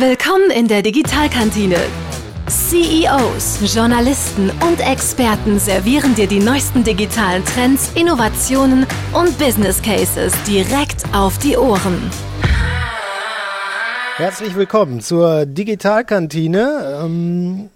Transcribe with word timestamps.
Willkommen 0.00 0.52
in 0.52 0.68
der 0.68 0.82
Digitalkantine. 0.82 1.74
CEOs, 2.46 3.74
Journalisten 3.74 4.48
und 4.64 4.78
Experten 4.78 5.58
servieren 5.58 6.14
dir 6.14 6.28
die 6.28 6.38
neuesten 6.38 6.84
digitalen 6.84 7.44
Trends, 7.44 7.90
Innovationen 7.96 8.86
und 9.12 9.36
Business 9.40 9.82
Cases 9.82 10.32
direkt 10.44 11.02
auf 11.12 11.36
die 11.38 11.56
Ohren. 11.56 12.00
Herzlich 14.14 14.54
willkommen 14.54 15.00
zur 15.00 15.46
Digitalkantine. 15.46 17.00
Ähm 17.02 17.70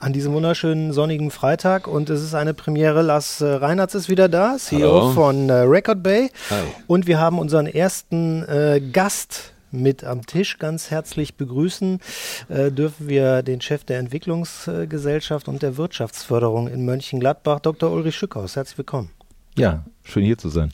an 0.00 0.12
diesem 0.12 0.34
wunderschönen 0.34 0.92
sonnigen 0.92 1.30
Freitag 1.30 1.88
und 1.88 2.10
es 2.10 2.22
ist 2.22 2.34
eine 2.34 2.52
Premiere. 2.52 3.00
Lars 3.00 3.40
äh, 3.40 3.46
Reinhardt 3.46 3.94
ist 3.94 4.10
wieder 4.10 4.28
da, 4.28 4.56
CEO 4.58 4.80
Hallo. 4.80 5.12
von 5.12 5.48
äh, 5.48 5.54
Record 5.54 6.02
Bay. 6.02 6.30
Hi. 6.50 6.62
Und 6.86 7.06
wir 7.06 7.18
haben 7.18 7.38
unseren 7.38 7.66
ersten 7.66 8.44
äh, 8.44 8.80
Gast 8.92 9.54
mit 9.70 10.04
am 10.04 10.26
Tisch 10.26 10.58
ganz 10.58 10.90
herzlich 10.90 11.34
begrüßen 11.36 12.00
äh, 12.48 12.70
dürfen 12.70 13.08
wir 13.08 13.42
den 13.42 13.60
Chef 13.60 13.84
der 13.84 13.98
Entwicklungsgesellschaft 13.98 15.48
und 15.48 15.62
der 15.62 15.76
Wirtschaftsförderung 15.76 16.68
in 16.68 16.84
Mönchengladbach, 16.84 17.60
Dr. 17.60 17.90
Ulrich 17.92 18.16
Schückhaus. 18.16 18.56
Herzlich 18.56 18.78
willkommen. 18.78 19.10
Ja, 19.56 19.84
schön 20.04 20.24
hier 20.24 20.38
zu 20.38 20.48
sein. 20.48 20.72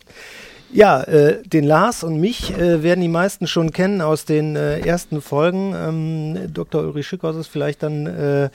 Ja, 0.74 1.02
äh, 1.02 1.40
den 1.44 1.62
Lars 1.62 2.02
und 2.02 2.18
mich 2.18 2.52
äh, 2.58 2.82
werden 2.82 3.00
die 3.00 3.06
meisten 3.06 3.46
schon 3.46 3.70
kennen 3.70 4.00
aus 4.00 4.24
den 4.24 4.56
äh, 4.56 4.80
ersten 4.80 5.22
Folgen. 5.22 5.72
Ähm, 5.72 6.52
Dr. 6.52 6.82
Ulrich 6.82 7.06
Schückhaus 7.06 7.36
ist 7.36 7.46
vielleicht 7.46 7.84
dann 7.84 8.06
äh, 8.06 8.50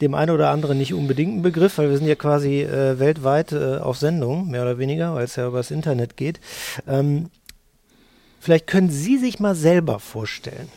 dem 0.00 0.14
einen 0.14 0.32
oder 0.32 0.50
anderen 0.50 0.76
nicht 0.76 0.92
unbedingt 0.92 1.36
ein 1.36 1.42
Begriff, 1.42 1.78
weil 1.78 1.88
wir 1.88 1.98
sind 1.98 2.08
ja 2.08 2.16
quasi 2.16 2.62
äh, 2.62 2.98
weltweit 2.98 3.52
äh, 3.52 3.76
auf 3.76 3.96
Sendung, 3.96 4.50
mehr 4.50 4.62
oder 4.62 4.78
weniger, 4.78 5.14
weil 5.14 5.24
es 5.24 5.36
ja 5.36 5.46
übers 5.46 5.70
Internet 5.70 6.16
geht. 6.16 6.40
Ähm, 6.88 7.30
vielleicht 8.42 8.66
können 8.66 8.90
Sie 8.90 9.16
sich 9.16 9.40
mal 9.40 9.54
selber 9.54 10.00
vorstellen, 10.00 10.68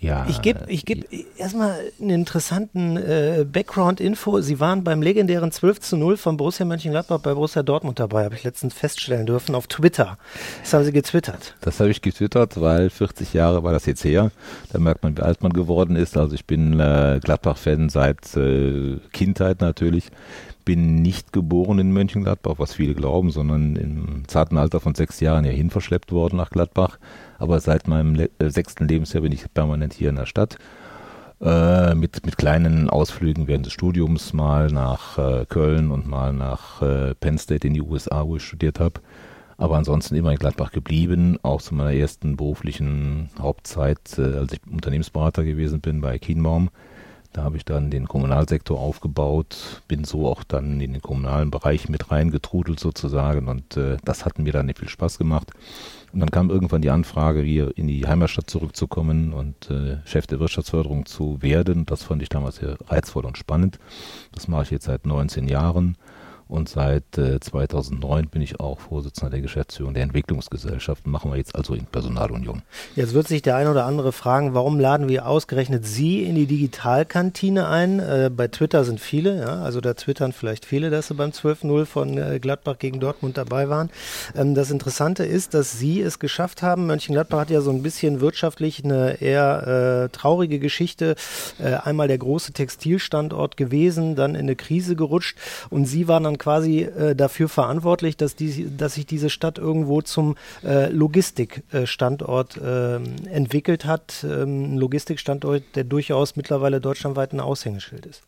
ja. 0.00 0.26
Ich 0.30 0.40
gebe 0.40 0.60
ich 0.68 0.86
geb 0.86 1.06
erstmal 1.36 1.78
einen 2.00 2.10
interessanten 2.10 2.96
äh, 2.96 3.44
Background-Info. 3.46 4.40
Sie 4.40 4.58
waren 4.58 4.82
beim 4.82 5.02
legendären 5.02 5.52
12 5.52 5.80
zu 5.80 5.96
0 5.98 6.16
von 6.16 6.38
Borussia 6.38 6.64
Mönchengladbach 6.64 7.18
bei 7.20 7.34
Borussia 7.34 7.62
Dortmund 7.62 8.00
dabei, 8.00 8.24
habe 8.24 8.34
ich 8.34 8.42
letztens 8.42 8.72
feststellen 8.72 9.26
dürfen 9.26 9.54
auf 9.54 9.66
Twitter. 9.66 10.16
Das 10.62 10.72
haben 10.72 10.84
Sie 10.84 10.92
getwittert. 10.92 11.54
Das 11.60 11.80
habe 11.80 11.90
ich 11.90 12.00
getwittert, 12.00 12.58
weil 12.58 12.88
40 12.88 13.34
Jahre 13.34 13.62
war 13.62 13.72
das 13.72 13.84
jetzt 13.84 14.02
her. 14.02 14.30
Da 14.72 14.78
merkt 14.78 15.02
man, 15.02 15.18
wie 15.18 15.22
alt 15.22 15.42
man 15.42 15.52
geworden 15.52 15.96
ist. 15.96 16.16
Also 16.16 16.34
ich 16.34 16.46
bin 16.46 16.80
äh, 16.80 17.20
Gladbach-Fan 17.22 17.90
seit 17.90 18.34
äh, 18.36 18.96
Kindheit 19.12 19.60
natürlich 19.60 20.10
bin 20.70 21.02
nicht 21.02 21.32
geboren 21.32 21.78
in 21.78 21.92
Mönchengladbach, 21.92 22.54
was 22.58 22.74
viele 22.74 22.94
glauben, 22.94 23.30
sondern 23.30 23.76
im 23.76 24.22
zarten 24.28 24.56
Alter 24.56 24.78
von 24.78 24.94
sechs 24.94 25.18
Jahren 25.20 25.44
hierhin 25.44 25.70
verschleppt 25.70 26.12
worden 26.12 26.36
nach 26.36 26.50
Gladbach 26.50 26.98
aber 27.40 27.58
seit 27.58 27.88
meinem 27.88 28.14
le 28.14 28.30
äh, 28.38 28.50
sechsten 28.50 28.86
Lebensjahr 28.86 29.22
bin 29.22 29.32
ich 29.32 29.52
permanent 29.52 29.94
hier 29.94 30.10
in 30.10 30.16
der 30.16 30.26
Stadt. 30.26 30.58
Äh, 31.40 31.94
mit, 31.94 32.24
mit 32.26 32.36
kleinen 32.36 32.90
Ausflügen 32.90 33.48
während 33.48 33.64
des 33.64 33.72
Studiums 33.72 34.34
mal 34.34 34.68
nach 34.68 35.16
äh, 35.16 35.46
Köln 35.48 35.90
und 35.90 36.06
mal 36.06 36.34
nach 36.34 36.82
äh, 36.82 37.14
Penn 37.14 37.38
State 37.38 37.66
in 37.66 37.72
die 37.72 37.80
USA, 37.80 38.26
wo 38.26 38.36
ich 38.36 38.44
studiert 38.44 38.78
habe. 38.78 39.00
Aber 39.56 39.76
ansonsten 39.76 40.16
immer 40.16 40.32
in 40.32 40.38
Gladbach 40.38 40.70
geblieben, 40.70 41.38
auch 41.42 41.62
zu 41.62 41.74
meiner 41.74 41.94
ersten 41.94 42.36
beruflichen 42.36 43.30
Hauptzeit, 43.38 44.18
äh, 44.18 44.36
als 44.36 44.52
ich 44.52 44.60
Unternehmensberater 44.70 45.44
gewesen 45.44 45.80
bin 45.80 46.02
bei 46.02 46.18
Kienbaum. 46.18 46.68
Da 47.32 47.44
habe 47.44 47.56
ich 47.56 47.64
dann 47.64 47.90
den 47.90 48.08
Kommunalsektor 48.08 48.80
aufgebaut, 48.80 49.82
bin 49.86 50.02
so 50.02 50.26
auch 50.26 50.42
dann 50.42 50.80
in 50.80 50.92
den 50.92 51.02
kommunalen 51.02 51.52
Bereich 51.52 51.88
mit 51.88 52.10
reingetrudelt 52.10 52.80
sozusagen 52.80 53.46
und 53.46 53.76
äh, 53.76 53.98
das 54.04 54.24
hat 54.24 54.40
mir 54.40 54.52
dann 54.52 54.66
nicht 54.66 54.80
viel 54.80 54.88
Spaß 54.88 55.16
gemacht. 55.16 55.52
Und 56.12 56.18
dann 56.18 56.32
kam 56.32 56.50
irgendwann 56.50 56.82
die 56.82 56.90
Anfrage, 56.90 57.40
hier 57.42 57.76
in 57.76 57.86
die 57.86 58.04
Heimatstadt 58.04 58.50
zurückzukommen 58.50 59.32
und 59.32 59.70
äh, 59.70 59.98
Chef 60.04 60.26
der 60.26 60.40
Wirtschaftsförderung 60.40 61.06
zu 61.06 61.40
werden. 61.40 61.86
Das 61.86 62.02
fand 62.02 62.20
ich 62.20 62.28
damals 62.28 62.56
sehr 62.56 62.76
reizvoll 62.88 63.24
und 63.24 63.38
spannend. 63.38 63.78
Das 64.32 64.48
mache 64.48 64.64
ich 64.64 64.70
jetzt 64.70 64.86
seit 64.86 65.06
19 65.06 65.46
Jahren 65.46 65.96
und 66.50 66.68
seit 66.68 67.16
äh, 67.16 67.38
2009 67.38 68.28
bin 68.28 68.42
ich 68.42 68.58
auch 68.58 68.80
Vorsitzender 68.80 69.30
der 69.30 69.40
Geschäftsführung 69.40 69.94
der 69.94 70.02
Entwicklungsgesellschaft. 70.02 71.06
Machen 71.06 71.30
wir 71.30 71.38
jetzt 71.38 71.54
also 71.54 71.74
in 71.74 71.86
Personalunion. 71.86 72.62
Jetzt 72.96 73.14
wird 73.14 73.28
sich 73.28 73.40
der 73.40 73.56
ein 73.56 73.68
oder 73.68 73.86
andere 73.86 74.10
fragen, 74.12 74.52
warum 74.52 74.80
laden 74.80 75.08
wir 75.08 75.26
ausgerechnet 75.26 75.86
Sie 75.86 76.24
in 76.24 76.34
die 76.34 76.46
Digitalkantine 76.46 77.68
ein? 77.68 78.00
Äh, 78.00 78.30
bei 78.34 78.48
Twitter 78.48 78.84
sind 78.84 79.00
viele, 79.00 79.38
ja, 79.38 79.62
also 79.62 79.80
da 79.80 79.94
twittern 79.94 80.32
vielleicht 80.32 80.64
viele, 80.64 80.90
dass 80.90 81.08
sie 81.08 81.14
beim 81.14 81.30
12-0 81.30 81.84
von 81.84 82.18
äh, 82.18 82.40
Gladbach 82.40 82.78
gegen 82.78 82.98
Dortmund 82.98 83.38
dabei 83.38 83.68
waren. 83.68 83.90
Ähm, 84.34 84.54
das 84.54 84.72
Interessante 84.72 85.24
ist, 85.24 85.54
dass 85.54 85.78
Sie 85.78 86.00
es 86.00 86.18
geschafft 86.18 86.62
haben. 86.62 86.86
Mönchengladbach 86.86 87.40
hat 87.40 87.50
ja 87.50 87.60
so 87.60 87.70
ein 87.70 87.82
bisschen 87.82 88.20
wirtschaftlich 88.20 88.84
eine 88.84 89.20
eher 89.20 90.06
äh, 90.06 90.08
traurige 90.08 90.58
Geschichte. 90.58 91.14
Äh, 91.58 91.74
einmal 91.74 92.08
der 92.08 92.18
große 92.18 92.52
Textilstandort 92.52 93.56
gewesen, 93.56 94.16
dann 94.16 94.34
in 94.34 94.40
eine 94.40 94.56
Krise 94.56 94.96
gerutscht 94.96 95.38
und 95.70 95.84
Sie 95.84 96.08
waren 96.08 96.24
dann 96.24 96.38
quasi 96.40 96.80
äh, 96.80 97.14
dafür 97.14 97.48
verantwortlich, 97.48 98.16
dass, 98.16 98.34
die, 98.34 98.76
dass 98.76 98.94
sich 98.94 99.06
diese 99.06 99.30
Stadt 99.30 99.58
irgendwo 99.58 100.02
zum 100.02 100.34
äh, 100.64 100.90
Logistikstandort 100.90 102.56
äh, 102.56 102.96
entwickelt 102.96 103.84
hat. 103.84 104.24
Ähm, 104.24 104.74
ein 104.74 104.78
Logistikstandort, 104.78 105.62
der 105.76 105.84
durchaus 105.84 106.34
mittlerweile 106.34 106.80
deutschlandweit 106.80 107.32
ein 107.32 107.40
Aushängeschild 107.40 108.06
ist. 108.06 108.22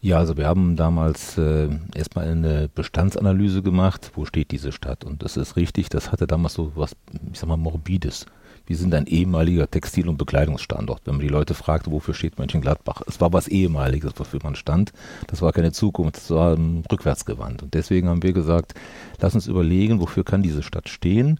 Ja, 0.00 0.18
also 0.18 0.36
wir 0.36 0.46
haben 0.46 0.76
damals 0.76 1.36
äh, 1.36 1.68
erstmal 1.94 2.28
eine 2.28 2.70
Bestandsanalyse 2.72 3.62
gemacht, 3.62 4.12
wo 4.14 4.24
steht 4.24 4.52
diese 4.52 4.70
Stadt. 4.70 5.04
Und 5.04 5.24
das 5.24 5.36
ist 5.36 5.56
richtig, 5.56 5.88
das 5.88 6.12
hatte 6.12 6.28
damals 6.28 6.54
so 6.54 6.72
was, 6.76 6.92
ich 7.32 7.38
sag 7.40 7.48
mal, 7.48 7.56
morbides 7.56 8.26
wir 8.66 8.76
sind 8.76 8.94
ein 8.94 9.06
ehemaliger 9.06 9.70
Textil- 9.70 10.08
und 10.08 10.18
Bekleidungsstandort. 10.18 11.02
Wenn 11.04 11.16
man 11.16 11.26
die 11.26 11.32
Leute 11.32 11.54
fragt, 11.54 11.90
wofür 11.90 12.14
steht 12.14 12.38
Mönchengladbach? 12.38 13.02
Es 13.06 13.20
war 13.20 13.32
was 13.32 13.48
ehemaliges, 13.48 14.12
wofür 14.16 14.40
man 14.42 14.54
stand. 14.56 14.92
Das 15.26 15.42
war 15.42 15.52
keine 15.52 15.72
Zukunft, 15.72 16.16
das 16.16 16.30
war 16.30 16.54
um, 16.54 16.82
rückwärtsgewandt. 16.90 17.62
Und 17.62 17.74
deswegen 17.74 18.08
haben 18.08 18.22
wir 18.22 18.32
gesagt, 18.32 18.74
lass 19.20 19.34
uns 19.34 19.46
überlegen, 19.46 20.00
wofür 20.00 20.24
kann 20.24 20.42
diese 20.42 20.62
Stadt 20.62 20.88
stehen? 20.88 21.38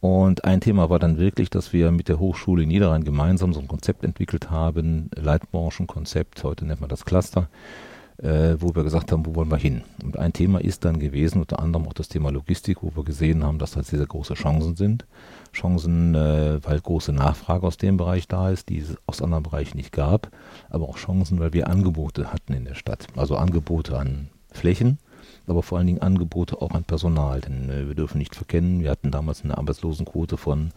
Und 0.00 0.44
ein 0.44 0.60
Thema 0.60 0.90
war 0.90 0.98
dann 0.98 1.18
wirklich, 1.18 1.48
dass 1.48 1.72
wir 1.72 1.92
mit 1.92 2.08
der 2.08 2.18
Hochschule 2.18 2.66
Niederrhein 2.66 3.04
gemeinsam 3.04 3.52
so 3.52 3.60
ein 3.60 3.68
Konzept 3.68 4.02
entwickelt 4.02 4.50
haben, 4.50 5.10
Leitbranchenkonzept, 5.14 6.42
heute 6.42 6.64
nennt 6.66 6.80
man 6.80 6.90
das 6.90 7.04
Cluster, 7.04 7.48
äh, 8.18 8.56
wo 8.58 8.74
wir 8.74 8.84
gesagt 8.84 9.12
haben, 9.12 9.26
wo 9.26 9.34
wollen 9.34 9.50
wir 9.50 9.56
hin? 9.56 9.82
Und 10.02 10.18
ein 10.18 10.32
Thema 10.32 10.60
ist 10.60 10.84
dann 10.84 10.98
gewesen, 10.98 11.40
unter 11.40 11.60
anderem 11.60 11.86
auch 11.86 11.92
das 11.92 12.08
Thema 12.08 12.30
Logistik, 12.30 12.82
wo 12.82 12.92
wir 12.94 13.04
gesehen 13.04 13.44
haben, 13.44 13.58
dass 13.58 13.72
da 13.72 13.82
sehr, 13.82 14.04
große 14.06 14.34
Chancen 14.34 14.76
sind. 14.76 15.06
Chancen, 15.52 16.14
äh, 16.14 16.58
weil 16.62 16.80
große 16.80 17.12
Nachfrage 17.12 17.66
aus 17.66 17.76
dem 17.76 17.96
Bereich 17.96 18.28
da 18.28 18.50
ist, 18.50 18.68
die 18.68 18.78
es 18.78 18.96
aus 19.06 19.22
anderen 19.22 19.42
Bereichen 19.42 19.76
nicht 19.76 19.92
gab, 19.92 20.30
aber 20.70 20.88
auch 20.88 20.96
Chancen, 20.96 21.40
weil 21.40 21.52
wir 21.52 21.68
Angebote 21.68 22.32
hatten 22.32 22.54
in 22.54 22.64
der 22.64 22.74
Stadt. 22.74 23.06
Also 23.16 23.36
Angebote 23.36 23.98
an 23.98 24.28
Flächen, 24.50 24.98
aber 25.46 25.62
vor 25.62 25.78
allen 25.78 25.86
Dingen 25.86 26.02
Angebote 26.02 26.60
auch 26.60 26.70
an 26.72 26.84
Personal. 26.84 27.40
Denn 27.40 27.68
äh, 27.70 27.86
wir 27.86 27.94
dürfen 27.94 28.18
nicht 28.18 28.34
verkennen, 28.34 28.80
wir 28.82 28.90
hatten 28.90 29.10
damals 29.10 29.44
eine 29.44 29.58
Arbeitslosenquote 29.58 30.36
von 30.36 30.70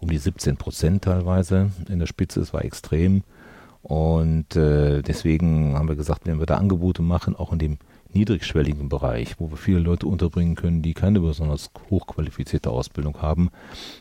um 0.00 0.08
die 0.08 0.18
17 0.18 0.56
Prozent 0.56 1.04
teilweise 1.04 1.70
in 1.88 1.98
der 1.98 2.06
Spitze. 2.06 2.40
Es 2.40 2.52
war 2.52 2.64
extrem. 2.64 3.22
Und 3.84 4.56
äh, 4.56 5.02
deswegen 5.02 5.76
haben 5.76 5.88
wir 5.88 5.94
gesagt, 5.94 6.22
wenn 6.24 6.38
wir 6.38 6.46
da 6.46 6.56
Angebote 6.56 7.02
machen, 7.02 7.36
auch 7.36 7.52
in 7.52 7.58
dem 7.58 7.78
niedrigschwelligen 8.14 8.88
Bereich, 8.88 9.38
wo 9.38 9.50
wir 9.50 9.58
viele 9.58 9.78
Leute 9.78 10.06
unterbringen 10.06 10.54
können, 10.54 10.80
die 10.80 10.94
keine 10.94 11.20
besonders 11.20 11.70
hochqualifizierte 11.90 12.70
Ausbildung 12.70 13.20
haben, 13.20 13.50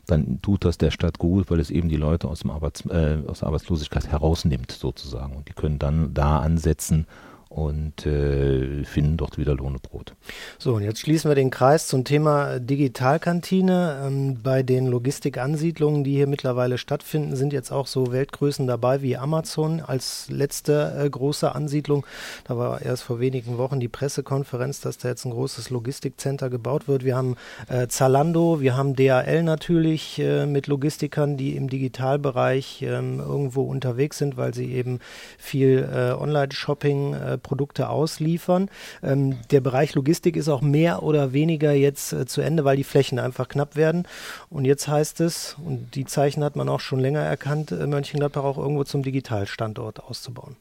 dann 0.06 0.42
tut 0.42 0.64
das 0.64 0.78
der 0.78 0.92
Stadt 0.92 1.20
gut, 1.20 1.52
weil 1.52 1.60
es 1.60 1.70
eben 1.70 1.90
die 1.90 1.98
Leute 1.98 2.30
aus, 2.30 2.40
dem 2.40 2.52
Arbeits, 2.52 2.86
äh, 2.86 3.18
aus 3.28 3.40
der 3.40 3.50
Arbeitslosigkeit 3.50 4.08
herausnimmt 4.08 4.72
sozusagen. 4.72 5.36
Und 5.36 5.50
die 5.50 5.54
können 5.54 5.80
dann 5.80 6.14
da 6.14 6.40
ansetzen 6.40 7.06
und 7.54 8.08
äh, 8.08 8.84
finden 8.84 9.16
dort 9.16 9.38
wieder 9.38 9.54
Lohn 9.54 9.74
und 9.74 9.84
Brot. 9.84 10.16
So, 10.58 10.74
und 10.74 10.82
jetzt 10.82 11.00
schließen 11.00 11.30
wir 11.30 11.36
den 11.36 11.52
Kreis 11.52 11.88
zum 11.88 12.04
Thema 12.04 12.60
Digitalkantine. 12.60 14.02
Ähm, 14.06 14.40
bei 14.42 14.64
den 14.64 14.88
Logistikansiedlungen, 14.88 16.04
die 16.04 16.14
hier 16.16 16.26
mittlerweile 16.26 16.80
stattfinden, 16.80 17.36
sind 17.36 17.54
jetzt 17.54 17.72
auch 17.72 17.86
so 17.86 18.12
Weltgrößen 18.12 18.66
dabei 18.66 19.04
wie 19.04 19.18
Amazon 19.18 19.82
als 19.82 20.30
letzte 20.32 20.96
äh, 20.98 21.08
große 21.08 21.54
Ansiedlung. 21.54 22.08
Da 22.46 22.58
war 22.58 22.82
erst 22.82 23.04
vor 23.04 23.20
wenigen 23.20 23.60
Wochen 23.60 23.80
die 23.80 23.88
Pressekonferenz, 23.88 24.82
dass 24.82 24.98
da 24.98 25.10
jetzt 25.10 25.26
ein 25.26 25.32
großes 25.32 25.70
Logistikcenter 25.70 26.50
gebaut 26.50 26.88
wird. 26.88 27.04
Wir 27.04 27.16
haben 27.16 27.36
äh, 27.70 27.88
Zalando, 27.88 28.62
wir 28.62 28.76
haben 28.76 28.96
DHL 28.96 29.44
natürlich 29.44 30.18
äh, 30.18 30.48
mit 30.48 30.66
Logistikern, 30.66 31.38
die 31.38 31.56
im 31.56 31.70
Digitalbereich 31.70 32.82
ähm, 32.82 33.20
irgendwo 33.20 33.62
unterwegs 33.62 34.18
sind, 34.18 34.38
weil 34.38 34.56
sie 34.56 34.74
eben 34.74 34.98
viel 35.38 35.88
äh, 35.94 36.14
Online-Shopping 36.14 37.14
äh, 37.14 37.38
Produkte 37.44 37.90
ausliefern. 37.90 38.70
Ähm, 39.04 39.38
der 39.52 39.62
Bereich 39.62 39.94
Logistik 39.94 40.36
ist 40.36 40.50
auch 40.50 40.62
mehr 40.62 41.04
oder 41.04 41.34
weniger 41.34 41.74
jetzt 41.74 42.14
äh, 42.14 42.26
zu 42.26 42.42
Ende, 42.42 42.66
weil 42.66 42.78
die 42.78 42.84
Flächen 42.84 43.20
einfach 43.20 43.48
knapp 43.48 43.76
werden. 43.76 44.08
Und 44.50 44.66
jetzt 44.66 44.88
heißt 44.88 45.22
es, 45.22 45.56
und 45.64 45.94
die 45.96 46.06
Zeichen 46.06 46.44
hat 46.44 46.56
man 46.56 46.70
auch 46.70 46.80
schon 46.80 47.00
länger 47.00 47.22
erkannt, 47.22 47.72
äh, 47.72 47.86
Mönchengladbach 47.86 48.44
auch 48.44 48.58
irgendwo 48.58 48.84
zum 48.84 49.04
Digitalstandort 49.04 50.04
auszubauen. 50.04 50.56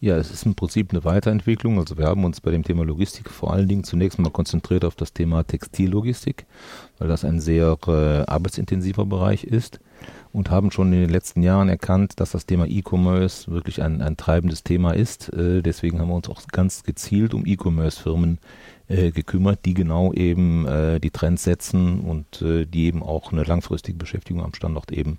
Ja, 0.00 0.16
es 0.16 0.30
ist 0.30 0.46
im 0.46 0.54
Prinzip 0.54 0.92
eine 0.92 1.04
Weiterentwicklung. 1.04 1.78
Also 1.78 1.98
wir 1.98 2.06
haben 2.06 2.24
uns 2.24 2.40
bei 2.40 2.52
dem 2.52 2.62
Thema 2.62 2.84
Logistik 2.84 3.28
vor 3.28 3.52
allen 3.52 3.66
Dingen 3.66 3.82
zunächst 3.82 4.18
mal 4.20 4.30
konzentriert 4.30 4.84
auf 4.84 4.94
das 4.94 5.12
Thema 5.12 5.42
Textillogistik, 5.42 6.46
weil 6.98 7.08
das 7.08 7.24
ein 7.24 7.40
sehr 7.40 7.76
äh, 7.88 8.22
arbeitsintensiver 8.22 9.06
Bereich 9.06 9.42
ist. 9.42 9.80
Und 10.38 10.52
haben 10.52 10.70
schon 10.70 10.92
in 10.92 11.00
den 11.00 11.10
letzten 11.10 11.42
Jahren 11.42 11.68
erkannt, 11.68 12.20
dass 12.20 12.30
das 12.30 12.46
Thema 12.46 12.64
E-Commerce 12.66 13.50
wirklich 13.50 13.82
ein, 13.82 14.00
ein 14.00 14.16
treibendes 14.16 14.62
Thema 14.62 14.92
ist. 14.92 15.32
Äh, 15.32 15.62
deswegen 15.62 15.98
haben 15.98 16.08
wir 16.08 16.14
uns 16.14 16.28
auch 16.28 16.46
ganz 16.46 16.84
gezielt 16.84 17.34
um 17.34 17.44
E-Commerce-Firmen 17.44 18.38
äh, 18.86 19.10
gekümmert, 19.10 19.64
die 19.64 19.74
genau 19.74 20.12
eben 20.12 20.64
äh, 20.64 21.00
die 21.00 21.10
Trends 21.10 21.42
setzen 21.42 22.00
und 22.00 22.40
äh, 22.40 22.66
die 22.66 22.86
eben 22.86 23.02
auch 23.02 23.32
eine 23.32 23.42
langfristige 23.42 23.98
Beschäftigung 23.98 24.44
am 24.44 24.54
Standort 24.54 24.92
eben 24.92 25.18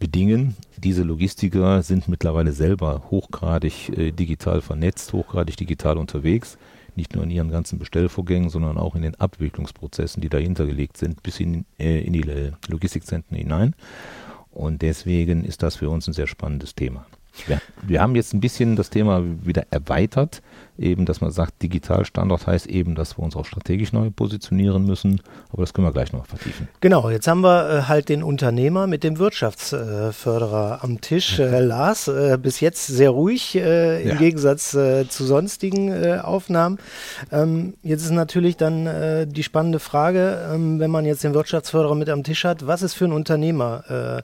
bedingen. 0.00 0.56
Diese 0.76 1.04
Logistiker 1.04 1.84
sind 1.84 2.08
mittlerweile 2.08 2.50
selber 2.50 3.04
hochgradig 3.12 3.96
äh, 3.96 4.10
digital 4.10 4.60
vernetzt, 4.60 5.12
hochgradig 5.12 5.56
digital 5.56 5.96
unterwegs 5.98 6.58
nicht 6.96 7.14
nur 7.14 7.22
in 7.22 7.30
ihren 7.30 7.50
ganzen 7.50 7.78
Bestellvorgängen, 7.78 8.50
sondern 8.50 8.76
auch 8.76 8.96
in 8.96 9.02
den 9.02 9.14
Abwicklungsprozessen, 9.14 10.20
die 10.20 10.28
dahinter 10.28 10.66
gelegt 10.66 10.96
sind, 10.96 11.22
bis 11.22 11.38
in, 11.38 11.64
äh, 11.78 12.00
in 12.00 12.12
die 12.12 12.52
Logistikzentren 12.66 13.38
hinein. 13.38 13.76
Und 14.58 14.82
deswegen 14.82 15.44
ist 15.44 15.62
das 15.62 15.76
für 15.76 15.88
uns 15.88 16.08
ein 16.08 16.14
sehr 16.14 16.26
spannendes 16.26 16.74
Thema. 16.74 17.06
Wir, 17.46 17.60
wir 17.82 18.00
haben 18.00 18.16
jetzt 18.16 18.34
ein 18.34 18.40
bisschen 18.40 18.76
das 18.76 18.90
Thema 18.90 19.22
wieder 19.42 19.64
erweitert, 19.70 20.42
eben, 20.78 21.04
dass 21.04 21.20
man 21.20 21.30
sagt, 21.30 21.62
Digitalstandort 21.62 22.46
heißt 22.46 22.66
eben, 22.66 22.94
dass 22.94 23.18
wir 23.18 23.24
uns 23.24 23.36
auch 23.36 23.44
strategisch 23.44 23.92
neu 23.92 24.10
positionieren 24.10 24.84
müssen, 24.84 25.20
aber 25.52 25.62
das 25.62 25.74
können 25.74 25.86
wir 25.86 25.92
gleich 25.92 26.12
noch 26.12 26.26
vertiefen. 26.26 26.68
Genau, 26.80 27.10
jetzt 27.10 27.26
haben 27.26 27.40
wir 27.40 27.70
äh, 27.70 27.82
halt 27.82 28.08
den 28.08 28.22
Unternehmer 28.22 28.86
mit 28.86 29.04
dem 29.04 29.18
Wirtschaftsförderer 29.18 30.80
am 30.82 31.00
Tisch. 31.00 31.38
Äh, 31.38 31.60
Lars, 31.60 32.08
äh, 32.08 32.38
bis 32.40 32.60
jetzt 32.60 32.86
sehr 32.86 33.10
ruhig 33.10 33.56
äh, 33.56 34.02
im 34.02 34.08
ja. 34.08 34.14
Gegensatz 34.14 34.74
äh, 34.74 35.08
zu 35.08 35.24
sonstigen 35.24 35.88
äh, 35.88 36.18
Aufnahmen. 36.22 36.78
Ähm, 37.32 37.74
jetzt 37.82 38.04
ist 38.04 38.10
natürlich 38.10 38.56
dann 38.56 39.28
die 39.28 39.42
spannende 39.42 39.78
Frage, 39.78 40.48
ähm, 40.52 40.78
wenn 40.78 40.90
man 40.90 41.04
jetzt 41.04 41.24
den 41.24 41.34
Wirtschaftsförderer 41.34 41.94
mit 41.94 42.08
am 42.08 42.22
Tisch 42.22 42.44
hat, 42.44 42.66
was 42.66 42.82
ist 42.82 42.94
für 42.94 43.04
ein 43.04 43.12
Unternehmer? 43.12 44.22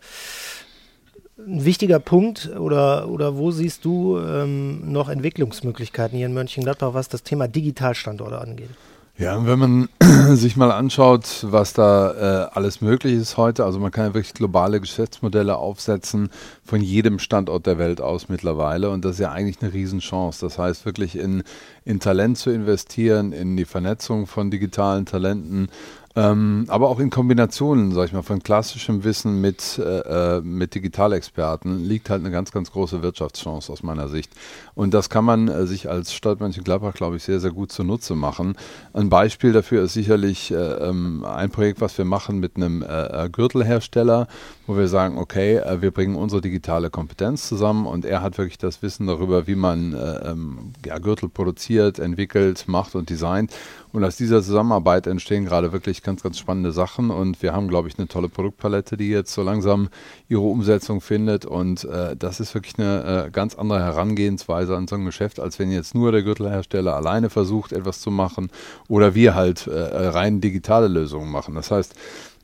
Ein 1.38 1.64
wichtiger 1.64 1.98
Punkt 1.98 2.50
oder, 2.56 3.08
oder 3.08 3.36
wo 3.36 3.50
siehst 3.50 3.84
du 3.84 4.18
ähm, 4.18 4.92
noch 4.92 5.08
Entwicklungsmöglichkeiten 5.08 6.16
hier 6.16 6.26
in 6.26 6.34
Mönchengladbach, 6.34 6.94
was 6.94 7.08
das 7.08 7.22
Thema 7.22 7.48
Digitalstandorte 7.48 8.38
angeht? 8.38 8.70
Ja, 9.16 9.46
wenn 9.46 9.58
man 9.60 9.88
sich 10.36 10.56
mal 10.56 10.72
anschaut, 10.72 11.46
was 11.48 11.72
da 11.72 12.48
äh, 12.48 12.48
alles 12.52 12.80
möglich 12.80 13.14
ist 13.14 13.36
heute, 13.36 13.64
also 13.64 13.78
man 13.78 13.92
kann 13.92 14.06
ja 14.06 14.14
wirklich 14.14 14.34
globale 14.34 14.80
Geschäftsmodelle 14.80 15.56
aufsetzen 15.56 16.30
von 16.64 16.80
jedem 16.80 17.20
Standort 17.20 17.64
der 17.66 17.78
Welt 17.78 18.00
aus 18.00 18.28
mittlerweile 18.28 18.90
und 18.90 19.04
das 19.04 19.12
ist 19.12 19.20
ja 19.20 19.30
eigentlich 19.30 19.62
eine 19.62 19.72
Riesenchance. 19.72 20.40
Das 20.40 20.58
heißt 20.58 20.84
wirklich 20.84 21.16
in, 21.16 21.44
in 21.84 22.00
Talent 22.00 22.38
zu 22.38 22.50
investieren, 22.50 23.32
in 23.32 23.56
die 23.56 23.66
Vernetzung 23.66 24.26
von 24.26 24.50
digitalen 24.50 25.06
Talenten, 25.06 25.68
ähm, 26.16 26.66
aber 26.68 26.90
auch 26.90 27.00
in 27.00 27.10
Kombinationen, 27.10 27.90
sag 27.92 28.06
ich 28.06 28.12
mal, 28.12 28.22
von 28.22 28.40
klassischem 28.40 29.02
Wissen 29.02 29.40
mit, 29.40 29.78
äh, 29.78 30.36
äh, 30.36 30.40
mit 30.42 30.76
Digitalexperten 30.76 31.84
liegt 31.84 32.08
halt 32.08 32.20
eine 32.20 32.30
ganz, 32.30 32.52
ganz 32.52 32.70
große 32.70 33.02
Wirtschaftschance 33.02 33.72
aus 33.72 33.82
meiner 33.82 34.08
Sicht. 34.08 34.30
Und 34.76 34.94
das 34.94 35.10
kann 35.10 35.24
man 35.24 35.48
äh, 35.48 35.66
sich 35.66 35.90
als 35.90 36.12
Stadt 36.14 36.38
Mönchengladbach, 36.38 36.94
glaube 36.94 37.16
ich, 37.16 37.24
sehr, 37.24 37.40
sehr 37.40 37.50
gut 37.50 37.72
zunutze 37.72 38.14
machen. 38.14 38.54
Ein 38.92 39.08
Beispiel 39.08 39.52
dafür 39.52 39.82
ist 39.82 39.94
sicherlich 39.94 40.52
äh, 40.52 40.54
ähm, 40.54 41.24
ein 41.24 41.50
Projekt, 41.50 41.80
was 41.80 41.98
wir 41.98 42.04
machen 42.04 42.38
mit 42.38 42.54
einem 42.56 42.82
äh, 42.82 43.24
äh, 43.24 43.28
Gürtelhersteller, 43.28 44.28
wo 44.68 44.76
wir 44.76 44.86
sagen, 44.86 45.18
okay, 45.18 45.60
wir 45.80 45.90
bringen 45.90 46.14
unsere 46.14 46.40
digitale 46.40 46.88
Kompetenz 46.90 47.48
zusammen 47.48 47.86
und 47.86 48.04
er 48.04 48.22
hat 48.22 48.38
wirklich 48.38 48.56
das 48.56 48.80
Wissen 48.82 49.06
darüber, 49.06 49.46
wie 49.46 49.56
man 49.56 49.94
ähm, 50.24 50.72
ja, 50.86 50.98
Gürtel 50.98 51.28
produziert, 51.28 51.98
entwickelt, 51.98 52.64
macht 52.66 52.94
und 52.94 53.10
designt. 53.10 53.52
Und 53.94 54.02
aus 54.02 54.16
dieser 54.16 54.42
Zusammenarbeit 54.42 55.06
entstehen 55.06 55.44
gerade 55.44 55.72
wirklich 55.72 56.02
ganz, 56.02 56.20
ganz 56.20 56.36
spannende 56.36 56.72
Sachen. 56.72 57.10
Und 57.10 57.40
wir 57.42 57.52
haben, 57.52 57.68
glaube 57.68 57.86
ich, 57.86 57.96
eine 57.96 58.08
tolle 58.08 58.28
Produktpalette, 58.28 58.96
die 58.96 59.08
jetzt 59.08 59.32
so 59.32 59.44
langsam 59.44 59.88
ihre 60.28 60.42
Umsetzung 60.42 61.00
findet. 61.00 61.46
Und 61.46 61.84
äh, 61.84 62.16
das 62.16 62.40
ist 62.40 62.54
wirklich 62.54 62.76
eine 62.76 63.26
äh, 63.26 63.30
ganz 63.30 63.54
andere 63.54 63.78
Herangehensweise 63.78 64.76
an 64.76 64.88
so 64.88 64.96
ein 64.96 65.04
Geschäft, 65.04 65.38
als 65.38 65.60
wenn 65.60 65.70
jetzt 65.70 65.94
nur 65.94 66.10
der 66.10 66.24
Gürtelhersteller 66.24 66.96
alleine 66.96 67.30
versucht, 67.30 67.72
etwas 67.72 68.00
zu 68.00 68.10
machen 68.10 68.50
oder 68.88 69.14
wir 69.14 69.36
halt 69.36 69.68
äh, 69.68 69.78
rein 69.78 70.40
digitale 70.40 70.88
Lösungen 70.88 71.30
machen. 71.30 71.54
Das 71.54 71.70
heißt, 71.70 71.94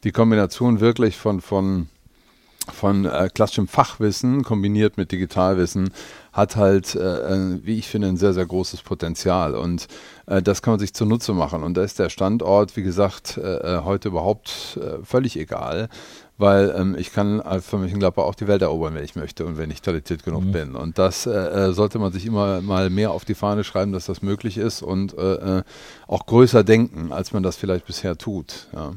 die 0.04 0.12
Kombination 0.12 0.78
wirklich 0.78 1.16
von, 1.16 1.40
von 1.40 1.88
von 2.80 3.04
äh, 3.04 3.28
klassischem 3.32 3.68
Fachwissen 3.68 4.42
kombiniert 4.42 4.96
mit 4.96 5.12
Digitalwissen 5.12 5.90
hat 6.32 6.56
halt, 6.56 6.94
äh, 6.94 7.64
wie 7.64 7.78
ich 7.78 7.88
finde, 7.88 8.08
ein 8.08 8.16
sehr, 8.16 8.32
sehr 8.32 8.46
großes 8.46 8.82
Potenzial. 8.82 9.54
Und 9.54 9.86
äh, 10.26 10.40
das 10.40 10.62
kann 10.62 10.72
man 10.72 10.80
sich 10.80 10.94
zunutze 10.94 11.34
machen. 11.34 11.62
Und 11.62 11.76
da 11.76 11.82
ist 11.82 11.98
der 11.98 12.08
Standort, 12.08 12.76
wie 12.76 12.82
gesagt, 12.82 13.36
äh, 13.36 13.40
äh, 13.40 13.82
heute 13.84 14.08
überhaupt 14.08 14.78
äh, 14.80 15.04
völlig 15.04 15.38
egal 15.38 15.88
weil 16.40 16.74
ähm, 16.76 16.96
ich 16.98 17.12
kann 17.12 17.36
mich 17.36 17.72
Mönchengladbach 17.72 18.24
auch 18.24 18.34
die 18.34 18.48
Welt 18.48 18.62
erobern, 18.62 18.94
wenn 18.94 19.04
ich 19.04 19.14
möchte 19.14 19.44
und 19.44 19.58
wenn 19.58 19.70
ich 19.70 19.82
talentiert 19.82 20.24
genug 20.24 20.44
mhm. 20.44 20.52
bin. 20.52 20.74
Und 20.74 20.98
das 20.98 21.26
äh, 21.26 21.30
äh, 21.30 21.72
sollte 21.72 21.98
man 21.98 22.12
sich 22.12 22.24
immer 22.24 22.62
mal 22.62 22.88
mehr 22.88 23.10
auf 23.10 23.24
die 23.24 23.34
Fahne 23.34 23.62
schreiben, 23.62 23.92
dass 23.92 24.06
das 24.06 24.22
möglich 24.22 24.56
ist 24.56 24.82
und 24.82 25.16
äh, 25.18 25.58
äh, 25.58 25.62
auch 26.06 26.24
größer 26.26 26.64
denken, 26.64 27.12
als 27.12 27.32
man 27.32 27.42
das 27.42 27.56
vielleicht 27.56 27.86
bisher 27.86 28.16
tut. 28.16 28.68
Ja. 28.72 28.92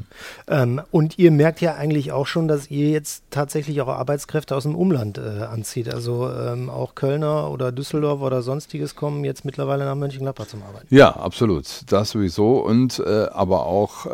Ähm, 0.47 0.81
und 0.91 1.19
ihr 1.19 1.31
merkt 1.31 1.59
ja 1.59 1.75
eigentlich 1.75 2.11
auch 2.13 2.27
schon, 2.27 2.47
dass 2.47 2.71
ihr 2.71 2.89
jetzt 2.89 3.23
tatsächlich 3.29 3.81
auch 3.81 3.89
Arbeitskräfte 3.89 4.55
aus 4.55 4.63
dem 4.63 4.75
Umland 4.75 5.17
äh, 5.17 5.43
anzieht. 5.43 5.93
Also 5.93 6.29
ähm, 6.31 6.69
auch 6.69 6.95
Kölner 6.95 7.51
oder 7.51 7.71
Düsseldorf 7.71 8.21
oder 8.21 8.41
sonstiges 8.41 8.95
kommen 8.95 9.25
jetzt 9.25 9.43
mittlerweile 9.43 9.83
nach 9.83 9.95
Mönchengladbach 9.95 10.47
zum 10.47 10.63
Arbeiten. 10.63 10.87
Ja, 10.89 11.11
absolut. 11.11 11.65
Das 11.87 12.11
sowieso. 12.11 12.59
Und 12.59 12.99
äh, 12.99 13.27
aber 13.31 13.65
auch 13.65 14.05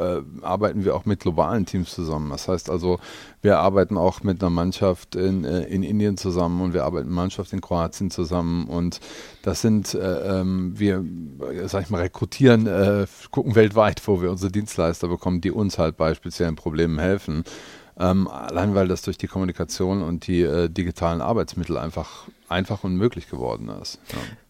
arbeiten 0.42 0.84
wir 0.84 0.96
auch 0.96 1.06
mit 1.06 1.20
globalen 1.20 1.66
Teams 1.66 1.92
zusammen. 1.92 2.30
Das 2.30 2.48
heißt 2.48 2.70
also, 2.70 3.00
wir 3.42 3.60
arbeiten 3.60 3.98
auch 3.98 4.24
mit 4.24 4.42
einer 4.42 4.50
Mannschaft 4.50 5.16
in, 5.16 5.45
äh, 5.45 5.63
in 5.63 5.83
Indien 5.83 6.18
zusammen 6.18 6.62
und 6.62 6.74
wir 6.74 6.83
arbeiten 6.83 7.07
mit 7.07 7.13
einer 7.13 7.21
Mannschaft 7.21 7.54
in 7.54 7.62
Kroatien 7.62 8.12
zusammen. 8.12 8.68
Und 8.68 9.00
das 9.44 9.62
sind, 9.62 9.94
äh, 9.94 10.39
ähm, 10.39 10.74
wir, 10.77 11.04
sag 11.68 11.83
ich 11.83 11.89
mal, 11.89 12.01
rekrutieren, 12.01 12.68
äh, 12.68 13.07
gucken 13.31 13.56
weltweit, 13.56 14.01
wo 14.07 14.21
wir 14.21 14.30
unsere 14.31 14.51
Dienstleister 14.51 15.07
bekommen, 15.07 15.42
die 15.42 15.51
uns 15.51 15.77
halt 15.77 15.98
bei 15.98 16.13
speziellen 16.13 16.56
Problemen 16.56 17.00
helfen. 17.00 17.44
Ähm, 18.00 18.30
allein 18.30 18.75
weil 18.75 18.88
das 18.88 19.01
durch 19.01 19.18
die 19.18 19.28
Kommunikation 19.28 20.01
und 20.01 20.28
die 20.28 20.42
äh, 20.42 20.69
digitalen 20.69 21.22
Arbeitsmittel 21.22 21.78
einfach 21.78 22.28
einfach 22.48 22.84
und 22.84 22.96
möglich 22.96 23.30
geworden 23.30 23.69
ist. 23.81 24.00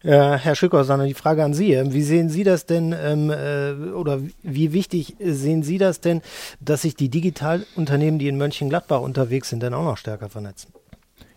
Ja. 0.02 0.36
Herr 0.36 0.54
Schückhaus, 0.54 0.86
die 0.86 1.14
Frage 1.14 1.44
an 1.44 1.52
Sie. 1.52 1.78
Wie 1.92 2.02
sehen 2.02 2.30
Sie 2.30 2.44
das 2.44 2.64
denn 2.64 2.94
ähm, 2.98 3.30
äh, 3.30 3.90
oder 3.90 4.20
wie 4.42 4.72
wichtig 4.72 5.16
sehen 5.20 5.62
Sie 5.62 5.78
das 5.78 6.00
denn, 6.00 6.22
dass 6.60 6.82
sich 6.82 6.94
die 6.94 7.08
Digitalunternehmen, 7.08 8.18
die 8.18 8.28
in 8.28 8.38
Mönchengladbach 8.38 9.00
unterwegs 9.00 9.50
sind, 9.50 9.62
denn 9.62 9.74
auch 9.74 9.84
noch 9.84 9.98
stärker 9.98 10.28
vernetzen? 10.28 10.72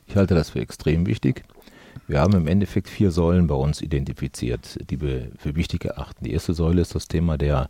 Ich 0.08 0.16
halte 0.16 0.36
das 0.36 0.52
für 0.52 0.60
extrem 0.60 1.06
wichtig. 1.06 1.44
Wir 2.08 2.20
haben 2.20 2.34
im 2.34 2.48
Endeffekt 2.48 2.90
vier 2.90 3.12
Säulen 3.12 3.48
bei 3.48 3.56
uns 3.56 3.82
identifiziert, 3.82 4.78
die 4.90 5.02
wir 5.02 5.32
für 5.38 5.56
wichtig 5.56 5.86
erachten. 5.86 6.26
Die 6.26 6.34
erste 6.34 6.54
Säule 6.54 6.82
ist 6.82 6.96
das 6.96 7.08
Thema 7.08 7.38
der 7.38 7.70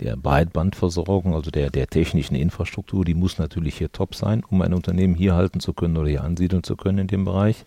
der 0.00 0.16
Breitbandversorgung, 0.16 1.34
also 1.34 1.50
der, 1.50 1.70
der 1.70 1.86
technischen 1.86 2.34
Infrastruktur, 2.34 3.04
die 3.04 3.14
muss 3.14 3.38
natürlich 3.38 3.76
hier 3.76 3.90
top 3.90 4.14
sein, 4.14 4.42
um 4.48 4.62
ein 4.62 4.74
Unternehmen 4.74 5.14
hier 5.14 5.34
halten 5.34 5.60
zu 5.60 5.72
können 5.72 5.96
oder 5.96 6.08
hier 6.08 6.24
ansiedeln 6.24 6.62
zu 6.62 6.76
können 6.76 6.98
in 6.98 7.06
dem 7.08 7.24
Bereich. 7.24 7.64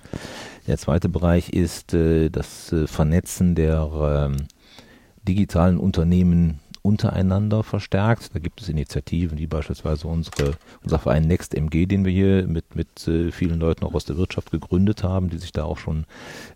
Der 0.68 0.78
zweite 0.78 1.10
Bereich 1.10 1.50
ist 1.50 1.94
äh, 1.94 2.30
das 2.30 2.72
äh, 2.72 2.88
Vernetzen 2.88 3.56
der 3.56 4.32
äh, 4.32 4.44
digitalen 5.28 5.78
Unternehmen 5.78 6.60
untereinander 6.82 7.64
verstärkt. 7.64 8.34
Da 8.34 8.40
gibt 8.40 8.62
es 8.62 8.70
Initiativen 8.70 9.38
wie 9.38 9.48
beispielsweise 9.48 10.08
unsere, 10.08 10.54
unser 10.84 11.00
Verein 11.00 11.28
NextMG, 11.28 11.86
den 11.86 12.06
wir 12.06 12.12
hier 12.12 12.48
mit, 12.48 12.76
mit 12.76 13.08
äh, 13.08 13.32
vielen 13.32 13.60
Leuten 13.60 13.86
auch 13.86 13.94
aus 13.94 14.06
der 14.06 14.18
Wirtschaft 14.18 14.52
gegründet 14.52 15.04
haben, 15.04 15.30
die 15.30 15.38
sich 15.38 15.52
da 15.52 15.64
auch 15.64 15.78
schon 15.78 16.06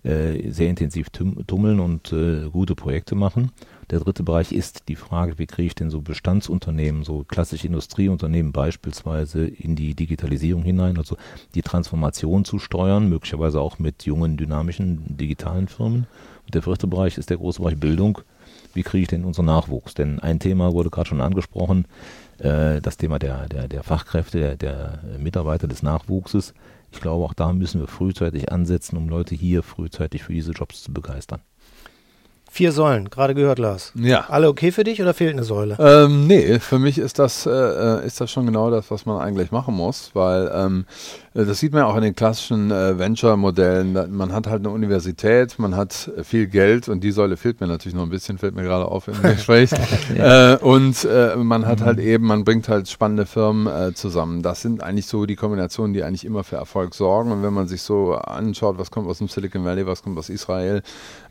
äh, 0.03 0.49
sehr 0.49 0.69
intensiv 0.69 1.09
tummeln 1.09 1.79
und 1.79 2.11
äh, 2.11 2.49
gute 2.49 2.75
Projekte 2.75 3.15
machen. 3.15 3.51
Der 3.91 3.99
dritte 3.99 4.23
Bereich 4.23 4.51
ist 4.51 4.87
die 4.87 4.95
Frage, 4.95 5.37
wie 5.37 5.45
kriege 5.45 5.67
ich 5.67 5.75
denn 5.75 5.91
so 5.91 6.01
Bestandsunternehmen, 6.01 7.03
so 7.03 7.23
klassische 7.23 7.67
Industrieunternehmen 7.67 8.51
beispielsweise 8.51 9.45
in 9.45 9.75
die 9.75 9.93
Digitalisierung 9.93 10.63
hinein, 10.63 10.97
also 10.97 11.17
die 11.53 11.61
Transformation 11.61 12.45
zu 12.45 12.57
steuern, 12.57 13.09
möglicherweise 13.09 13.61
auch 13.61 13.77
mit 13.77 14.03
jungen, 14.03 14.37
dynamischen, 14.37 15.17
digitalen 15.17 15.67
Firmen. 15.67 16.07
Und 16.45 16.55
der 16.55 16.63
vierte 16.63 16.87
Bereich 16.87 17.17
ist 17.17 17.29
der 17.29 17.37
große 17.37 17.61
Bereich 17.61 17.79
Bildung. 17.79 18.19
Wie 18.73 18.83
kriege 18.83 19.03
ich 19.03 19.07
denn 19.07 19.23
unseren 19.23 19.45
Nachwuchs? 19.45 19.93
Denn 19.93 20.19
ein 20.19 20.39
Thema 20.39 20.73
wurde 20.73 20.89
gerade 20.89 21.07
schon 21.07 21.21
angesprochen, 21.21 21.85
äh, 22.39 22.81
das 22.81 22.97
Thema 22.97 23.19
der, 23.19 23.47
der, 23.47 23.67
der 23.67 23.83
Fachkräfte, 23.83 24.39
der, 24.39 24.55
der 24.57 24.99
Mitarbeiter 25.19 25.67
des 25.67 25.83
Nachwuchses. 25.83 26.53
Ich 26.91 27.01
glaube, 27.01 27.23
auch 27.23 27.33
da 27.33 27.53
müssen 27.53 27.81
wir 27.81 27.87
frühzeitig 27.87 28.51
ansetzen, 28.51 28.97
um 28.97 29.09
Leute 29.09 29.35
hier 29.35 29.63
frühzeitig 29.63 30.23
für 30.23 30.33
diese 30.33 30.51
Jobs 30.53 30.83
zu 30.83 30.93
begeistern. 30.93 31.41
Vier 32.55 32.71
Säulen, 32.71 33.09
gerade 33.09 33.35
gehört, 33.35 33.59
Lars. 33.59 33.91
Ja. 33.95 34.27
Alle 34.29 34.47
okay 34.47 34.71
für 34.71 34.85
dich 34.85 35.01
oder 35.01 35.13
fehlt 35.13 35.33
eine 35.33 35.43
Säule? 35.43 35.75
Ähm, 35.77 36.25
nee, 36.25 36.57
für 36.59 36.79
mich 36.79 36.97
ist 36.97 37.19
das, 37.19 37.45
äh, 37.45 37.49
äh, 37.51 38.07
ist 38.07 38.21
das 38.21 38.31
schon 38.31 38.45
genau 38.45 38.71
das, 38.71 38.89
was 38.91 39.05
man 39.05 39.19
eigentlich 39.19 39.51
machen 39.51 39.75
muss, 39.75 40.11
weil 40.13 40.49
ähm, 40.55 40.85
äh, 41.33 41.43
das 41.43 41.59
sieht 41.59 41.73
man 41.73 41.81
ja 41.81 41.87
auch 41.87 41.97
in 41.97 42.03
den 42.03 42.15
klassischen 42.15 42.71
äh, 42.71 42.97
Venture-Modellen. 42.97 44.15
Man 44.15 44.31
hat 44.31 44.47
halt 44.47 44.61
eine 44.61 44.69
Universität, 44.69 45.59
man 45.59 45.75
hat 45.75 46.09
viel 46.23 46.47
Geld 46.47 46.87
und 46.87 47.03
die 47.03 47.11
Säule 47.11 47.35
fehlt 47.35 47.59
mir 47.59 47.67
natürlich 47.67 47.93
noch 47.93 48.03
ein 48.03 48.09
bisschen, 48.09 48.37
fällt 48.37 48.55
mir 48.55 48.63
gerade 48.63 48.85
auf 48.85 49.09
im 49.09 49.21
Gespräch. 49.21 49.71
ja. 50.15 50.53
äh, 50.53 50.57
und 50.57 51.03
äh, 51.03 51.35
man 51.35 51.67
hat 51.67 51.81
halt 51.81 51.97
mhm. 51.97 52.07
eben, 52.07 52.25
man 52.25 52.45
bringt 52.45 52.69
halt 52.69 52.87
spannende 52.87 53.25
Firmen 53.25 53.67
äh, 53.67 53.93
zusammen. 53.93 54.43
Das 54.43 54.61
sind 54.61 54.81
eigentlich 54.81 55.07
so 55.07 55.25
die 55.25 55.35
Kombinationen, 55.35 55.93
die 55.93 56.03
eigentlich 56.03 56.23
immer 56.23 56.45
für 56.45 56.55
Erfolg 56.55 56.95
sorgen. 56.95 57.33
Und 57.33 57.43
wenn 57.43 57.53
man 57.53 57.67
sich 57.67 57.81
so 57.81 58.13
anschaut, 58.13 58.77
was 58.77 58.91
kommt 58.91 59.09
aus 59.09 59.17
dem 59.17 59.27
Silicon 59.27 59.65
Valley, 59.65 59.85
was 59.85 60.03
kommt 60.03 60.17
aus 60.17 60.29
Israel, 60.29 60.83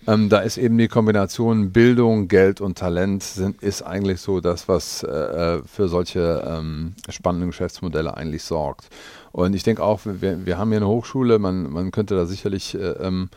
ähm, 0.07 0.29
da 0.29 0.41
ist 0.41 0.59
eben 0.59 0.77
die 0.79 0.89
Kombination 0.89 1.73
Bildung, 1.73 2.29
Geld 2.29 2.61
und 2.61 2.79
Talent 2.79 3.23
sind, 3.23 3.63
ist 3.63 3.83
eigentlich 3.83 4.21
so 4.21 4.41
das, 4.41 4.69
was 4.69 5.03
äh, 5.03 5.09
äh, 5.09 5.63
für 5.65 5.89
solche 5.89 6.45
ähm, 6.47 6.95
spannenden 7.09 7.51
Geschäftsmodelle 7.51 8.17
eigentlich 8.17 8.43
sorgt. 8.43 8.89
Und 9.33 9.55
ich 9.55 9.63
denke 9.63 9.83
auch, 9.83 10.01
wir, 10.05 10.47
wir 10.47 10.59
haben 10.59 10.71
hier 10.71 10.79
eine 10.79 10.89
Hochschule, 10.89 11.39
man, 11.39 11.71
man 11.71 11.91
könnte 11.91 12.15
da 12.15 12.27
sicherlich 12.27 12.75
äh, 12.75 12.79
ähm, 12.79 13.31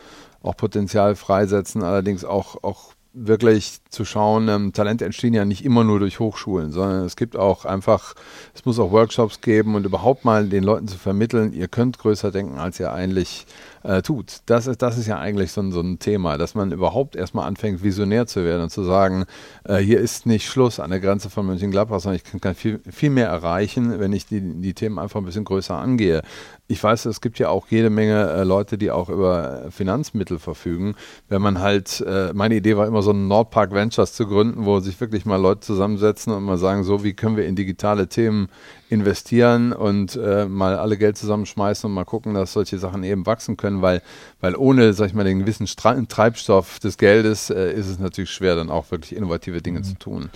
auch 0.44 0.56
Potenzial 0.58 1.16
freisetzen, 1.16 1.84
allerdings 1.84 2.24
auch, 2.26 2.64
auch 2.64 2.94
wirklich 3.26 3.80
zu 3.90 4.06
schauen, 4.06 4.48
ähm, 4.48 4.74
Talente 4.74 5.06
entstehen 5.06 5.34
ja 5.34 5.46
nicht 5.46 5.66
immer 5.66 5.84
nur 5.84 6.00
durch 6.00 6.20
Hochschulen, 6.20 6.72
sondern 6.72 7.06
es 7.06 7.16
gibt 7.16 7.36
auch 7.36 7.66
einfach, 7.66 8.14
es 8.54 8.66
muss 8.66 8.80
auch 8.80 8.92
Workshops 8.92 9.42
geben 9.42 9.76
und 9.76 9.86
überhaupt 9.86 10.26
mal 10.26 10.48
den 10.48 10.64
Leuten 10.64 10.88
zu 10.88 10.98
vermitteln, 10.98 11.54
ihr 11.54 11.68
könnt 11.68 11.98
größer 11.98 12.32
denken, 12.32 12.60
als 12.60 12.80
ihr 12.80 12.92
eigentlich 12.92 13.46
äh, 13.84 14.02
tut. 14.02 14.42
Das 14.46 14.68
ist, 14.68 14.82
das 14.82 14.98
ist 14.98 15.08
ja 15.08 15.18
eigentlich 15.18 15.52
so 15.52 15.62
ein, 15.62 15.72
so 15.72 15.82
ein 15.82 16.00
Thema, 16.00 16.38
dass 16.38 16.56
man 16.56 16.72
überhaupt 16.72 17.16
erstmal 17.16 17.48
anfängt, 17.48 17.84
visionär 17.84 18.28
zu 18.28 18.44
werden 18.44 18.64
und 18.64 18.70
zu 18.70 18.84
sagen, 18.84 19.26
äh, 19.64 19.78
hier 19.78 20.00
ist 20.00 20.26
nicht 20.26 20.48
Schluss 20.48 20.80
an 20.80 20.90
der 20.90 21.00
Grenze 21.00 21.30
von 21.30 21.46
Mönchengladbach, 21.46 22.00
sondern 22.00 22.22
ich 22.24 22.42
kann, 22.42 22.56
viel, 22.56 22.80
viel 22.92 23.10
mehr 23.10 23.30
erreichen, 23.30 24.00
wenn 24.00 24.14
ich 24.14 24.26
die, 24.26 24.42
die 24.42 24.74
Themen 24.74 25.00
einfach 25.00 25.20
ein 25.20 25.26
bisschen 25.26 25.46
größer 25.46 25.76
angehe. 25.76 26.22
Ich 26.70 26.84
weiß, 26.84 27.06
es 27.06 27.22
gibt 27.22 27.40
ja 27.40 27.48
auch 27.48 27.68
jede 27.70 27.90
Menge 27.90 28.30
äh, 28.30 28.44
Leute, 28.44 28.78
die 28.78 28.92
auch 28.92 29.08
über 29.08 29.68
Finanzmittel 29.70 30.38
verfügen. 30.38 30.96
Wenn 31.30 31.42
man 31.42 31.60
halt, 31.60 32.02
äh, 32.02 32.34
meine 32.34 32.56
Idee 32.56 32.76
war 32.76 32.88
immer 32.88 33.02
so 33.02 33.12
ein 33.12 33.30
Nordpark 33.30 33.72
Ventures 33.72 34.12
zu 34.12 34.28
gründen, 34.28 34.66
wo 34.66 34.82
sich 34.82 35.00
wirklich 35.00 35.26
mal 35.26 35.40
Leute 35.42 35.62
zusammensetzen 35.62 36.34
und 36.34 36.44
mal 36.44 36.58
sagen, 36.58 36.84
so 36.84 37.06
wie 37.06 37.14
können 37.14 37.38
wir 37.38 37.46
in 37.46 37.56
digitale 37.56 38.10
Themen 38.10 38.50
investieren 38.90 39.72
und 39.72 40.18
äh, 40.18 40.46
mal 40.46 40.76
alle 40.76 40.98
Geld 40.98 41.18
zusammenschmeißen 41.18 41.90
und 41.90 41.94
mal 41.94 42.04
gucken, 42.04 42.34
dass 42.34 42.52
solche 42.52 42.80
Sachen 42.80 43.04
eben 43.04 43.26
wachsen 43.26 43.56
können, 43.56 43.82
weil, 43.82 44.02
weil 44.42 44.56
ohne, 44.56 44.92
sag 44.92 45.08
ich 45.08 45.14
mal, 45.14 45.24
den 45.24 45.40
gewissen 45.40 45.68
Stra 45.68 45.96
Treibstoff 46.08 46.80
des 46.80 46.98
Geldes 46.98 47.50
äh, 47.50 47.72
ist 47.72 47.88
es 47.88 47.98
natürlich 47.98 48.32
schwer, 48.32 48.56
dann 48.56 48.70
auch 48.70 48.92
wirklich 48.92 49.16
innovative 49.16 49.62
Dinge 49.62 49.80
mhm. 49.80 49.84
zu 49.84 49.94
tun. 49.96 50.30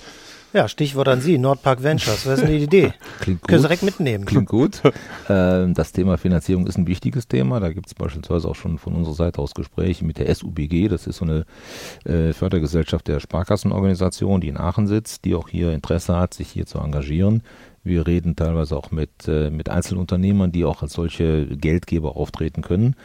Ja, 0.54 0.68
Stichwort 0.68 1.08
an 1.08 1.22
Sie, 1.22 1.38
Nordpark 1.38 1.82
Ventures. 1.82 2.26
Was 2.26 2.40
ist 2.40 2.42
denn 2.42 2.58
die 2.58 2.64
Idee? 2.64 2.94
Klingt 3.22 3.42
gut. 3.42 3.48
Können 3.48 3.62
Sie 3.62 3.68
direkt 3.68 3.84
mitnehmen. 3.84 4.26
Klingt 4.26 4.50
gut. 4.50 4.82
Äh, 5.30 5.72
das 5.74 5.92
Thema 5.92 6.18
Finanzierung 6.18 6.68
ist 6.68 6.78
ein 6.78 6.88
wichtiges 6.88 7.28
Thema. 7.28 7.60
Da 7.60 7.72
gibt 7.72 7.88
es 7.88 7.94
beispielsweise 7.94 8.48
auch 8.48 8.56
schon 8.56 8.80
von 8.80 8.96
unserer 8.96 9.14
Seite 9.14 9.40
aus 9.40 9.54
Gespräche 9.54 10.04
mit 10.04 10.18
der 10.18 10.34
SUBG. 10.34 10.88
Das 10.88 11.06
ist 11.06 11.18
so 11.18 11.26
eine 11.26 11.46
äh, 12.06 12.34
Fördergesellschaft 12.34 13.08
der 13.08 13.20
Sparkassenorganisation, 13.20 14.42
die 14.42 14.48
in 14.48 14.58
Aachen 14.58 14.88
sitzt, 14.88 15.24
die 15.26 15.36
auch 15.36 15.48
hier 15.48 15.72
Interesse 15.72 16.18
hat, 16.18 16.34
sich 16.34 16.50
hier 16.50 16.66
zu 16.66 16.80
engagieren. 16.80 17.44
Wir 17.84 18.08
reden 18.08 18.36
teilweise 18.36 18.76
auch 18.76 18.92
mit, 18.92 19.28
äh, 19.28 19.52
mit 19.52 19.70
Einzelunternehmern, 19.70 20.52
die 20.52 20.66
auch 20.66 20.82
als 20.82 20.94
solche 20.94 21.46
Geldgeber 21.46 22.18
auftreten 22.18 22.62
können. 22.62 22.96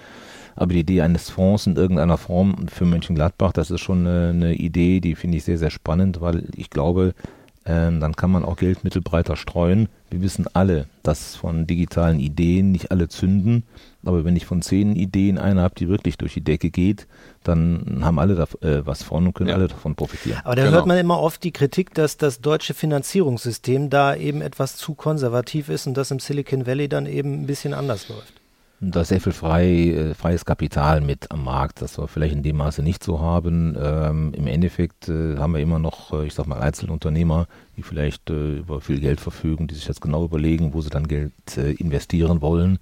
Aber 0.56 0.72
die 0.72 0.80
Idee 0.80 1.02
eines 1.02 1.30
Fonds 1.30 1.66
in 1.66 1.76
irgendeiner 1.76 2.16
Form 2.16 2.66
für 2.68 2.86
Mönchengladbach, 2.86 3.52
das 3.52 3.70
ist 3.70 3.80
schon 3.80 4.06
eine, 4.06 4.30
eine 4.30 4.54
Idee, 4.54 5.00
die 5.00 5.14
finde 5.14 5.36
ich 5.36 5.44
sehr, 5.44 5.58
sehr 5.58 5.70
spannend, 5.70 6.20
weil 6.20 6.44
ich 6.56 6.70
glaube, 6.70 7.14
äh, 7.66 7.90
dann 7.98 8.14
kann 8.14 8.30
man 8.30 8.44
auch 8.44 8.56
Geldmittel 8.56 9.02
breiter 9.02 9.36
streuen. 9.36 9.88
Wir 10.08 10.22
wissen 10.22 10.46
alle, 10.54 10.86
dass 11.02 11.34
von 11.34 11.66
digitalen 11.66 12.20
Ideen 12.20 12.70
nicht 12.70 12.90
alle 12.92 13.08
zünden. 13.08 13.64
Aber 14.04 14.25
wenn 14.25 14.36
ich 14.36 14.46
von 14.46 14.62
zehn 14.62 14.94
Ideen 14.94 15.36
eine 15.36 15.62
habe, 15.62 15.75
die 15.75 15.88
wirklich 15.88 16.16
durch 16.16 16.34
die 16.34 16.44
Decke 16.44 16.70
geht, 16.70 17.08
dann 17.42 18.02
haben 18.02 18.20
alle 18.20 18.36
da, 18.36 18.44
äh, 18.66 18.86
was 18.86 19.02
von 19.02 19.26
und 19.26 19.34
können 19.34 19.50
ja. 19.50 19.56
alle 19.56 19.66
davon 19.66 19.96
profitieren. 19.96 20.40
Aber 20.44 20.54
da 20.54 20.62
genau. 20.62 20.76
hört 20.76 20.86
man 20.86 20.98
immer 20.98 21.18
oft 21.18 21.42
die 21.42 21.52
Kritik, 21.52 21.92
dass 21.94 22.16
das 22.16 22.40
deutsche 22.40 22.72
Finanzierungssystem 22.72 23.90
da 23.90 24.14
eben 24.14 24.42
etwas 24.42 24.76
zu 24.76 24.94
konservativ 24.94 25.68
ist 25.68 25.88
und 25.88 25.96
das 25.96 26.12
im 26.12 26.20
Silicon 26.20 26.66
Valley 26.66 26.88
dann 26.88 27.06
eben 27.06 27.42
ein 27.42 27.46
bisschen 27.46 27.75
anders 27.75 28.08
läuft. 28.08 28.34
Da 28.80 29.00
ist 29.00 29.09
sehr 29.09 29.23
viel 29.23 29.33
frei, 29.33 29.66
äh, 29.66 30.14
freies 30.14 30.45
Kapital 30.45 31.00
mit 31.00 31.30
am 31.30 31.45
Markt, 31.45 31.80
das 31.80 31.99
wir 31.99 32.09
vielleicht 32.09 32.35
in 32.35 32.42
dem 32.42 32.56
Maße 32.56 32.83
nicht 32.83 33.02
so 33.02 33.21
haben. 33.21 33.75
Ähm, 33.80 34.35
Im 34.35 34.47
Endeffekt 34.47 35.09
äh, 35.09 35.38
haben 35.38 35.54
wir 35.54 35.61
immer 35.61 35.78
noch, 35.78 36.12
äh, 36.12 36.26
ich 36.26 36.35
sag 36.35 36.47
mal, 36.47 36.61
Einzelunternehmer, 36.61 37.47
die 37.76 37.83
vielleicht 37.83 38.28
äh, 38.28 38.59
über 38.59 38.83
viel 38.83 39.00
Geld 39.00 39.21
verfügen, 39.21 39.66
die 39.66 39.75
sich 39.75 39.88
jetzt 39.88 40.02
genau 40.02 40.25
überlegen, 40.25 40.75
wo 40.75 40.83
sie 40.83 40.90
dann 40.90 41.09
Geld 41.09 41.33
äh, 41.56 41.73
investieren 41.73 42.42
wollen. 42.42 42.78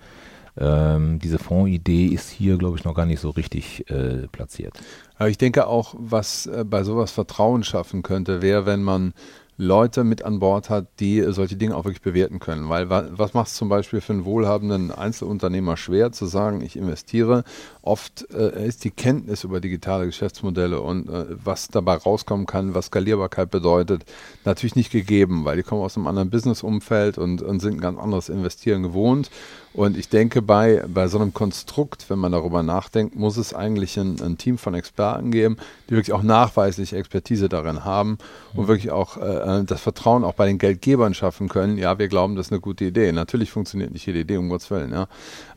Ähm, 0.56 1.20
diese 1.20 1.38
Fondsidee 1.38 2.06
ist 2.06 2.28
hier, 2.30 2.58
glaube 2.58 2.76
ich, 2.76 2.84
noch 2.84 2.94
gar 2.94 3.06
nicht 3.06 3.20
so 3.20 3.30
richtig 3.30 3.88
äh, 3.88 4.26
platziert. 4.28 4.74
Aber 5.16 5.28
ich 5.28 5.38
denke 5.38 5.68
auch, 5.68 5.94
was 5.96 6.50
bei 6.66 6.82
sowas 6.82 7.12
Vertrauen 7.12 7.62
schaffen 7.62 8.02
könnte, 8.02 8.42
wäre, 8.42 8.66
wenn 8.66 8.82
man 8.82 9.14
Leute 9.56 10.02
mit 10.02 10.24
an 10.24 10.40
Bord 10.40 10.68
hat, 10.68 10.86
die 11.00 11.24
solche 11.28 11.56
Dinge 11.56 11.76
auch 11.76 11.84
wirklich 11.84 12.02
bewerten 12.02 12.40
können. 12.40 12.68
Weil 12.68 12.90
was 12.90 13.34
macht 13.34 13.48
es 13.48 13.54
zum 13.54 13.68
Beispiel 13.68 14.00
für 14.00 14.12
einen 14.12 14.24
wohlhabenden 14.24 14.90
Einzelunternehmer 14.90 15.76
schwer 15.76 16.12
zu 16.12 16.26
sagen, 16.26 16.60
ich 16.60 16.76
investiere? 16.76 17.44
Oft 17.82 18.26
äh, 18.32 18.66
ist 18.66 18.84
die 18.84 18.90
Kenntnis 18.90 19.44
über 19.44 19.60
digitale 19.60 20.06
Geschäftsmodelle 20.06 20.80
und 20.80 21.08
äh, 21.08 21.26
was 21.28 21.68
dabei 21.68 21.96
rauskommen 21.96 22.46
kann, 22.46 22.74
was 22.74 22.86
Skalierbarkeit 22.86 23.50
bedeutet, 23.50 24.04
natürlich 24.44 24.76
nicht 24.76 24.90
gegeben, 24.90 25.44
weil 25.44 25.56
die 25.56 25.62
kommen 25.62 25.82
aus 25.82 25.96
einem 25.96 26.06
anderen 26.08 26.30
Businessumfeld 26.30 27.18
und, 27.18 27.42
und 27.42 27.60
sind 27.60 27.74
ein 27.74 27.80
ganz 27.80 27.98
anderes 27.98 28.28
Investieren 28.28 28.82
gewohnt. 28.82 29.30
Und 29.74 29.96
ich 29.96 30.08
denke, 30.08 30.40
bei, 30.40 30.84
bei 30.86 31.08
so 31.08 31.18
einem 31.18 31.34
Konstrukt, 31.34 32.08
wenn 32.08 32.20
man 32.20 32.30
darüber 32.30 32.62
nachdenkt, 32.62 33.16
muss 33.16 33.36
es 33.36 33.52
eigentlich 33.52 33.98
ein, 33.98 34.20
ein 34.22 34.38
Team 34.38 34.56
von 34.56 34.72
Experten 34.72 35.32
geben, 35.32 35.56
die 35.88 35.96
wirklich 35.96 36.12
auch 36.12 36.22
nachweislich 36.22 36.92
Expertise 36.92 37.48
darin 37.48 37.84
haben 37.84 38.18
und 38.54 38.64
mhm. 38.64 38.68
wirklich 38.68 38.92
auch 38.92 39.16
äh, 39.16 39.64
das 39.64 39.80
Vertrauen 39.80 40.22
auch 40.22 40.34
bei 40.34 40.46
den 40.46 40.58
Geldgebern 40.58 41.12
schaffen 41.12 41.48
können. 41.48 41.76
Ja, 41.76 41.98
wir 41.98 42.06
glauben, 42.06 42.36
das 42.36 42.46
ist 42.46 42.52
eine 42.52 42.60
gute 42.60 42.84
Idee. 42.84 43.10
Natürlich 43.10 43.50
funktioniert 43.50 43.92
nicht 43.92 44.06
jede 44.06 44.20
Idee, 44.20 44.36
um 44.36 44.48
Gottes 44.48 44.70
Willen. 44.70 44.92
Ja. 44.92 45.08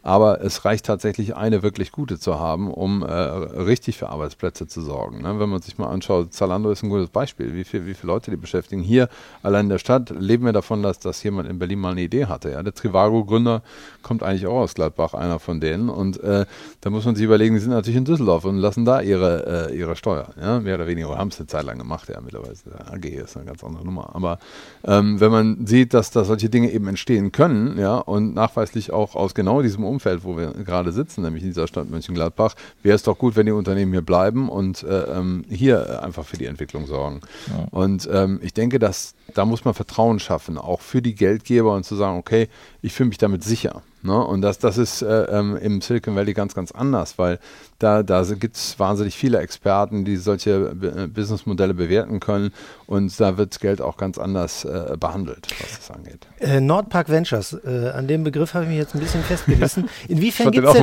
Aber 0.08 0.40
es 0.42 0.64
reicht 0.64 0.86
tatsächlich, 0.86 1.36
eine 1.36 1.64
wirklich 1.64 1.92
gute 1.92 2.18
zu 2.18 2.40
haben, 2.40 2.72
um 2.72 3.04
äh, 3.04 3.12
richtig 3.12 3.98
für 3.98 4.08
Arbeitsplätze 4.08 4.66
zu 4.66 4.82
sorgen. 4.82 5.22
Ne? 5.22 5.38
Wenn 5.38 5.50
man 5.50 5.62
sich 5.62 5.78
mal 5.78 5.90
anschaut, 5.90 6.34
Zalando 6.34 6.72
ist 6.72 6.82
ein 6.82 6.90
gutes 6.90 7.10
Beispiel. 7.10 7.54
Wie, 7.54 7.66
viel, 7.66 7.86
wie 7.86 7.94
viele 7.94 8.14
Leute 8.14 8.32
die 8.32 8.38
beschäftigen. 8.38 8.82
Hier 8.82 9.10
allein 9.44 9.66
in 9.66 9.70
der 9.70 9.80
Stadt 9.80 10.10
leben 10.18 10.46
wir 10.46 10.54
davon, 10.54 10.82
dass, 10.82 11.00
dass 11.00 11.22
jemand 11.24 11.50
in 11.50 11.60
Berlin 11.60 11.80
mal 11.80 11.92
eine 11.92 12.04
Idee 12.04 12.28
hatte. 12.28 12.52
Ja? 12.52 12.64
Der 12.64 12.74
Trivago-Gründer 12.74 13.64
kommt 14.02 14.24
eigentlich 14.24 14.48
auch 14.48 14.62
aus 14.62 14.76
Gladbach, 14.76 15.14
einer 15.14 15.40
von 15.40 15.60
denen. 15.60 15.90
Und 15.90 16.24
äh, 16.24 16.46
da 16.80 16.90
muss 16.90 17.04
man 17.04 17.18
sich 17.18 17.26
überlegen, 17.26 17.56
die 17.56 17.60
sind 17.60 17.72
natürlich 17.72 17.98
in 17.98 18.06
Düsseldorf 18.06 18.46
und 18.46 18.56
lassen 18.56 18.86
da 18.86 19.02
ihre, 19.02 19.72
äh, 19.72 19.78
ihre 19.78 19.98
Steuer. 19.98 20.30
Ja? 20.42 20.62
Mehr 20.62 20.76
oder 20.76 20.88
weniger. 20.88 21.18
Haben 21.18 21.32
es 21.32 21.40
eine 21.42 21.48
Zeit 21.48 21.66
lang 21.66 21.80
gemacht, 21.80 22.08
ja, 22.08 22.22
mittlerweile. 22.22 22.54
AG 22.94 23.04
ist 23.04 23.36
eine 23.36 23.46
ganz 23.46 23.62
andere 23.62 23.84
Nummer. 23.84 24.16
Aber 24.16 24.40
ähm, 24.86 25.20
wenn 25.20 25.32
man 25.34 25.68
sieht, 25.68 25.94
dass 25.94 26.12
da 26.12 26.24
solche 26.24 26.50
Dinge 26.50 26.72
eben 26.72 26.88
entstehen 26.88 27.34
können, 27.34 27.78
ja, 27.78 27.98
und 27.98 28.34
nachweislich 28.34 28.94
auch 28.94 29.14
aus 29.14 29.36
genau 29.36 29.62
diesem 29.62 29.84
Umfeld, 29.84 29.97
Umfeld, 29.98 30.24
wo 30.24 30.38
wir 30.38 30.51
gerade 30.51 30.92
sitzen, 30.92 31.24
nämlich 31.24 31.44
in 31.44 31.50
dieser 31.50 31.68
Stadt 31.68 31.89
Mönchengladbach, 31.89 32.54
wäre 32.84 32.96
es 32.96 33.04
doch 33.04 33.18
gut, 33.18 33.36
wenn 33.36 33.48
die 33.48 33.51
Unternehmen 33.51 33.92
hier 33.92 34.04
bleiben 34.04 34.48
und 34.48 34.84
äh, 34.84 35.18
ähm, 35.18 35.44
hier 35.50 36.04
einfach 36.04 36.25
für 36.25 36.38
die 36.38 36.46
Entwicklung 36.46 36.86
sorgen. 36.86 37.22
Ja. 37.48 37.68
Und 37.72 38.08
ähm, 38.12 38.39
ich 38.44 38.54
denke, 38.54 38.80
dass 38.80 39.16
da 39.34 39.46
muss 39.46 39.66
man 39.66 39.74
Vertrauen 39.74 40.20
schaffen, 40.20 40.58
auch 40.58 40.82
für 40.82 41.01
die 41.01 41.16
Geldgeber 41.16 41.74
und 41.74 41.84
zu 41.84 41.96
sagen, 41.96 42.18
okay, 42.18 42.48
ich 42.82 42.94
fühle 42.94 43.10
mich 43.10 43.18
damit 43.18 43.44
sicher. 43.44 43.82
Ne? 44.04 44.24
Und 44.24 44.42
das, 44.42 44.60
das 44.60 44.77
ist 44.77 45.01
äh, 45.01 45.24
ähm, 45.24 45.58
im 45.58 45.82
Silicon 45.82 46.16
Valley 46.16 46.34
ganz, 46.34 46.54
ganz 46.54 46.72
anders, 46.72 47.18
weil 47.18 47.39
da, 47.79 48.01
da 48.03 48.24
gibt 48.24 48.55
es 48.55 48.79
wahnsinnig 48.79 49.15
viele 49.15 49.39
Experten, 49.39 50.03
die 50.03 50.17
solche 50.17 50.74
äh, 50.81 51.07
Businessmodelle 51.07 51.74
bewerten 51.74 52.19
können 52.19 52.51
und 52.88 53.19
da 53.19 53.38
wird 53.38 53.60
Geld 53.60 53.81
auch 53.81 53.98
ganz 53.98 54.17
anders 54.17 54.63
äh, 54.65 54.96
behandelt, 54.98 55.46
was 55.60 55.77
das 55.77 55.91
angeht. 55.91 56.25
Äh, 56.39 56.62
Nordpark 56.62 57.10
Ventures, 57.10 57.53
äh, 57.65 57.89
an 57.89 58.07
dem 58.07 58.24
Begriff 58.24 58.53
habe 58.53 58.63
ich 58.63 58.69
mich 58.69 58.79
jetzt 58.79 58.96
ein 58.96 59.01
bisschen 59.01 59.24
festgebissen. 59.24 59.89
Inwiefern 60.07 60.51
gibt 60.51 60.65
es 60.67 60.74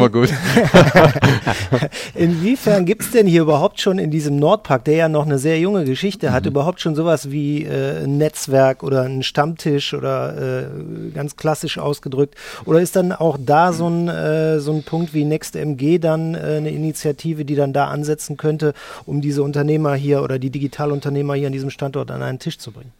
denn, 3.10 3.26
hier 3.26 3.42
überhaupt 3.42 3.80
schon 3.80 3.98
in 3.98 4.10
diesem 4.10 4.36
Nordpark, 4.36 4.84
der 4.84 4.96
ja 4.96 5.08
noch 5.08 5.24
eine 5.24 5.38
sehr 5.38 5.58
junge 5.58 5.84
Geschichte 5.84 6.30
hat, 6.30 6.44
mhm. 6.44 6.50
überhaupt 6.50 6.80
schon 6.80 6.94
sowas 6.94 7.30
wie 7.30 7.64
äh, 7.64 8.04
ein 8.04 8.18
Netzwerk 8.18 8.82
oder 8.82 9.02
ein 9.02 9.22
Stammtisch 9.22 9.94
oder 9.94 10.68
ganz 11.14 11.36
klassisch 11.36 11.78
ausgedrückt? 11.78 12.34
Oder 12.66 12.80
ist 12.80 12.96
dann 12.96 13.12
auch 13.12 13.38
da 13.40 13.72
so 13.72 13.88
ein, 13.88 14.60
so 14.60 14.72
ein 14.72 14.82
Punkt 14.82 15.14
wie 15.14 15.24
NextMG 15.24 15.98
dann 15.98 16.34
eine 16.34 16.70
Initiative, 16.84 17.44
die 17.44 17.54
dann 17.54 17.72
da 17.72 17.88
ansetzen 17.88 18.36
könnte, 18.36 18.74
um 19.06 19.20
diese 19.20 19.42
Unternehmer 19.42 19.94
hier 19.94 20.22
oder 20.22 20.38
die 20.38 20.50
Digitalunternehmer 20.50 21.34
hier 21.34 21.48
an 21.48 21.52
diesem 21.52 21.70
Standort 21.70 22.10
an 22.10 22.22
einen 22.22 22.38
Tisch 22.38 22.58
zu 22.58 22.72
bringen? 22.72 22.92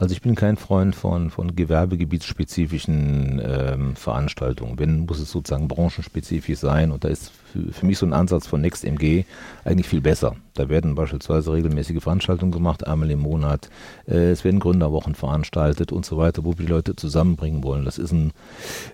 Also 0.00 0.14
ich 0.14 0.22
bin 0.22 0.34
kein 0.34 0.56
Freund 0.56 0.96
von, 0.96 1.30
von 1.30 1.54
gewerbegebietsspezifischen 1.54 3.40
ähm, 3.44 3.96
Veranstaltungen. 3.96 4.78
Wenn, 4.78 5.00
muss 5.00 5.20
es 5.20 5.30
sozusagen 5.30 5.68
branchenspezifisch 5.68 6.58
sein 6.58 6.90
und 6.90 7.04
da 7.04 7.08
ist 7.08 7.32
für, 7.50 7.86
mich 7.86 7.98
so 7.98 8.06
ein 8.06 8.12
Ansatz 8.12 8.46
von 8.46 8.60
NextMG 8.60 9.24
eigentlich 9.64 9.88
viel 9.88 10.00
besser. 10.00 10.36
Da 10.54 10.68
werden 10.68 10.94
beispielsweise 10.94 11.52
regelmäßige 11.52 12.02
Veranstaltungen 12.02 12.52
gemacht, 12.52 12.86
einmal 12.86 13.10
im 13.10 13.20
Monat. 13.20 13.70
Äh, 14.06 14.30
es 14.30 14.44
werden 14.44 14.60
Gründerwochen 14.60 15.14
veranstaltet 15.14 15.92
und 15.92 16.04
so 16.04 16.16
weiter, 16.16 16.44
wo 16.44 16.58
wir 16.58 16.66
die 16.66 16.72
Leute 16.72 16.96
zusammenbringen 16.96 17.62
wollen. 17.62 17.84
Das 17.84 17.98
ist 17.98 18.12
ein, 18.12 18.32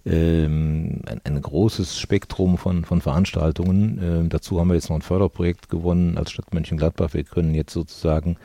ähm, 0.04 1.00
ein, 1.06 1.20
ein 1.24 1.40
großes 1.40 1.98
Spektrum 1.98 2.58
von, 2.58 2.84
von 2.84 3.00
Veranstaltungen. 3.00 4.00
Ähm, 4.02 4.28
dazu 4.28 4.60
haben 4.60 4.68
wir 4.68 4.74
jetzt 4.74 4.90
noch 4.90 4.96
ein 4.96 5.02
Förderprojekt 5.02 5.68
gewonnen 5.68 6.18
als 6.18 6.30
Stadt 6.30 6.52
Mönchengladbach. 6.52 7.14
Wir 7.14 7.24
können 7.24 7.54
jetzt 7.54 7.72
sozusagen 7.72 8.36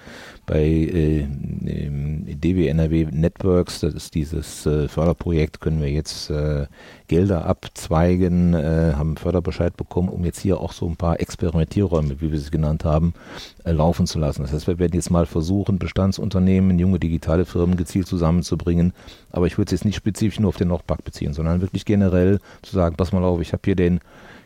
bei 0.45 0.63
äh, 0.63 1.27
DWNRW 1.27 3.07
Networks, 3.11 3.81
das 3.81 3.93
ist 3.93 4.15
dieses 4.15 4.65
äh, 4.65 4.87
Förderprojekt, 4.87 5.61
können 5.61 5.81
wir 5.81 5.89
jetzt 5.89 6.29
äh, 6.29 6.67
Gelder 7.11 7.43
abzweigen, 7.43 8.53
äh, 8.53 8.93
haben 8.95 9.17
Förderbescheid 9.17 9.75
bekommen, 9.75 10.07
um 10.07 10.23
jetzt 10.23 10.39
hier 10.39 10.61
auch 10.61 10.71
so 10.71 10.87
ein 10.87 10.95
paar 10.95 11.19
Experimentierräume, 11.19 12.21
wie 12.21 12.31
wir 12.31 12.39
sie 12.39 12.51
genannt 12.51 12.85
haben, 12.85 13.13
äh, 13.65 13.73
laufen 13.73 14.07
zu 14.07 14.17
lassen. 14.17 14.43
Das 14.43 14.53
heißt, 14.53 14.67
wir 14.67 14.79
werden 14.79 14.93
jetzt 14.93 15.11
mal 15.11 15.25
versuchen, 15.25 15.77
Bestandsunternehmen, 15.77 16.79
junge 16.79 16.99
digitale 16.99 17.43
Firmen 17.43 17.75
gezielt 17.75 18.07
zusammenzubringen. 18.07 18.93
Aber 19.29 19.45
ich 19.45 19.57
würde 19.57 19.65
es 19.65 19.71
jetzt 19.71 19.83
nicht 19.83 19.97
spezifisch 19.97 20.39
nur 20.39 20.47
auf 20.47 20.55
den 20.55 20.69
Nordpark 20.69 21.03
beziehen, 21.03 21.33
sondern 21.33 21.59
wirklich 21.59 21.83
generell 21.83 22.39
zu 22.61 22.71
sagen, 22.71 22.95
pass 22.95 23.11
mal 23.11 23.25
auf, 23.25 23.41
ich 23.41 23.51
habe 23.51 23.63
hier 23.65 23.75
den 23.75 23.99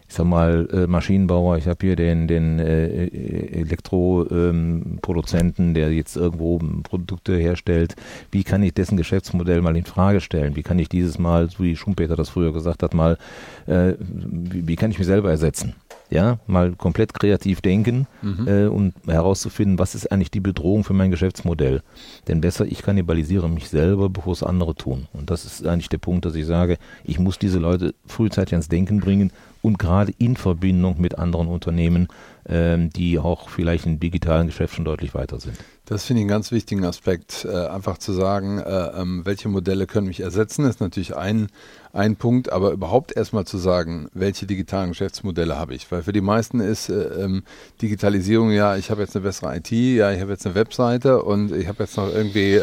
ich 0.08 0.14
sag 0.14 0.26
mal, 0.26 0.68
äh, 0.72 0.88
Maschinenbauer, 0.88 1.58
ich 1.58 1.68
habe 1.68 1.86
hier 1.86 1.96
den, 1.96 2.28
den 2.28 2.60
äh, 2.60 3.08
Elektroproduzenten, 3.08 5.68
ähm, 5.68 5.74
der 5.74 5.92
jetzt 5.92 6.16
irgendwo 6.16 6.60
Produkte 6.84 7.36
herstellt. 7.36 7.96
Wie 8.32 8.44
kann 8.44 8.62
ich 8.62 8.74
dessen 8.74 8.98
Geschäftsmodell 8.98 9.62
mal 9.62 9.76
in 9.76 9.86
Frage 9.86 10.22
stellen? 10.22 10.56
Wie 10.56 10.64
kann 10.64 10.80
ich 10.80 10.90
dieses 10.90 11.18
Mal, 11.18 11.50
so 11.50 11.64
wie 11.64 11.76
Schumpeter 11.76 12.16
das 12.16 12.30
früher 12.30 12.54
gesagt 12.54 12.84
hat, 12.84 12.94
mal, 12.94 13.18
äh, 13.66 13.94
wie, 14.00 14.68
wie 14.68 14.76
kann 14.76 14.92
ich 14.92 15.00
mich 15.00 15.08
selber 15.08 15.32
ersetzen? 15.32 15.74
ja, 16.10 16.40
mal 16.48 16.74
komplett 16.74 17.14
kreativ 17.14 17.62
denken 17.62 18.08
mhm. 18.22 18.48
äh, 18.48 18.68
und 18.68 18.94
herauszufinden, 19.08 19.80
was 19.80 19.96
ist 19.96 20.12
eigentlich 20.12 20.32
die 20.32 20.40
Bedrohung 20.40 20.84
für 20.84 20.94
mein 20.94 21.12
Geschäftsmodell. 21.12 21.82
Denn 22.28 22.42
besser, 22.42 22.66
ich 22.66 22.84
kannibalisiere 22.84 23.50
mich 23.50 23.70
selber, 23.70 24.10
bevor 24.10 24.34
es 24.34 24.44
andere 24.44 24.76
tun. 24.76 25.08
Und 25.14 25.32
das 25.32 25.46
ist 25.46 25.66
eigentlich 25.66 25.90
der 25.90 25.98
Punkt, 25.98 26.26
dass 26.26 26.36
ich 26.36 26.46
sage, 26.46 26.78
ich 27.04 27.20
muss 27.20 27.40
diese 27.40 27.60
Leute 27.60 27.96
frühzeitig 28.06 28.54
ans 28.54 28.68
Denken 28.68 29.00
bringen 29.00 29.32
und 29.66 29.80
gerade 29.80 30.14
in 30.20 30.36
Verbindung 30.36 31.02
mit 31.02 31.18
anderen 31.18 31.48
Unternehmen, 31.48 32.08
ähm, 32.48 32.92
die 32.92 33.18
auch 33.18 33.50
vielleicht 33.50 33.88
im 33.88 34.00
digitalen 34.00 34.46
Geschäft 34.46 34.76
schon 34.76 34.86
deutlich 34.86 35.16
weiter 35.16 35.40
sind. 35.40 35.58
Das 35.86 36.06
finde 36.06 36.20
ich 36.20 36.26
einen 36.26 36.30
ganz 36.30 36.52
wichtigen 36.52 36.86
Aspekt, 36.86 37.46
äh, 37.46 37.66
einfach 37.66 37.98
zu 37.98 38.14
sagen, 38.14 38.60
äh, 38.60 39.02
ähm, 39.02 39.26
welche 39.26 39.50
Modelle 39.50 39.88
können 39.88 40.06
mich 40.06 40.20
ersetzen, 40.20 40.66
ist 40.66 40.82
natürlich 40.82 41.16
ein, 41.16 41.48
ein 41.94 42.16
Punkt, 42.16 42.52
aber 42.52 42.74
überhaupt 42.74 43.18
erstmal 43.18 43.46
zu 43.46 43.58
sagen, 43.58 44.08
welche 44.14 44.46
digitalen 44.46 44.90
Geschäftsmodelle 44.90 45.58
habe 45.58 45.74
ich. 45.74 45.92
Weil 45.92 46.04
für 46.04 46.14
die 46.14 46.22
meisten 46.22 46.60
ist 46.60 46.90
äh, 46.90 47.24
ähm, 47.24 47.42
Digitalisierung 47.82 48.52
ja, 48.52 48.76
ich 48.76 48.92
habe 48.92 49.02
jetzt 49.02 49.16
eine 49.16 49.24
bessere 49.24 49.58
IT, 49.58 49.72
ja, 49.72 50.12
ich 50.12 50.22
habe 50.22 50.32
jetzt 50.32 50.46
eine 50.46 50.54
Webseite 50.54 51.24
und 51.24 51.52
ich 51.52 51.68
habe 51.68 51.82
jetzt 51.82 51.98
noch 51.98 52.14
irgendwie 52.14 52.60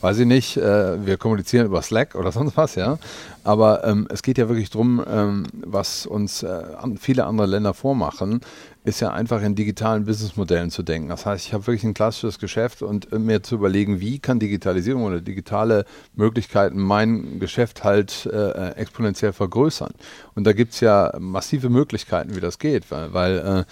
weiß 0.00 0.18
ich 0.18 0.26
nicht, 0.26 0.56
äh, 0.56 1.04
wir 1.04 1.16
kommunizieren 1.16 1.66
über 1.66 1.82
Slack 1.82 2.14
oder 2.14 2.32
sonst 2.32 2.56
was, 2.56 2.74
ja. 2.74 2.98
Aber 3.44 3.84
ähm, 3.84 4.06
es 4.10 4.22
geht 4.22 4.38
ja 4.38 4.48
wirklich 4.48 4.70
darum, 4.70 5.02
ähm, 5.08 5.46
was 5.52 6.06
uns 6.06 6.42
äh, 6.42 6.62
viele 6.98 7.24
andere 7.24 7.46
Länder 7.46 7.74
vormachen, 7.74 8.40
ist 8.84 9.00
ja 9.00 9.10
einfach 9.10 9.42
in 9.42 9.54
digitalen 9.54 10.04
Businessmodellen 10.04 10.70
zu 10.70 10.82
denken. 10.82 11.08
Das 11.08 11.26
heißt, 11.26 11.46
ich 11.46 11.52
habe 11.52 11.66
wirklich 11.66 11.84
ein 11.84 11.94
klassisches 11.94 12.38
Geschäft 12.38 12.82
und 12.82 13.12
äh, 13.12 13.18
mir 13.18 13.42
zu 13.42 13.56
überlegen, 13.56 14.00
wie 14.00 14.18
kann 14.18 14.38
Digitalisierung 14.38 15.04
oder 15.04 15.20
digitale 15.20 15.84
Möglichkeiten 16.14 16.80
mein 16.80 17.38
Geschäft 17.38 17.84
halt 17.84 18.26
äh, 18.26 18.70
exponentiell 18.72 19.32
vergrößern. 19.32 19.92
Und 20.34 20.44
da 20.44 20.52
gibt 20.52 20.74
es 20.74 20.80
ja 20.80 21.12
massive 21.18 21.68
Möglichkeiten, 21.70 22.34
wie 22.34 22.40
das 22.40 22.58
geht, 22.58 22.90
weil, 22.90 23.12
weil 23.12 23.38
äh, 23.38 23.64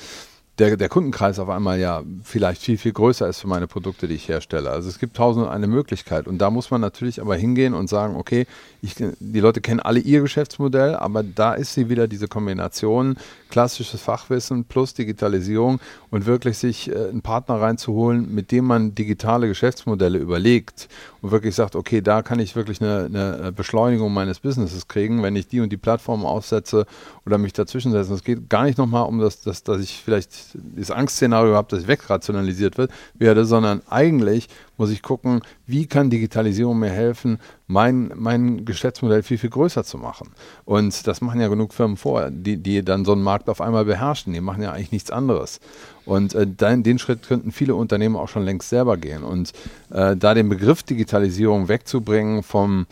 der, 0.58 0.76
der 0.76 0.88
Kundenkreis 0.88 1.38
auf 1.38 1.50
einmal 1.50 1.78
ja 1.78 2.02
vielleicht 2.22 2.62
viel, 2.62 2.78
viel 2.78 2.92
größer 2.92 3.28
ist 3.28 3.40
für 3.40 3.48
meine 3.48 3.66
Produkte, 3.66 4.08
die 4.08 4.14
ich 4.14 4.28
herstelle. 4.28 4.70
Also 4.70 4.88
es 4.88 4.98
gibt 4.98 5.16
tausend 5.16 5.46
und 5.46 5.52
eine 5.52 5.66
Möglichkeit. 5.66 6.26
Und 6.26 6.38
da 6.38 6.50
muss 6.50 6.70
man 6.70 6.80
natürlich 6.80 7.20
aber 7.20 7.36
hingehen 7.36 7.74
und 7.74 7.88
sagen, 7.88 8.16
okay, 8.16 8.46
ich, 8.80 8.94
die 8.94 9.40
Leute 9.40 9.60
kennen 9.60 9.80
alle 9.80 10.00
ihr 10.00 10.22
Geschäftsmodell, 10.22 10.94
aber 10.94 11.22
da 11.22 11.52
ist 11.52 11.74
sie 11.74 11.90
wieder 11.90 12.08
diese 12.08 12.28
Kombination 12.28 13.16
klassisches 13.50 14.00
Fachwissen 14.00 14.64
plus 14.64 14.94
Digitalisierung 14.94 15.80
und 16.10 16.26
wirklich 16.26 16.58
sich 16.58 16.90
äh, 16.90 17.08
einen 17.08 17.22
Partner 17.22 17.60
reinzuholen, 17.60 18.34
mit 18.34 18.50
dem 18.50 18.64
man 18.64 18.94
digitale 18.94 19.48
Geschäftsmodelle 19.48 20.18
überlegt 20.18 20.88
und 21.20 21.32
wirklich 21.32 21.54
sagt, 21.54 21.76
okay, 21.76 22.00
da 22.00 22.22
kann 22.22 22.38
ich 22.38 22.56
wirklich 22.56 22.80
eine, 22.80 23.04
eine 23.04 23.52
Beschleunigung 23.52 24.12
meines 24.12 24.40
Businesses 24.40 24.88
kriegen, 24.88 25.22
wenn 25.22 25.36
ich 25.36 25.48
die 25.48 25.60
und 25.60 25.70
die 25.70 25.76
Plattform 25.76 26.24
aufsetze 26.24 26.86
oder 27.24 27.38
mich 27.38 27.52
dazwischen 27.52 27.92
setze. 27.92 28.14
Es 28.14 28.24
geht 28.24 28.48
gar 28.48 28.64
nicht 28.64 28.78
nochmal 28.78 29.06
um 29.06 29.18
das, 29.18 29.42
das, 29.42 29.62
dass 29.62 29.80
ich 29.80 30.02
vielleicht 30.04 30.45
das 30.54 30.90
Angstszenario 30.90 31.54
habe, 31.54 31.68
dass 31.70 31.82
ich 31.82 31.88
wegrationalisiert 31.88 32.76
werde, 33.14 33.44
sondern 33.44 33.82
eigentlich 33.88 34.48
muss 34.76 34.90
ich 34.90 35.02
gucken, 35.02 35.40
wie 35.66 35.86
kann 35.86 36.10
Digitalisierung 36.10 36.78
mir 36.78 36.90
helfen, 36.90 37.38
mein, 37.66 38.12
mein 38.14 38.64
Geschäftsmodell 38.64 39.22
viel, 39.22 39.38
viel 39.38 39.50
größer 39.50 39.84
zu 39.84 39.98
machen. 39.98 40.30
Und 40.64 41.06
das 41.06 41.20
machen 41.20 41.40
ja 41.40 41.48
genug 41.48 41.72
Firmen 41.72 41.96
vor, 41.96 42.30
die, 42.30 42.56
die 42.56 42.84
dann 42.84 43.04
so 43.04 43.12
einen 43.12 43.22
Markt 43.22 43.48
auf 43.48 43.60
einmal 43.60 43.84
beherrschen. 43.84 44.32
Die 44.32 44.40
machen 44.40 44.62
ja 44.62 44.72
eigentlich 44.72 44.92
nichts 44.92 45.10
anderes. 45.10 45.60
Und 46.04 46.34
äh, 46.34 46.46
den, 46.46 46.82
den 46.82 46.98
Schritt 46.98 47.26
könnten 47.26 47.52
viele 47.52 47.74
Unternehmen 47.74 48.16
auch 48.16 48.28
schon 48.28 48.44
längst 48.44 48.68
selber 48.68 48.96
gehen. 48.96 49.24
Und 49.24 49.52
äh, 49.90 50.16
da 50.16 50.34
den 50.34 50.48
Begriff 50.48 50.82
Digitalisierung 50.82 51.68
wegzubringen 51.68 52.42
vom 52.42 52.86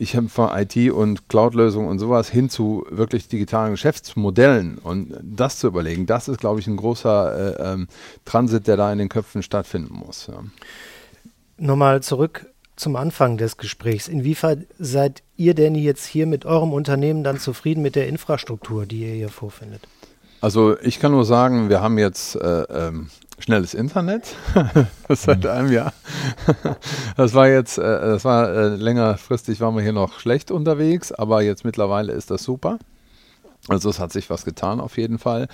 ich 0.00 0.14
habe 0.14 0.28
IT 0.54 0.92
und 0.92 1.28
Cloud-Lösungen 1.28 1.88
und 1.88 1.98
sowas 1.98 2.28
hin 2.30 2.48
zu 2.48 2.86
wirklich 2.88 3.26
digitalen 3.26 3.72
Geschäftsmodellen 3.72 4.78
und 4.78 5.12
das 5.22 5.58
zu 5.58 5.66
überlegen, 5.66 6.06
das 6.06 6.28
ist, 6.28 6.38
glaube 6.38 6.60
ich, 6.60 6.68
ein 6.68 6.76
großer 6.76 7.58
äh, 7.58 7.72
ähm, 7.72 7.88
Transit, 8.24 8.68
der 8.68 8.76
da 8.76 8.92
in 8.92 8.98
den 8.98 9.08
Köpfen 9.08 9.42
stattfinden 9.42 9.94
muss. 9.94 10.28
Ja. 10.28 10.44
Nochmal 11.56 12.00
zurück 12.02 12.46
zum 12.76 12.94
Anfang 12.94 13.38
des 13.38 13.56
Gesprächs. 13.56 14.06
Inwiefern 14.06 14.66
seid 14.78 15.24
ihr 15.36 15.54
denn 15.54 15.74
jetzt 15.74 16.06
hier 16.06 16.26
mit 16.26 16.46
eurem 16.46 16.72
Unternehmen 16.72 17.24
dann 17.24 17.40
zufrieden 17.40 17.82
mit 17.82 17.96
der 17.96 18.06
Infrastruktur, 18.06 18.86
die 18.86 19.00
ihr 19.00 19.14
hier 19.14 19.28
vorfindet? 19.28 19.82
Also 20.40 20.78
ich 20.80 21.00
kann 21.00 21.12
nur 21.12 21.24
sagen, 21.24 21.68
wir 21.68 21.80
haben 21.80 21.98
jetzt 21.98 22.36
äh, 22.36 22.62
ähm, 22.62 23.08
schnelles 23.38 23.74
Internet 23.74 24.34
seit 25.08 25.44
mhm. 25.44 25.50
einem 25.50 25.72
Jahr. 25.72 25.92
das 27.16 27.34
war 27.34 27.48
jetzt, 27.48 27.78
äh, 27.78 27.82
das 27.82 28.24
war 28.24 28.48
äh, 28.48 28.68
längerfristig 28.68 29.60
waren 29.60 29.74
wir 29.74 29.82
hier 29.82 29.92
noch 29.92 30.20
schlecht 30.20 30.50
unterwegs, 30.50 31.12
aber 31.12 31.42
jetzt 31.42 31.64
mittlerweile 31.64 32.12
ist 32.12 32.30
das 32.30 32.42
super. 32.42 32.78
Also 33.66 33.90
es 33.90 33.98
hat 33.98 34.12
sich 34.12 34.30
was 34.30 34.44
getan 34.44 34.80
auf 34.80 34.96
jeden 34.96 35.18
Fall. 35.18 35.48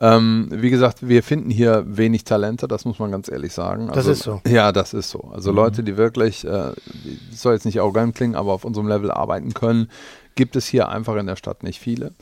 Ähm, 0.00 0.48
wie 0.50 0.70
gesagt, 0.70 1.06
wir 1.06 1.22
finden 1.22 1.50
hier 1.50 1.84
wenig 1.86 2.24
Talente, 2.24 2.66
das 2.66 2.84
muss 2.84 2.98
man 2.98 3.12
ganz 3.12 3.30
ehrlich 3.30 3.52
sagen. 3.52 3.90
Also, 3.90 3.94
das 3.94 4.18
ist 4.18 4.22
so. 4.24 4.40
Ja, 4.48 4.72
das 4.72 4.94
ist 4.94 5.10
so. 5.10 5.30
Also 5.32 5.50
mhm. 5.50 5.56
Leute, 5.56 5.82
die 5.84 5.96
wirklich, 5.96 6.44
äh, 6.44 6.72
soll 7.30 7.54
jetzt 7.54 7.66
nicht 7.66 7.78
arrogant 7.78 8.16
klingen, 8.16 8.34
aber 8.34 8.52
auf 8.52 8.64
unserem 8.64 8.88
Level 8.88 9.10
arbeiten 9.10 9.54
können, 9.54 9.88
gibt 10.34 10.56
es 10.56 10.66
hier 10.66 10.88
einfach 10.88 11.16
in 11.16 11.26
der 11.26 11.36
Stadt 11.36 11.62
nicht 11.62 11.78
viele. 11.78 12.12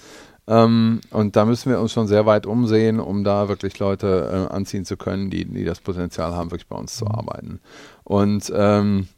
Ähm, 0.48 1.02
und 1.10 1.36
da 1.36 1.44
müssen 1.44 1.70
wir 1.70 1.78
uns 1.78 1.92
schon 1.92 2.06
sehr 2.06 2.24
weit 2.24 2.46
umsehen, 2.46 3.00
um 3.00 3.22
da 3.22 3.48
wirklich 3.48 3.78
Leute 3.78 4.48
äh, 4.50 4.54
anziehen 4.54 4.86
zu 4.86 4.96
können, 4.96 5.28
die, 5.28 5.44
die 5.44 5.64
das 5.64 5.80
Potenzial 5.80 6.34
haben, 6.34 6.50
wirklich 6.50 6.68
bei 6.68 6.76
uns 6.76 6.96
zu 6.96 7.06
arbeiten. 7.06 7.60
Und 8.02 8.50
ähm, 8.56 9.08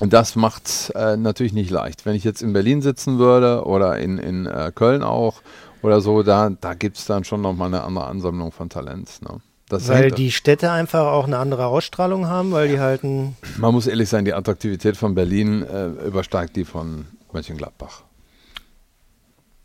das 0.00 0.34
macht 0.34 0.66
es 0.66 0.90
äh, 0.90 1.18
natürlich 1.18 1.52
nicht 1.52 1.70
leicht. 1.70 2.06
Wenn 2.06 2.14
ich 2.14 2.24
jetzt 2.24 2.42
in 2.42 2.54
Berlin 2.54 2.80
sitzen 2.80 3.18
würde 3.18 3.64
oder 3.64 3.98
in, 3.98 4.18
in 4.18 4.46
äh, 4.46 4.72
Köln 4.74 5.02
auch 5.02 5.42
oder 5.82 6.00
so, 6.00 6.22
da, 6.22 6.50
da 6.50 6.72
gibt 6.72 6.96
es 6.96 7.04
dann 7.04 7.24
schon 7.24 7.42
nochmal 7.42 7.68
eine 7.68 7.84
andere 7.84 8.06
Ansammlung 8.06 8.50
von 8.50 8.70
Talent. 8.70 9.20
Ne? 9.22 9.40
Das 9.68 9.88
weil 9.88 10.10
die 10.10 10.30
Städte 10.32 10.70
einfach 10.70 11.06
auch 11.06 11.26
eine 11.26 11.38
andere 11.38 11.66
Ausstrahlung 11.66 12.28
haben, 12.28 12.52
weil 12.52 12.68
die 12.68 12.80
halten. 12.80 13.36
Man 13.58 13.74
muss 13.74 13.86
ehrlich 13.86 14.08
sein, 14.08 14.24
die 14.24 14.32
Attraktivität 14.32 14.96
von 14.96 15.14
Berlin 15.14 15.62
äh, 15.62 15.86
übersteigt 16.06 16.56
die 16.56 16.64
von 16.64 17.06
Mönchengladbach. 17.32 18.05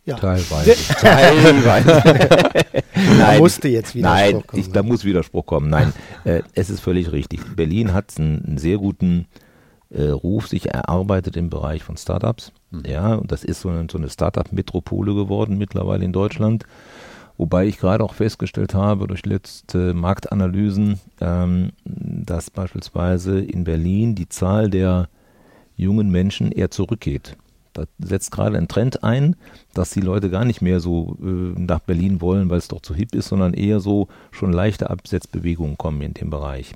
Ja. 0.06 0.16
Teilweise. 0.16 0.76
Teilweise. 1.00 2.02
nein, 3.18 3.40
musste 3.40 3.68
jetzt 3.68 3.94
Widerspruch 3.94 4.34
nein, 4.34 4.48
kommen. 4.48 4.62
Ich, 4.62 4.72
da 4.72 4.84
muss 4.84 5.06
Widerspruch 5.06 5.46
kommen. 5.46 5.70
Nein, 5.70 5.94
äh, 6.24 6.42
es 6.56 6.70
ist 6.70 6.80
völlig 6.80 7.12
richtig. 7.12 7.56
Berlin 7.56 7.94
hat 7.94 8.14
einen, 8.18 8.44
einen 8.46 8.58
sehr 8.58 8.78
guten 8.78 9.28
äh, 9.92 10.08
Ruf 10.08 10.48
sich 10.48 10.70
erarbeitet 10.70 11.38
im 11.38 11.50
Bereich 11.50 11.84
von 11.84 11.98
Startups. 11.98 12.52
Mhm. 12.72 12.84
Ja, 12.86 13.16
und 13.16 13.32
das 13.32 13.44
ist 13.44 13.62
so 13.62 13.70
eine, 13.70 13.88
so 13.92 13.98
eine 13.98 14.10
Startup-Metropole 14.10 15.14
geworden 15.14 15.58
mittlerweile 15.58 16.04
in 16.06 16.14
Deutschland. 16.14 16.66
Wobei 17.38 17.66
ich 17.66 17.80
gerade 17.80 18.04
auch 18.04 18.14
festgestellt 18.14 18.74
habe 18.74 19.08
durch 19.08 19.26
letzte 19.26 19.94
Marktanalysen, 19.94 21.00
ähm, 21.20 21.72
dass 21.86 22.50
beispielsweise 22.50 23.40
in 23.40 23.64
Berlin 23.64 24.16
die 24.16 24.30
Zahl 24.30 24.70
der 24.70 25.10
jungen 25.76 26.10
Menschen 26.10 26.52
eher 26.52 26.70
zurückgeht. 26.70 27.38
Da 27.74 27.86
setzt 28.00 28.32
gerade 28.32 28.58
ein 28.58 28.68
Trend 28.68 29.04
ein, 29.04 29.36
dass 29.74 29.92
die 29.92 30.02
Leute 30.02 30.30
gar 30.30 30.46
nicht 30.46 30.62
mehr 30.62 30.80
so 30.80 31.18
äh, 31.22 31.26
nach 31.26 31.80
Berlin 31.80 32.22
wollen, 32.22 32.50
weil 32.50 32.58
es 32.58 32.68
doch 32.68 32.82
zu 32.82 32.94
hip 32.94 33.16
ist, 33.16 33.30
sondern 33.30 33.54
eher 33.54 33.80
so 33.80 34.08
schon 34.32 34.52
leichte 34.52 34.90
Absetzbewegungen 34.90 35.78
kommen 35.78 36.02
in 36.02 36.14
dem 36.14 36.30
Bereich. 36.30 36.74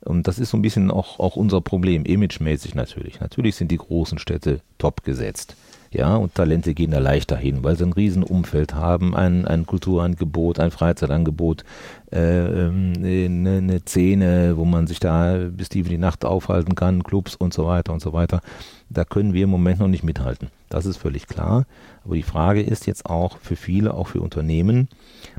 Und 0.00 0.28
das 0.28 0.38
ist 0.38 0.50
so 0.50 0.56
ein 0.56 0.62
bisschen 0.62 0.90
auch, 0.90 1.18
auch 1.18 1.36
unser 1.36 1.60
Problem, 1.60 2.04
imagemäßig 2.04 2.74
natürlich. 2.74 3.20
Natürlich 3.20 3.56
sind 3.56 3.72
die 3.72 3.78
großen 3.78 4.18
Städte 4.18 4.60
top 4.78 5.02
gesetzt. 5.02 5.56
Ja, 5.90 6.16
und 6.16 6.34
Talente 6.34 6.74
gehen 6.74 6.90
da 6.90 6.98
leichter 6.98 7.36
hin, 7.36 7.64
weil 7.64 7.76
sie 7.76 7.84
ein 7.84 7.92
Riesenumfeld 7.92 8.74
haben, 8.74 9.16
ein, 9.16 9.46
ein 9.46 9.66
Kulturangebot, 9.66 10.60
ein 10.60 10.70
Freizeitangebot, 10.70 11.64
eine, 12.10 12.72
ähm, 12.98 13.46
eine 13.46 13.80
Szene, 13.80 14.56
wo 14.56 14.64
man 14.64 14.86
sich 14.86 15.00
da 15.00 15.48
bis 15.50 15.68
tief 15.68 15.86
in 15.86 15.92
die 15.92 15.98
Nacht 15.98 16.24
aufhalten 16.24 16.74
kann, 16.74 17.02
Clubs 17.02 17.34
und 17.34 17.52
so 17.52 17.66
weiter 17.66 17.92
und 17.92 18.00
so 18.00 18.12
weiter. 18.12 18.40
Da 18.88 19.04
können 19.04 19.32
wir 19.34 19.44
im 19.44 19.50
Moment 19.50 19.80
noch 19.80 19.88
nicht 19.88 20.04
mithalten. 20.04 20.48
Das 20.68 20.86
ist 20.86 20.96
völlig 20.96 21.26
klar. 21.26 21.66
Aber 22.04 22.14
die 22.14 22.22
Frage 22.22 22.62
ist 22.62 22.86
jetzt 22.86 23.06
auch 23.06 23.38
für 23.38 23.56
viele, 23.56 23.94
auch 23.94 24.08
für 24.08 24.20
Unternehmen, 24.20 24.88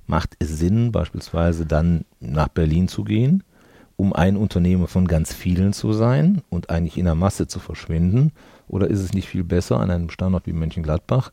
macht 0.06 0.36
es 0.40 0.58
Sinn, 0.60 0.92
beispielsweise 0.92 1.66
dann 1.66 2.06
nach 2.20 2.50
Berlin 2.50 2.88
zu 2.88 3.04
gehen, 3.04 3.44
um 3.96 4.14
ein 4.14 4.38
Unternehmen 4.38 4.88
von 4.88 5.08
ganz 5.08 5.34
vielen 5.34 5.74
zu 5.74 5.94
sein 5.94 6.42
und 6.50 6.70
eigentlich 6.70 6.98
in 6.98 7.06
der 7.06 7.16
Masse 7.16 7.48
zu 7.48 7.60
verschwinden? 7.60 8.32
Oder 8.68 8.90
ist 8.90 9.00
es 9.00 9.14
nicht 9.14 9.30
viel 9.30 9.44
besser, 9.44 9.80
an 9.80 9.92
einem 9.92 10.10
Standort 10.10 10.46
wie 10.46 10.54
Mönchengladbach 10.54 11.32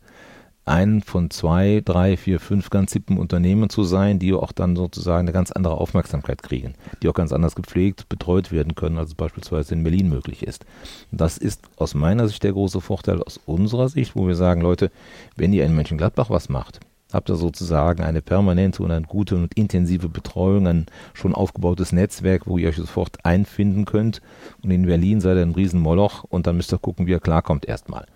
ein 0.65 1.03
von 1.03 1.31
zwei, 1.31 1.83
drei, 1.85 2.17
vier, 2.17 2.41
fünf 2.41 2.71
ganz 2.71 2.93
hippen 2.93 3.19
Unternehmen 3.19 3.69
zu 3.69 3.85
sein, 3.85 4.19
die 4.19 4.33
auch 4.33 4.53
dann 4.53 4.77
sozusagen 4.77 5.21
eine 5.21 5.33
ganz 5.33 5.53
andere 5.53 5.75
Aufmerksamkeit 5.75 6.43
kriegen, 6.43 6.75
die 7.03 7.09
auch 7.09 7.15
ganz 7.15 7.33
anders 7.33 7.55
gepflegt, 7.55 8.09
betreut 8.09 8.51
werden 8.53 8.75
können, 8.75 8.99
als 8.99 9.15
beispielsweise 9.15 9.75
in 9.75 9.83
Berlin 9.83 10.09
möglich 10.09 10.43
ist. 10.43 10.65
Das 11.13 11.39
ist 11.39 11.63
aus 11.77 11.95
meiner 11.95 12.29
Sicht 12.29 12.43
der 12.43 12.53
große 12.53 12.81
Vorteil 12.81 13.23
aus 13.23 13.41
unserer 13.47 13.89
Sicht, 13.89 14.17
wo 14.17 14.27
wir 14.27 14.37
sagen, 14.37 14.61
Leute, 14.61 14.91
wenn 15.37 15.53
ihr 15.53 15.65
in 15.65 15.75
Mönchengladbach 15.75 16.31
was 16.31 16.49
macht, 16.49 16.81
habt 17.13 17.31
ihr 17.31 17.37
sozusagen 17.37 18.03
eine 18.03 18.23
permanente 18.23 18.83
und 18.83 18.91
eine 18.91 19.07
gute 19.07 19.37
und 19.37 19.55
intensive 19.55 20.09
Betreuung, 20.09 20.67
ein 20.67 20.87
schon 21.13 21.35
aufgebautes 21.35 21.93
Netzwerk, 21.93 22.47
wo 22.47 22.59
ihr 22.59 22.69
euch 22.69 22.77
sofort 22.77 23.25
einfinden 23.25 23.85
könnt. 23.85 24.21
Und 24.63 24.71
in 24.71 24.87
Berlin 24.87 25.21
seid 25.21 25.37
ihr 25.37 25.43
ein 25.43 25.53
Riesenmoloch 25.53 26.25
und 26.25 26.47
dann 26.47 26.57
müsst 26.57 26.73
ihr 26.73 26.79
gucken, 26.79 27.07
wie 27.07 27.13
ihr 27.13 27.21
klarkommt 27.21 27.67
erstmal. 27.67 28.07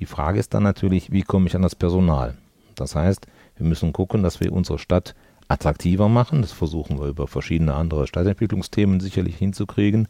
Die 0.00 0.06
Frage 0.06 0.40
ist 0.40 0.54
dann 0.54 0.62
natürlich, 0.62 1.12
wie 1.12 1.22
komme 1.22 1.46
ich 1.46 1.54
an 1.54 1.62
das 1.62 1.74
Personal? 1.74 2.36
Das 2.74 2.96
heißt, 2.96 3.26
wir 3.56 3.66
müssen 3.66 3.92
gucken, 3.92 4.22
dass 4.22 4.40
wir 4.40 4.52
unsere 4.52 4.78
Stadt 4.78 5.14
attraktiver 5.48 6.08
machen. 6.08 6.40
Das 6.40 6.52
versuchen 6.52 6.98
wir 6.98 7.08
über 7.08 7.26
verschiedene 7.26 7.74
andere 7.74 8.06
Stadtentwicklungsthemen 8.06 9.00
sicherlich 9.00 9.36
hinzukriegen. 9.36 10.08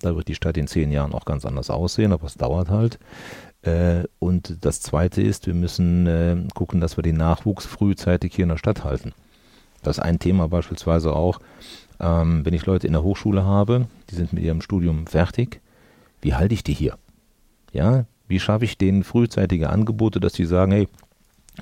Da 0.00 0.14
wird 0.14 0.28
die 0.28 0.34
Stadt 0.34 0.56
in 0.56 0.68
zehn 0.68 0.92
Jahren 0.92 1.12
auch 1.12 1.24
ganz 1.24 1.44
anders 1.44 1.70
aussehen, 1.70 2.12
aber 2.12 2.26
es 2.26 2.34
dauert 2.34 2.68
halt. 2.68 2.98
Äh, 3.62 4.04
und 4.18 4.64
das 4.64 4.80
Zweite 4.80 5.22
ist, 5.22 5.46
wir 5.46 5.54
müssen 5.54 6.06
äh, 6.06 6.36
gucken, 6.54 6.80
dass 6.80 6.96
wir 6.96 7.02
den 7.02 7.16
Nachwuchs 7.16 7.66
frühzeitig 7.66 8.34
hier 8.34 8.44
in 8.44 8.50
der 8.50 8.58
Stadt 8.58 8.84
halten. 8.84 9.12
Das 9.82 9.98
ist 9.98 10.04
ein 10.04 10.20
Thema 10.20 10.48
beispielsweise 10.48 11.14
auch, 11.14 11.40
ähm, 11.98 12.44
wenn 12.44 12.54
ich 12.54 12.66
Leute 12.66 12.86
in 12.86 12.92
der 12.92 13.02
Hochschule 13.02 13.44
habe, 13.44 13.88
die 14.10 14.14
sind 14.14 14.32
mit 14.32 14.44
ihrem 14.44 14.60
Studium 14.60 15.06
fertig, 15.06 15.60
wie 16.20 16.34
halte 16.34 16.54
ich 16.54 16.62
die 16.62 16.74
hier? 16.74 16.96
Ja, 17.72 18.04
wie 18.28 18.40
schaffe 18.40 18.64
ich 18.64 18.78
denen 18.78 19.04
frühzeitige 19.04 19.70
Angebote, 19.70 20.20
dass 20.20 20.32
die 20.32 20.46
sagen, 20.46 20.72
hey, 20.72 20.88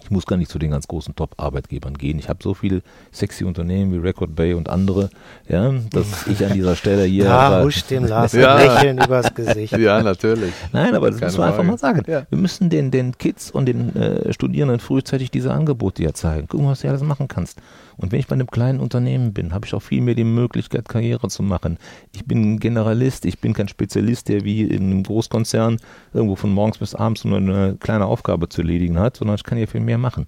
ich 0.03 0.11
muss 0.11 0.25
gar 0.25 0.37
nicht 0.37 0.51
zu 0.51 0.59
den 0.61 0.70
ganz 0.70 0.87
großen 0.87 1.16
Top-Arbeitgebern 1.16 1.99
gehen. 1.99 2.18
Ich 2.20 2.29
habe 2.29 2.38
so 2.42 2.55
viele 2.55 2.83
sexy 3.11 3.42
Unternehmen 3.44 3.92
wie 3.92 3.96
Record 3.96 4.37
Bay 4.37 4.55
und 4.55 4.68
andere, 4.68 5.11
ja, 5.49 5.73
dass 5.90 6.29
ich 6.29 6.44
an 6.44 6.53
dieser 6.53 6.77
Stelle 6.77 7.05
hier. 7.05 7.25
Da 7.25 7.64
huscht 7.64 7.90
dem 7.90 8.05
Lars 8.07 8.33
ja. 8.33 8.57
Lächeln 8.57 8.99
übers 8.99 9.35
Gesicht. 9.35 9.77
Ja, 9.77 10.01
natürlich. 10.01 10.53
Nein, 10.73 10.94
aber 10.94 11.11
das 11.11 11.18
Keine 11.18 11.33
muss 11.33 11.38
man 11.38 11.49
Frage. 11.49 11.61
einfach 11.61 11.70
mal 11.73 11.79
sagen. 11.79 12.03
Ja. 12.07 12.25
Wir 12.31 12.38
müssen 12.38 12.70
den, 12.70 12.92
den 12.92 13.18
Kids 13.18 13.51
und 13.51 13.66
den 13.66 13.96
äh, 13.96 14.33
Studierenden 14.33 14.79
frühzeitig 14.79 15.33
diese 15.33 15.53
Angebote 15.53 16.05
ja 16.05 16.14
zeigen. 16.14 16.46
Gucken, 16.46 16.68
was 16.68 16.83
du 16.83 16.88
alles 16.88 17.03
machen 17.03 17.27
kannst. 17.27 17.59
Und 18.01 18.13
wenn 18.13 18.19
ich 18.19 18.27
bei 18.27 18.33
einem 18.33 18.47
kleinen 18.47 18.81
Unternehmen 18.81 19.35
bin, 19.35 19.53
habe 19.53 19.67
ich 19.67 19.75
auch 19.75 19.83
viel 19.83 20.01
mehr 20.01 20.15
die 20.15 20.25
Möglichkeit, 20.25 20.89
Karriere 20.89 21.29
zu 21.29 21.43
machen. 21.43 21.79
Ich 22.15 22.25
bin 22.25 22.59
Generalist, 22.59 23.27
ich 23.27 23.41
bin 23.41 23.53
kein 23.53 23.69
Spezialist, 23.69 24.29
der 24.29 24.43
wie 24.43 24.63
in 24.63 24.85
einem 24.85 25.03
Großkonzern 25.03 25.77
irgendwo 26.15 26.35
von 26.35 26.51
morgens 26.51 26.79
bis 26.79 26.95
abends 26.95 27.27
nur 27.27 27.37
eine 27.37 27.77
kleine 27.79 28.07
Aufgabe 28.07 28.49
zu 28.49 28.63
erledigen 28.63 28.99
hat, 28.99 29.19
sondern 29.19 29.37
ich 29.37 29.45
kann 29.45 29.59
hier 29.59 29.69
viel 29.69 29.83
mehr 29.83 29.99
machen. 29.99 30.27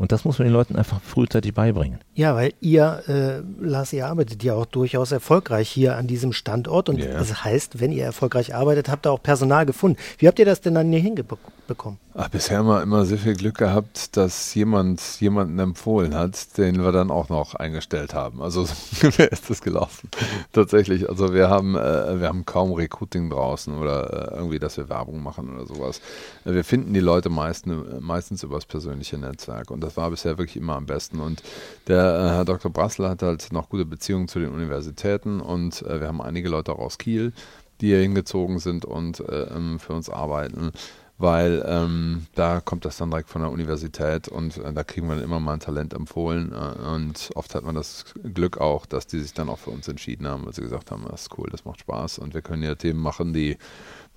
Und 0.00 0.12
das 0.12 0.24
muss 0.24 0.38
man 0.38 0.48
den 0.48 0.54
Leuten 0.54 0.76
einfach 0.76 0.98
frühzeitig 1.02 1.52
beibringen. 1.52 1.98
Ja, 2.14 2.34
weil 2.34 2.54
ihr, 2.62 3.02
äh, 3.06 3.42
Lars, 3.62 3.92
ihr 3.92 4.06
arbeitet 4.06 4.42
ja 4.42 4.54
auch 4.54 4.64
durchaus 4.64 5.12
erfolgreich 5.12 5.68
hier 5.68 5.98
an 5.98 6.06
diesem 6.06 6.32
Standort. 6.32 6.88
Und 6.88 7.00
yeah. 7.00 7.18
das 7.18 7.44
heißt, 7.44 7.80
wenn 7.80 7.92
ihr 7.92 8.06
erfolgreich 8.06 8.54
arbeitet, 8.54 8.88
habt 8.88 9.06
ihr 9.06 9.12
auch 9.12 9.22
Personal 9.22 9.66
gefunden. 9.66 9.98
Wie 10.16 10.26
habt 10.26 10.38
ihr 10.38 10.46
das 10.46 10.62
denn 10.62 10.72
dann 10.72 10.90
hier 10.90 11.00
hinbekommen? 11.00 11.98
Ach, 12.14 12.28
bisher 12.28 12.58
haben 12.58 12.66
wir 12.66 12.82
immer 12.82 13.04
sehr 13.04 13.18
viel 13.18 13.34
Glück 13.34 13.58
gehabt, 13.58 14.16
dass 14.16 14.54
jemand 14.54 15.00
jemanden 15.20 15.58
empfohlen 15.58 16.14
hat, 16.14 16.58
den 16.58 16.82
wir 16.82 16.90
dann 16.90 17.10
auch 17.10 17.28
noch 17.28 17.54
eingestellt 17.54 18.14
haben. 18.14 18.42
Also 18.42 18.66
wer 19.16 19.30
ist 19.30 19.48
das 19.48 19.60
gelaufen? 19.60 20.08
Tatsächlich. 20.52 21.08
Also 21.08 21.32
wir 21.32 21.48
haben, 21.48 21.76
äh, 21.76 22.20
wir 22.20 22.26
haben 22.26 22.44
kaum 22.44 22.72
Recruiting 22.72 23.30
draußen 23.30 23.76
oder 23.76 24.32
äh, 24.32 24.36
irgendwie, 24.36 24.58
dass 24.58 24.78
wir 24.78 24.88
Werbung 24.88 25.22
machen 25.22 25.54
oder 25.54 25.66
sowas. 25.66 26.00
Wir 26.44 26.64
finden 26.64 26.94
die 26.94 27.00
Leute 27.00 27.28
meisten, 27.28 28.00
meistens 28.00 28.42
übers 28.42 28.66
persönliche 28.66 29.16
Netzwerk 29.16 29.70
und 29.70 29.80
das 29.80 29.89
war 29.96 30.10
bisher 30.10 30.38
wirklich 30.38 30.56
immer 30.56 30.76
am 30.76 30.86
besten. 30.86 31.20
Und 31.20 31.42
der 31.86 31.98
äh, 31.98 32.28
Herr 32.36 32.44
Dr. 32.44 32.70
Brassler 32.70 33.10
hat 33.10 33.22
halt 33.22 33.52
noch 33.52 33.68
gute 33.68 33.84
Beziehungen 33.84 34.28
zu 34.28 34.38
den 34.38 34.50
Universitäten 34.50 35.40
und 35.40 35.82
äh, 35.82 36.00
wir 36.00 36.08
haben 36.08 36.22
einige 36.22 36.48
Leute 36.48 36.72
auch 36.72 36.78
aus 36.78 36.98
Kiel, 36.98 37.32
die 37.80 37.88
hier 37.88 38.00
hingezogen 38.00 38.58
sind 38.58 38.84
und 38.84 39.20
äh, 39.20 39.42
ähm, 39.54 39.78
für 39.78 39.94
uns 39.94 40.10
arbeiten 40.10 40.72
weil 41.20 41.62
ähm, 41.66 42.26
da 42.34 42.60
kommt 42.60 42.86
das 42.86 42.96
dann 42.96 43.10
direkt 43.10 43.28
von 43.28 43.42
der 43.42 43.50
Universität 43.50 44.26
und 44.26 44.56
äh, 44.56 44.72
da 44.72 44.82
kriegen 44.84 45.06
wir 45.06 45.16
dann 45.16 45.24
immer 45.24 45.38
mal 45.38 45.54
ein 45.54 45.60
Talent 45.60 45.92
empfohlen 45.92 46.52
äh, 46.52 46.88
und 46.88 47.30
oft 47.34 47.54
hat 47.54 47.62
man 47.62 47.74
das 47.74 48.06
Glück 48.22 48.58
auch, 48.58 48.86
dass 48.86 49.06
die 49.06 49.20
sich 49.20 49.34
dann 49.34 49.50
auch 49.50 49.58
für 49.58 49.70
uns 49.70 49.86
entschieden 49.86 50.26
haben, 50.26 50.46
weil 50.46 50.54
sie 50.54 50.62
gesagt 50.62 50.90
haben, 50.90 51.04
das 51.10 51.22
ist 51.22 51.38
cool, 51.38 51.48
das 51.50 51.66
macht 51.66 51.80
Spaß 51.80 52.20
und 52.20 52.32
wir 52.32 52.40
können 52.40 52.62
ja 52.62 52.74
Themen 52.74 53.00
machen, 53.00 53.34
die 53.34 53.58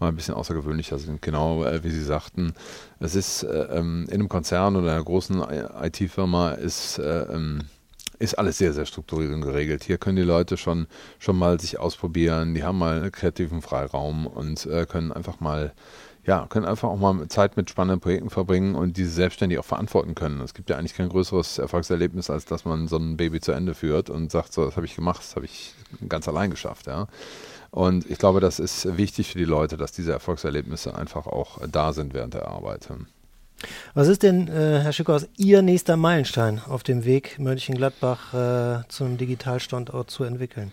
mal 0.04 0.10
ein 0.10 0.16
bisschen 0.16 0.36
außergewöhnlicher 0.36 1.00
sind. 1.00 1.22
Genau 1.22 1.64
äh, 1.64 1.84
wie 1.84 1.90
Sie 1.90 2.04
sagten, 2.04 2.54
es 3.00 3.16
ist 3.16 3.44
äh, 3.44 3.78
ähm, 3.78 4.06
in 4.08 4.16
einem 4.16 4.30
Konzern 4.30 4.76
oder 4.76 4.92
einer 4.92 5.04
großen 5.04 5.44
IT-Firma 5.82 6.52
ist 6.52 7.00
äh, 7.00 7.24
ähm, 7.34 7.62
ist 8.20 8.36
alles 8.36 8.58
sehr, 8.58 8.74
sehr 8.74 8.86
strukturiert 8.86 9.34
und 9.34 9.42
geregelt. 9.42 9.84
Hier 9.84 9.98
können 9.98 10.16
die 10.16 10.22
Leute 10.22 10.56
schon, 10.56 10.88
schon 11.20 11.38
mal 11.38 11.60
sich 11.60 11.80
ausprobieren, 11.80 12.54
die 12.54 12.64
haben 12.64 12.78
mal 12.78 13.12
kreativen 13.12 13.62
Freiraum 13.62 14.28
und 14.28 14.66
äh, 14.66 14.86
können 14.86 15.12
einfach 15.12 15.40
mal 15.42 15.74
ja, 16.26 16.46
können 16.48 16.66
einfach 16.66 16.90
auch 16.90 16.98
mal 16.98 17.28
Zeit 17.28 17.58
mit 17.58 17.70
spannenden 17.70 18.00
Projekten 18.00 18.30
verbringen 18.30 18.76
und 18.76 18.96
diese 18.98 19.12
selbstständig 19.12 19.60
auch 19.60 19.66
verantworten 19.66 20.16
können. 20.16 20.40
Es 20.42 20.54
gibt 20.54 20.70
ja 20.70 20.78
eigentlich 20.78 20.94
kein 20.94 21.10
größeres 21.10 21.58
Erfolgserlebnis, 21.58 22.30
als 22.30 22.46
dass 22.46 22.64
man 22.64 22.88
so 22.88 22.98
ein 22.98 23.18
Baby 23.18 23.42
zu 23.42 23.52
Ende 23.52 23.74
führt 23.74 24.10
und 24.10 24.32
sagt, 24.32 24.54
so, 24.54 24.66
das 24.66 24.78
habe 24.78 24.86
ich 24.86 24.96
gemacht, 24.96 25.20
das 25.20 25.36
habe 25.36 25.46
ich 25.46 25.74
ganz 26.08 26.28
allein 26.28 26.50
geschafft, 26.50 26.88
ja. 26.88 27.08
Und 27.72 28.10
ich 28.10 28.20
glaube, 28.20 28.40
das 28.40 28.60
ist 28.60 28.98
wichtig 28.98 29.32
für 29.32 29.40
die 29.40 29.46
Leute, 29.46 29.78
dass 29.78 29.92
diese 29.92 30.12
Erfolgserlebnisse 30.12 30.96
einfach 30.96 31.26
auch 31.26 31.60
da 31.68 31.92
sind 31.92 32.14
während 32.14 32.36
der 32.36 32.48
Arbeit. 32.48 32.88
Was 33.94 34.08
ist 34.08 34.24
denn, 34.24 34.48
äh, 34.48 34.80
Herr 34.82 34.94
Schückhaus, 34.94 35.28
Ihr 35.38 35.62
nächster 35.62 35.98
Meilenstein 35.98 36.62
auf 36.68 36.84
dem 36.84 37.04
Weg, 37.04 37.40
Mönchengladbach 37.40 38.34
äh, 38.34 38.84
zum 38.90 39.18
Digitalstandort 39.18 40.12
zu 40.12 40.24
entwickeln? 40.24 40.72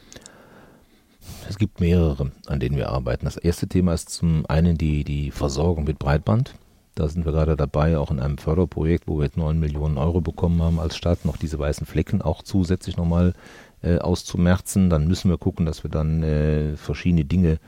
Es 1.48 1.58
gibt 1.58 1.80
mehrere, 1.80 2.32
an 2.46 2.60
denen 2.60 2.76
wir 2.76 2.90
arbeiten. 2.90 3.24
Das 3.24 3.36
erste 3.36 3.68
Thema 3.68 3.94
ist 3.94 4.10
zum 4.10 4.46
einen 4.46 4.78
die, 4.78 5.04
die 5.04 5.30
Versorgung 5.30 5.84
mit 5.84 5.98
Breitband. 5.98 6.54
Da 6.94 7.08
sind 7.08 7.24
wir 7.24 7.32
gerade 7.32 7.56
dabei, 7.56 7.98
auch 7.98 8.10
in 8.10 8.20
einem 8.20 8.38
Förderprojekt, 8.38 9.06
wo 9.06 9.18
wir 9.18 9.24
jetzt 9.24 9.36
9 9.36 9.58
Millionen 9.58 9.96
Euro 9.96 10.20
bekommen 10.20 10.60
haben 10.62 10.80
als 10.80 10.96
Stadt, 10.96 11.24
noch 11.24 11.36
diese 11.36 11.58
weißen 11.58 11.86
Flecken 11.86 12.20
auch 12.20 12.42
zusätzlich 12.42 12.96
nochmal 12.96 13.34
äh, 13.82 13.98
auszumerzen. 13.98 14.90
Dann 14.90 15.06
müssen 15.06 15.30
wir 15.30 15.38
gucken, 15.38 15.66
dass 15.66 15.82
wir 15.82 15.90
dann 15.90 16.22
äh, 16.22 16.76
verschiedene 16.76 17.24
Dinge 17.24 17.58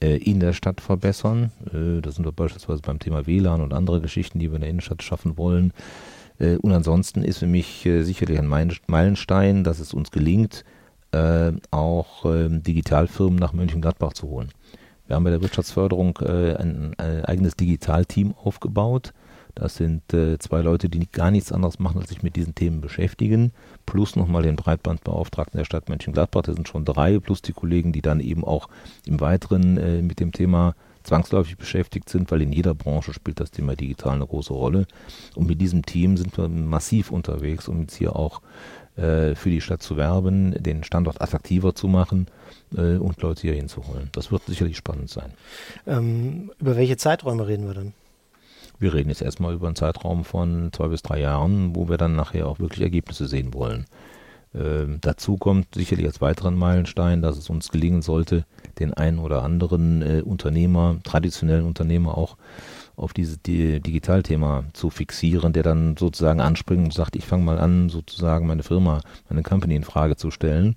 äh, 0.00 0.16
in 0.16 0.40
der 0.40 0.52
Stadt 0.52 0.80
verbessern. 0.80 1.52
Äh, 1.72 2.00
da 2.00 2.10
sind 2.10 2.24
wir 2.24 2.32
beispielsweise 2.32 2.82
beim 2.82 2.98
Thema 2.98 3.26
WLAN 3.26 3.60
und 3.60 3.72
andere 3.72 4.00
Geschichten, 4.00 4.38
die 4.38 4.50
wir 4.50 4.56
in 4.56 4.62
der 4.62 4.70
Innenstadt 4.70 5.02
schaffen 5.02 5.36
wollen. 5.36 5.72
Äh, 6.38 6.56
und 6.56 6.72
ansonsten 6.72 7.22
ist 7.22 7.38
für 7.38 7.46
mich 7.46 7.86
äh, 7.86 8.02
sicherlich 8.02 8.38
ein 8.38 8.48
Meilenstein, 8.86 9.64
dass 9.64 9.78
es 9.78 9.94
uns 9.94 10.10
gelingt, 10.10 10.64
äh, 11.14 11.52
auch 11.70 12.24
äh, 12.24 12.48
Digitalfirmen 12.48 13.38
nach 13.38 13.52
Mönchengladbach 13.52 14.12
zu 14.12 14.28
holen. 14.28 14.50
Wir 15.06 15.16
haben 15.16 15.24
bei 15.24 15.30
der 15.30 15.42
Wirtschaftsförderung 15.42 16.18
äh, 16.22 16.54
ein, 16.54 16.94
ein, 16.96 17.24
eigenes 17.24 17.56
Digitalteam 17.56 18.34
aufgebaut. 18.42 19.12
Das 19.54 19.76
sind 19.76 20.12
äh, 20.12 20.38
zwei 20.38 20.62
Leute, 20.62 20.88
die 20.88 21.08
gar 21.08 21.30
nichts 21.30 21.52
anderes 21.52 21.78
machen, 21.78 22.00
als 22.00 22.08
sich 22.08 22.22
mit 22.22 22.34
diesen 22.34 22.54
Themen 22.54 22.80
beschäftigen. 22.80 23.52
Plus 23.86 24.16
nochmal 24.16 24.42
den 24.42 24.56
Breitbandbeauftragten 24.56 25.58
der 25.58 25.64
Stadt 25.64 25.88
Mönchengladbach. 25.88 26.42
Das 26.42 26.56
sind 26.56 26.66
schon 26.66 26.84
drei, 26.84 27.20
plus 27.20 27.42
die 27.42 27.52
Kollegen, 27.52 27.92
die 27.92 28.02
dann 28.02 28.18
eben 28.18 28.44
auch 28.44 28.68
im 29.06 29.20
Weiteren 29.20 29.76
äh, 29.76 30.02
mit 30.02 30.18
dem 30.18 30.32
Thema 30.32 30.74
zwangsläufig 31.04 31.58
beschäftigt 31.58 32.08
sind, 32.08 32.30
weil 32.30 32.42
in 32.42 32.52
jeder 32.52 32.74
Branche 32.74 33.12
spielt 33.12 33.38
das 33.38 33.50
Thema 33.50 33.76
digital 33.76 34.14
eine 34.14 34.26
große 34.26 34.54
Rolle. 34.54 34.86
Und 35.36 35.46
mit 35.46 35.60
diesem 35.60 35.84
Team 35.84 36.16
sind 36.16 36.36
wir 36.36 36.48
massiv 36.48 37.12
unterwegs, 37.12 37.68
um 37.68 37.82
jetzt 37.82 37.94
hier 37.94 38.16
auch 38.16 38.40
äh, 38.96 39.34
für 39.34 39.50
die 39.50 39.60
Stadt 39.60 39.82
zu 39.82 39.96
werben, 39.96 40.52
den 40.62 40.84
Standort 40.84 41.20
attraktiver 41.20 41.74
zu 41.74 41.88
machen 41.88 42.26
äh, 42.76 42.96
und 42.96 43.20
Leute 43.22 43.42
hier 43.42 43.54
hinzuholen. 43.54 44.08
Das 44.12 44.30
wird 44.30 44.44
sicherlich 44.46 44.76
spannend 44.76 45.10
sein. 45.10 45.32
Ähm, 45.86 46.52
über 46.60 46.76
welche 46.76 46.96
Zeiträume 46.96 47.46
reden 47.46 47.66
wir 47.66 47.74
dann? 47.74 47.92
Wir 48.78 48.92
reden 48.92 49.08
jetzt 49.08 49.22
erstmal 49.22 49.54
über 49.54 49.66
einen 49.66 49.76
Zeitraum 49.76 50.24
von 50.24 50.70
zwei 50.72 50.88
bis 50.88 51.02
drei 51.02 51.20
Jahren, 51.20 51.74
wo 51.76 51.88
wir 51.88 51.96
dann 51.96 52.16
nachher 52.16 52.48
auch 52.48 52.58
wirklich 52.58 52.82
Ergebnisse 52.82 53.26
sehen 53.26 53.54
wollen. 53.54 53.86
Ähm, 54.54 54.98
dazu 55.00 55.36
kommt 55.36 55.74
sicherlich 55.74 56.06
als 56.06 56.20
weiteren 56.20 56.54
Meilenstein, 56.54 57.22
dass 57.22 57.36
es 57.36 57.50
uns 57.50 57.70
gelingen 57.70 58.02
sollte, 58.02 58.44
den 58.78 58.94
einen 58.94 59.18
oder 59.18 59.42
anderen 59.42 60.02
äh, 60.02 60.22
Unternehmer, 60.22 60.98
traditionellen 61.02 61.66
Unternehmer 61.66 62.16
auch 62.16 62.36
auf 62.96 63.12
dieses 63.12 63.42
die, 63.42 63.80
Digitalthema 63.80 64.64
zu 64.72 64.90
fixieren, 64.90 65.52
der 65.52 65.62
dann 65.62 65.96
sozusagen 65.96 66.40
anspringt 66.40 66.84
und 66.84 66.94
sagt, 66.94 67.16
ich 67.16 67.26
fange 67.26 67.44
mal 67.44 67.58
an, 67.58 67.88
sozusagen 67.88 68.46
meine 68.46 68.62
Firma, 68.62 69.00
meine 69.28 69.42
Company 69.42 69.74
in 69.74 69.84
Frage 69.84 70.16
zu 70.16 70.30
stellen 70.30 70.76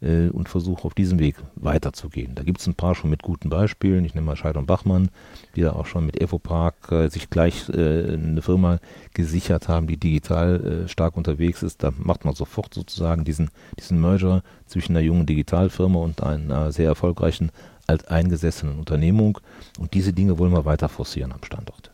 äh, 0.00 0.28
und 0.28 0.48
versuche 0.48 0.84
auf 0.84 0.94
diesem 0.94 1.18
Weg 1.18 1.36
weiterzugehen. 1.56 2.34
Da 2.34 2.42
gibt 2.42 2.60
es 2.60 2.66
ein 2.66 2.74
paar 2.74 2.94
schon 2.94 3.10
mit 3.10 3.22
guten 3.22 3.48
Beispielen. 3.48 4.04
Ich 4.04 4.14
nehme 4.14 4.26
mal 4.26 4.36
Scheid 4.36 4.56
und 4.56 4.66
Bachmann, 4.66 5.10
die 5.54 5.62
da 5.62 5.72
auch 5.72 5.86
schon 5.86 6.06
mit 6.06 6.20
Evopark 6.20 6.92
äh, 6.92 7.08
sich 7.08 7.30
gleich 7.30 7.68
äh, 7.68 8.14
eine 8.14 8.42
Firma 8.42 8.78
gesichert 9.14 9.68
haben, 9.68 9.86
die 9.86 9.96
digital 9.96 10.84
äh, 10.84 10.88
stark 10.88 11.16
unterwegs 11.16 11.62
ist. 11.62 11.82
Da 11.82 11.92
macht 11.96 12.24
man 12.24 12.34
sofort 12.34 12.74
sozusagen 12.74 13.24
diesen, 13.24 13.50
diesen 13.78 14.00
Merger 14.00 14.42
zwischen 14.66 14.92
einer 14.92 15.04
jungen 15.04 15.26
Digitalfirma 15.26 15.98
und 15.98 16.22
einer 16.22 16.72
sehr 16.72 16.88
erfolgreichen 16.88 17.50
alteingesessenen 17.86 18.78
Unternehmung. 18.78 19.38
Und 19.78 19.94
diese 19.94 20.12
Dinge 20.12 20.38
wollen 20.38 20.52
wir 20.52 20.64
weiter 20.64 20.88
forcieren 20.88 21.32
am 21.32 21.44
Standort. 21.44 21.90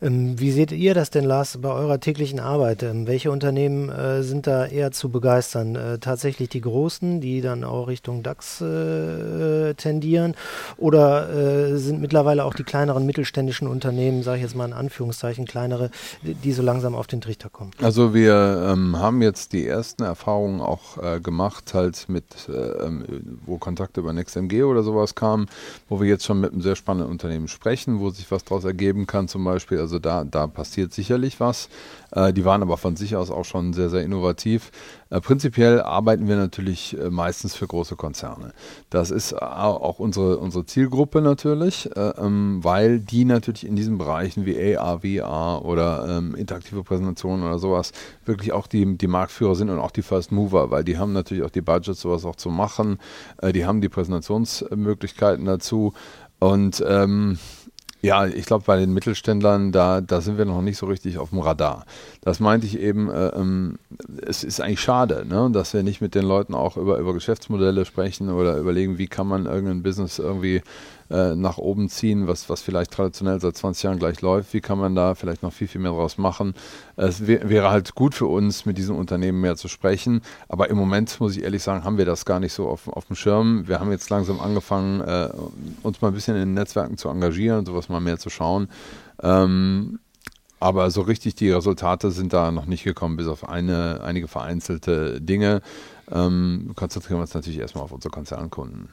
Ähm, 0.00 0.38
wie 0.38 0.50
seht 0.50 0.72
ihr 0.72 0.94
das 0.94 1.10
denn, 1.10 1.24
Lars, 1.24 1.58
bei 1.60 1.70
eurer 1.70 2.00
täglichen 2.00 2.40
Arbeit? 2.40 2.82
Ähm, 2.82 3.06
welche 3.06 3.30
Unternehmen 3.30 3.88
äh, 3.88 4.22
sind 4.22 4.46
da 4.46 4.66
eher 4.66 4.90
zu 4.90 5.10
begeistern? 5.10 5.76
Äh, 5.76 5.98
tatsächlich 5.98 6.48
die 6.48 6.60
großen, 6.60 7.20
die 7.20 7.40
dann 7.40 7.64
auch 7.64 7.88
Richtung 7.88 8.22
DAX 8.22 8.60
äh, 8.60 9.74
tendieren? 9.74 10.34
Oder 10.76 11.78
sind 11.78 12.00
mittlerweile 12.00 12.44
auch 12.44 12.54
die 12.54 12.62
kleineren 12.62 13.06
mittelständischen 13.06 13.68
Unternehmen, 13.68 14.22
sage 14.22 14.38
ich 14.38 14.42
jetzt 14.42 14.56
mal 14.56 14.66
in 14.66 14.72
Anführungszeichen, 14.72 15.46
kleinere, 15.46 15.90
die 16.22 16.52
so 16.52 16.62
langsam 16.62 16.94
auf 16.94 17.06
den 17.06 17.20
Trichter 17.20 17.48
kommen? 17.48 17.70
Also 17.80 18.14
wir 18.14 18.70
ähm, 18.72 18.98
haben 18.98 19.22
jetzt 19.22 19.52
die 19.52 19.66
ersten 19.66 20.02
Erfahrungen 20.02 20.60
auch 20.60 20.98
äh, 20.98 21.20
gemacht, 21.20 21.74
halt 21.74 22.08
mit, 22.08 22.24
äh, 22.48 22.52
ähm, 22.52 23.04
wo 23.44 23.58
Kontakte 23.58 24.00
über 24.00 24.12
NextMG 24.12 24.64
oder 24.64 24.82
sowas 24.82 25.14
kamen, 25.14 25.31
wo 25.88 26.00
wir 26.00 26.08
jetzt 26.08 26.24
schon 26.24 26.40
mit 26.40 26.52
einem 26.52 26.62
sehr 26.62 26.76
spannenden 26.76 27.10
Unternehmen 27.10 27.48
sprechen, 27.48 28.00
wo 28.00 28.10
sich 28.10 28.30
was 28.30 28.44
daraus 28.44 28.64
ergeben 28.64 29.06
kann, 29.06 29.28
zum 29.28 29.44
Beispiel 29.44 29.72
Beispiel. 29.72 29.78
Also 29.78 29.98
da, 29.98 30.24
da 30.24 30.46
passiert 30.46 30.92
sicherlich 30.92 31.40
was. 31.40 31.68
Äh, 32.12 32.32
die 32.32 32.44
waren 32.44 32.62
aber 32.62 32.76
von 32.76 32.96
sich 32.96 33.16
aus 33.16 33.30
auch 33.30 33.44
schon 33.44 33.72
sehr, 33.72 33.90
sehr 33.90 34.02
innovativ. 34.02 34.70
Äh, 35.10 35.20
prinzipiell 35.20 35.80
arbeiten 35.80 36.28
wir 36.28 36.36
natürlich 36.36 36.96
äh, 36.98 37.10
meistens 37.10 37.54
für 37.54 37.66
große 37.66 37.96
Konzerne. 37.96 38.52
Das 38.90 39.10
ist 39.10 39.40
auch 39.40 39.98
unsere, 39.98 40.38
unsere 40.38 40.66
Zielgruppe 40.66 41.20
natürlich, 41.20 41.88
ähm, 41.96 42.60
weil 42.62 43.00
die 43.00 43.24
natürlich 43.24 43.66
in 43.66 43.76
diesen 43.76 43.98
Bereichen 43.98 44.46
wie 44.46 44.76
AR, 44.76 45.00
VR 45.00 45.64
oder 45.64 46.18
ähm, 46.18 46.34
interaktive 46.34 46.82
Präsentationen 46.82 47.44
oder 47.44 47.58
sowas 47.58 47.92
wirklich 48.24 48.52
auch 48.52 48.66
die, 48.66 48.96
die 48.96 49.06
Marktführer 49.06 49.54
sind 49.54 49.70
und 49.70 49.78
auch 49.78 49.90
die 49.90 50.02
First 50.02 50.32
Mover, 50.32 50.70
weil 50.70 50.84
die 50.84 50.98
haben 50.98 51.12
natürlich 51.12 51.44
auch 51.44 51.50
die 51.50 51.60
Budgets, 51.60 52.00
sowas 52.00 52.24
auch 52.24 52.36
zu 52.36 52.50
machen. 52.50 52.98
die 53.54 53.64
haben 53.64 53.80
die 53.80 53.88
Präsentationsmöglichkeiten 53.88 55.44
dazu. 55.44 55.92
Und 56.38 56.82
ähm, 56.86 57.38
ja, 58.02 58.26
ich 58.26 58.46
glaube, 58.46 58.64
bei 58.66 58.78
den 58.78 58.92
Mittelständlern, 58.92 59.70
da, 59.70 60.00
da 60.00 60.20
sind 60.20 60.36
wir 60.36 60.44
noch 60.44 60.60
nicht 60.60 60.76
so 60.76 60.86
richtig 60.86 61.18
auf 61.18 61.30
dem 61.30 61.38
Radar. 61.38 61.86
Das 62.20 62.40
meinte 62.40 62.66
ich 62.66 62.78
eben, 62.78 63.08
äh, 63.08 63.28
ähm, 63.28 63.78
es 64.26 64.42
ist 64.42 64.60
eigentlich 64.60 64.80
schade, 64.80 65.24
ne, 65.24 65.48
dass 65.52 65.72
wir 65.72 65.84
nicht 65.84 66.00
mit 66.00 66.16
den 66.16 66.24
Leuten 66.24 66.54
auch 66.54 66.76
über, 66.76 66.98
über 66.98 67.14
Geschäftsmodelle 67.14 67.84
sprechen 67.84 68.28
oder 68.28 68.56
überlegen, 68.56 68.98
wie 68.98 69.06
kann 69.06 69.28
man 69.28 69.46
irgendein 69.46 69.84
Business 69.84 70.18
irgendwie 70.18 70.62
äh, 71.12 71.36
nach 71.36 71.58
oben 71.58 71.90
ziehen, 71.90 72.26
was, 72.26 72.48
was 72.48 72.62
vielleicht 72.62 72.90
traditionell 72.90 73.38
seit 73.38 73.56
20 73.56 73.82
Jahren 73.82 73.98
gleich 73.98 74.22
läuft. 74.22 74.54
Wie 74.54 74.62
kann 74.62 74.78
man 74.78 74.94
da 74.94 75.14
vielleicht 75.14 75.42
noch 75.42 75.52
viel, 75.52 75.68
viel 75.68 75.80
mehr 75.80 75.92
draus 75.92 76.16
machen? 76.16 76.54
Es 76.96 77.26
wär, 77.26 77.50
wäre 77.50 77.70
halt 77.70 77.94
gut 77.94 78.14
für 78.14 78.26
uns, 78.26 78.64
mit 78.64 78.78
diesen 78.78 78.96
Unternehmen 78.96 79.40
mehr 79.40 79.56
zu 79.56 79.68
sprechen. 79.68 80.22
Aber 80.48 80.70
im 80.70 80.78
Moment, 80.78 81.20
muss 81.20 81.36
ich 81.36 81.42
ehrlich 81.42 81.62
sagen, 81.62 81.84
haben 81.84 81.98
wir 81.98 82.06
das 82.06 82.24
gar 82.24 82.40
nicht 82.40 82.54
so 82.54 82.66
auf, 82.66 82.88
auf 82.88 83.04
dem 83.04 83.16
Schirm. 83.16 83.68
Wir 83.68 83.78
haben 83.78 83.90
jetzt 83.90 84.08
langsam 84.08 84.40
angefangen, 84.40 85.02
äh, 85.02 85.28
uns 85.82 86.00
mal 86.00 86.08
ein 86.08 86.14
bisschen 86.14 86.34
in 86.34 86.42
den 86.42 86.54
Netzwerken 86.54 86.96
zu 86.96 87.10
engagieren 87.10 87.58
und 87.58 87.66
sowas 87.66 87.90
mal 87.90 88.00
mehr 88.00 88.18
zu 88.18 88.30
schauen. 88.30 88.68
Ähm, 89.22 89.98
aber 90.60 90.90
so 90.90 91.02
richtig 91.02 91.34
die 91.34 91.50
Resultate 91.50 92.10
sind 92.10 92.32
da 92.32 92.52
noch 92.52 92.66
nicht 92.66 92.84
gekommen, 92.84 93.16
bis 93.16 93.26
auf 93.26 93.48
eine, 93.48 94.00
einige 94.02 94.28
vereinzelte 94.28 95.20
Dinge. 95.20 95.60
Ähm, 96.10 96.72
konzentrieren 96.74 97.18
wir 97.18 97.22
uns 97.22 97.34
natürlich 97.34 97.58
erstmal 97.58 97.84
auf 97.84 97.92
unsere 97.92 98.12
Konzernkunden. 98.12 98.88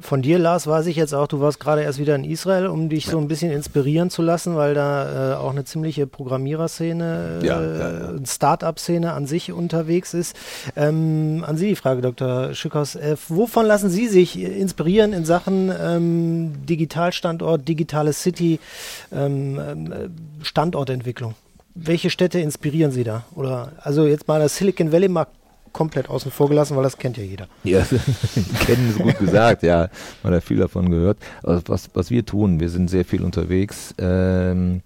Von 0.00 0.22
dir, 0.22 0.38
Lars, 0.38 0.66
weiß 0.66 0.86
ich 0.86 0.96
jetzt 0.96 1.14
auch, 1.14 1.26
du 1.26 1.40
warst 1.40 1.58
gerade 1.60 1.82
erst 1.82 1.98
wieder 1.98 2.14
in 2.14 2.24
Israel, 2.24 2.66
um 2.66 2.88
dich 2.88 3.06
ja. 3.06 3.12
so 3.12 3.18
ein 3.18 3.26
bisschen 3.26 3.50
inspirieren 3.50 4.10
zu 4.10 4.22
lassen, 4.22 4.54
weil 4.54 4.74
da 4.74 5.32
äh, 5.32 5.36
auch 5.36 5.50
eine 5.50 5.64
ziemliche 5.64 6.06
Programmiererszene, 6.06 7.40
äh, 7.42 7.46
ja, 7.46 7.62
ja, 7.62 8.10
Start-up-Szene 8.24 9.12
an 9.12 9.26
sich 9.26 9.52
unterwegs 9.52 10.14
ist. 10.14 10.36
Ähm, 10.76 11.44
an 11.46 11.56
Sie 11.56 11.68
die 11.68 11.76
Frage, 11.76 12.00
Dr. 12.00 12.54
Schückhaus. 12.54 12.94
Äh, 12.94 13.16
wovon 13.28 13.66
lassen 13.66 13.90
Sie 13.90 14.08
sich 14.08 14.40
inspirieren 14.40 15.12
in 15.12 15.24
Sachen 15.24 15.72
ähm, 15.80 16.52
Digitalstandort, 16.66 17.66
digitale 17.66 18.12
City, 18.12 18.60
ähm, 19.12 19.58
äh, 19.58 20.44
Standortentwicklung? 20.44 21.34
Welche 21.74 22.10
Städte 22.10 22.40
inspirieren 22.40 22.92
Sie 22.92 23.04
da? 23.04 23.24
Oder 23.34 23.72
also 23.80 24.06
jetzt 24.06 24.26
mal 24.28 24.40
das 24.40 24.56
Silicon 24.56 24.92
Valley 24.92 25.08
mal 25.08 25.26
komplett 25.72 26.08
außen 26.08 26.30
vor 26.30 26.48
gelassen, 26.48 26.76
weil 26.76 26.82
das 26.82 26.98
kennt 26.98 27.16
ja 27.16 27.22
jeder. 27.22 27.48
Ja, 27.64 27.84
kennen 28.66 28.90
ist 28.90 28.98
gut 28.98 29.18
gesagt, 29.18 29.62
ja. 29.62 29.88
Man 30.22 30.34
hat 30.34 30.44
viel 30.44 30.58
davon 30.58 30.90
gehört. 30.90 31.18
Also 31.42 31.62
was, 31.68 31.90
was 31.94 32.10
wir 32.10 32.24
tun, 32.24 32.60
wir 32.60 32.70
sind 32.70 32.88
sehr 32.88 33.04
viel 33.04 33.22
unterwegs. 33.22 33.94
Ähm, 33.98 34.82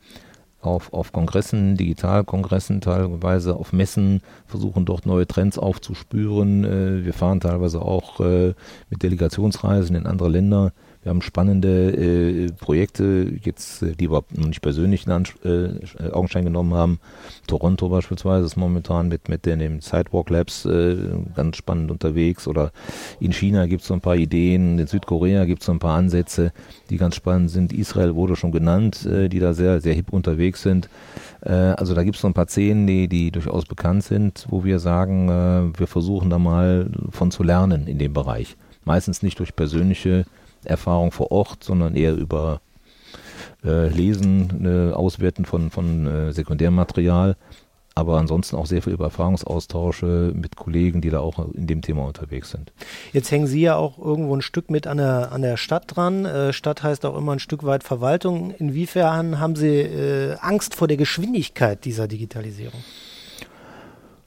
auf, 0.63 0.93
auf 0.93 1.13
Kongressen, 1.13 1.77
Digitalkongressen 1.77 2.81
teilweise, 2.81 3.57
auf 3.57 3.73
Messen, 3.73 4.21
versuchen 4.47 4.85
dort 4.85 5.07
neue 5.07 5.27
Trends 5.27 5.59
aufzuspüren. 5.59 6.65
Äh, 6.65 7.05
wir 7.05 7.13
fahren 7.13 7.41
teilweise 7.41 7.83
auch 7.83 8.21
äh, 8.21 8.55
mit 8.89 9.03
Delegationsreisen 9.03 9.97
in 9.97 10.07
andere 10.07 10.29
Länder 10.29 10.73
wir 11.03 11.11
haben 11.11 11.23
spannende 11.23 11.91
äh, 11.91 12.53
Projekte, 12.53 13.33
jetzt, 13.43 13.83
äh, 13.83 13.95
die 13.97 14.11
wir 14.11 14.23
noch 14.31 14.47
nicht 14.47 14.63
persönlich 14.63 15.07
in 15.07 15.13
Ans 15.13 15.35
äh, 15.45 16.11
Augenschein 16.13 16.45
genommen 16.45 16.75
haben. 16.75 17.01
Toronto 17.49 17.89
beispielsweise 17.89 18.47
ist 18.47 18.57
momentan 18.57 19.09
mit, 19.09 19.29
mit 19.29 19.45
den, 19.45 19.59
den 19.59 19.81
Sidewalk 19.81 20.31
Labs 20.31 20.65
äh, 20.65 20.97
ganz 21.35 21.57
spannend 21.57 21.91
unterwegs. 21.91 22.47
Oder 22.47 22.71
in 23.19 23.33
China 23.33 23.67
gibt 23.67 23.83
es 23.83 23.89
so 23.89 23.95
ein 23.95 24.01
paar 24.01 24.15
Ideen, 24.15 24.79
in 24.79 24.87
Südkorea 24.87 25.45
gibt 25.45 25.63
es 25.63 25.67
so 25.67 25.73
ein 25.73 25.81
paar 25.81 25.97
Ansätze, 25.97 26.53
die 26.89 26.99
ganz 26.99 27.17
spannend 27.17 27.51
sind. 27.51 27.73
Israel 27.73 28.15
wurde 28.15 28.37
schon 28.37 28.53
genannt, 28.53 29.05
äh, 29.05 29.29
die 29.29 29.41
da 29.41 29.55
sehr, 29.55 29.81
sehr 29.81 29.95
hip 29.95 30.13
unterwegs 30.13 30.63
sind. 30.63 30.89
Äh, 31.41 31.53
also 31.53 31.95
da 31.95 32.05
gibt 32.05 32.15
es 32.15 32.23
so 32.23 32.29
ein 32.29 32.35
paar 32.35 32.49
Szenen, 32.49 32.87
die, 32.87 33.09
die 33.09 33.33
durchaus 33.33 33.67
bekannt 33.67 34.05
sind, 34.05 34.47
wo 34.51 34.63
wir 34.63 34.79
sagen, 34.79 35.29
äh, 35.29 35.79
wir 35.79 35.89
versuchen 35.89 36.31
da 36.31 36.39
mal 36.39 36.89
von 37.11 37.33
zu 37.33 37.43
lernen 37.43 37.89
in 37.89 37.99
dem 37.99 38.13
Bereich. 38.13 38.57
Meistens 38.85 39.23
nicht 39.23 39.41
durch 39.41 39.55
persönliche 39.57 40.27
Erfahrung 40.65 41.13
vor 41.13 41.31
Ort, 41.31 41.65
sondern 41.65 41.95
eher 41.97 42.15
über 42.15 42.61
äh, 43.65 43.89
Lesen, 43.89 44.65
äh, 44.65 44.93
Auswerten 44.93 45.45
von, 45.45 45.71
von 45.71 46.07
äh, 46.07 46.33
Sekundärmaterial, 46.33 47.37
aber 47.95 48.19
ansonsten 48.19 48.57
auch 48.57 48.67
sehr 48.67 48.83
viel 48.83 48.95
über 48.95 49.07
Erfahrungsaustausche 49.07 50.33
mit 50.35 50.57
Kollegen, 50.57 51.01
die 51.01 51.11
da 51.11 51.21
auch 51.21 51.39
in 51.53 51.67
dem 51.67 51.83
Thema 51.83 52.07
unterwegs 52.07 52.51
sind. 52.51 52.73
Jetzt 53.13 53.31
hängen 53.31 53.47
Sie 53.47 53.61
ja 53.61 53.77
auch 53.77 53.99
irgendwo 53.99 54.35
ein 54.35 54.43
Stück 54.43 54.71
mit 54.71 54.87
an 54.87 54.97
der, 54.97 55.31
an 55.33 55.43
der 55.43 55.57
Stadt 55.57 55.85
dran. 55.95 56.25
Äh, 56.25 56.53
Stadt 56.53 56.83
heißt 56.83 57.05
auch 57.05 57.17
immer 57.17 57.33
ein 57.33 57.39
Stück 57.39 57.65
weit 57.65 57.85
Verwaltung. 57.85 58.53
Inwiefern 58.53 59.39
haben 59.39 59.57
Sie 59.57 59.81
äh, 59.81 60.37
Angst 60.41 60.75
vor 60.75 60.89
der 60.89 60.97
Geschwindigkeit 60.97 61.85
dieser 61.85 62.09
Digitalisierung? 62.09 62.83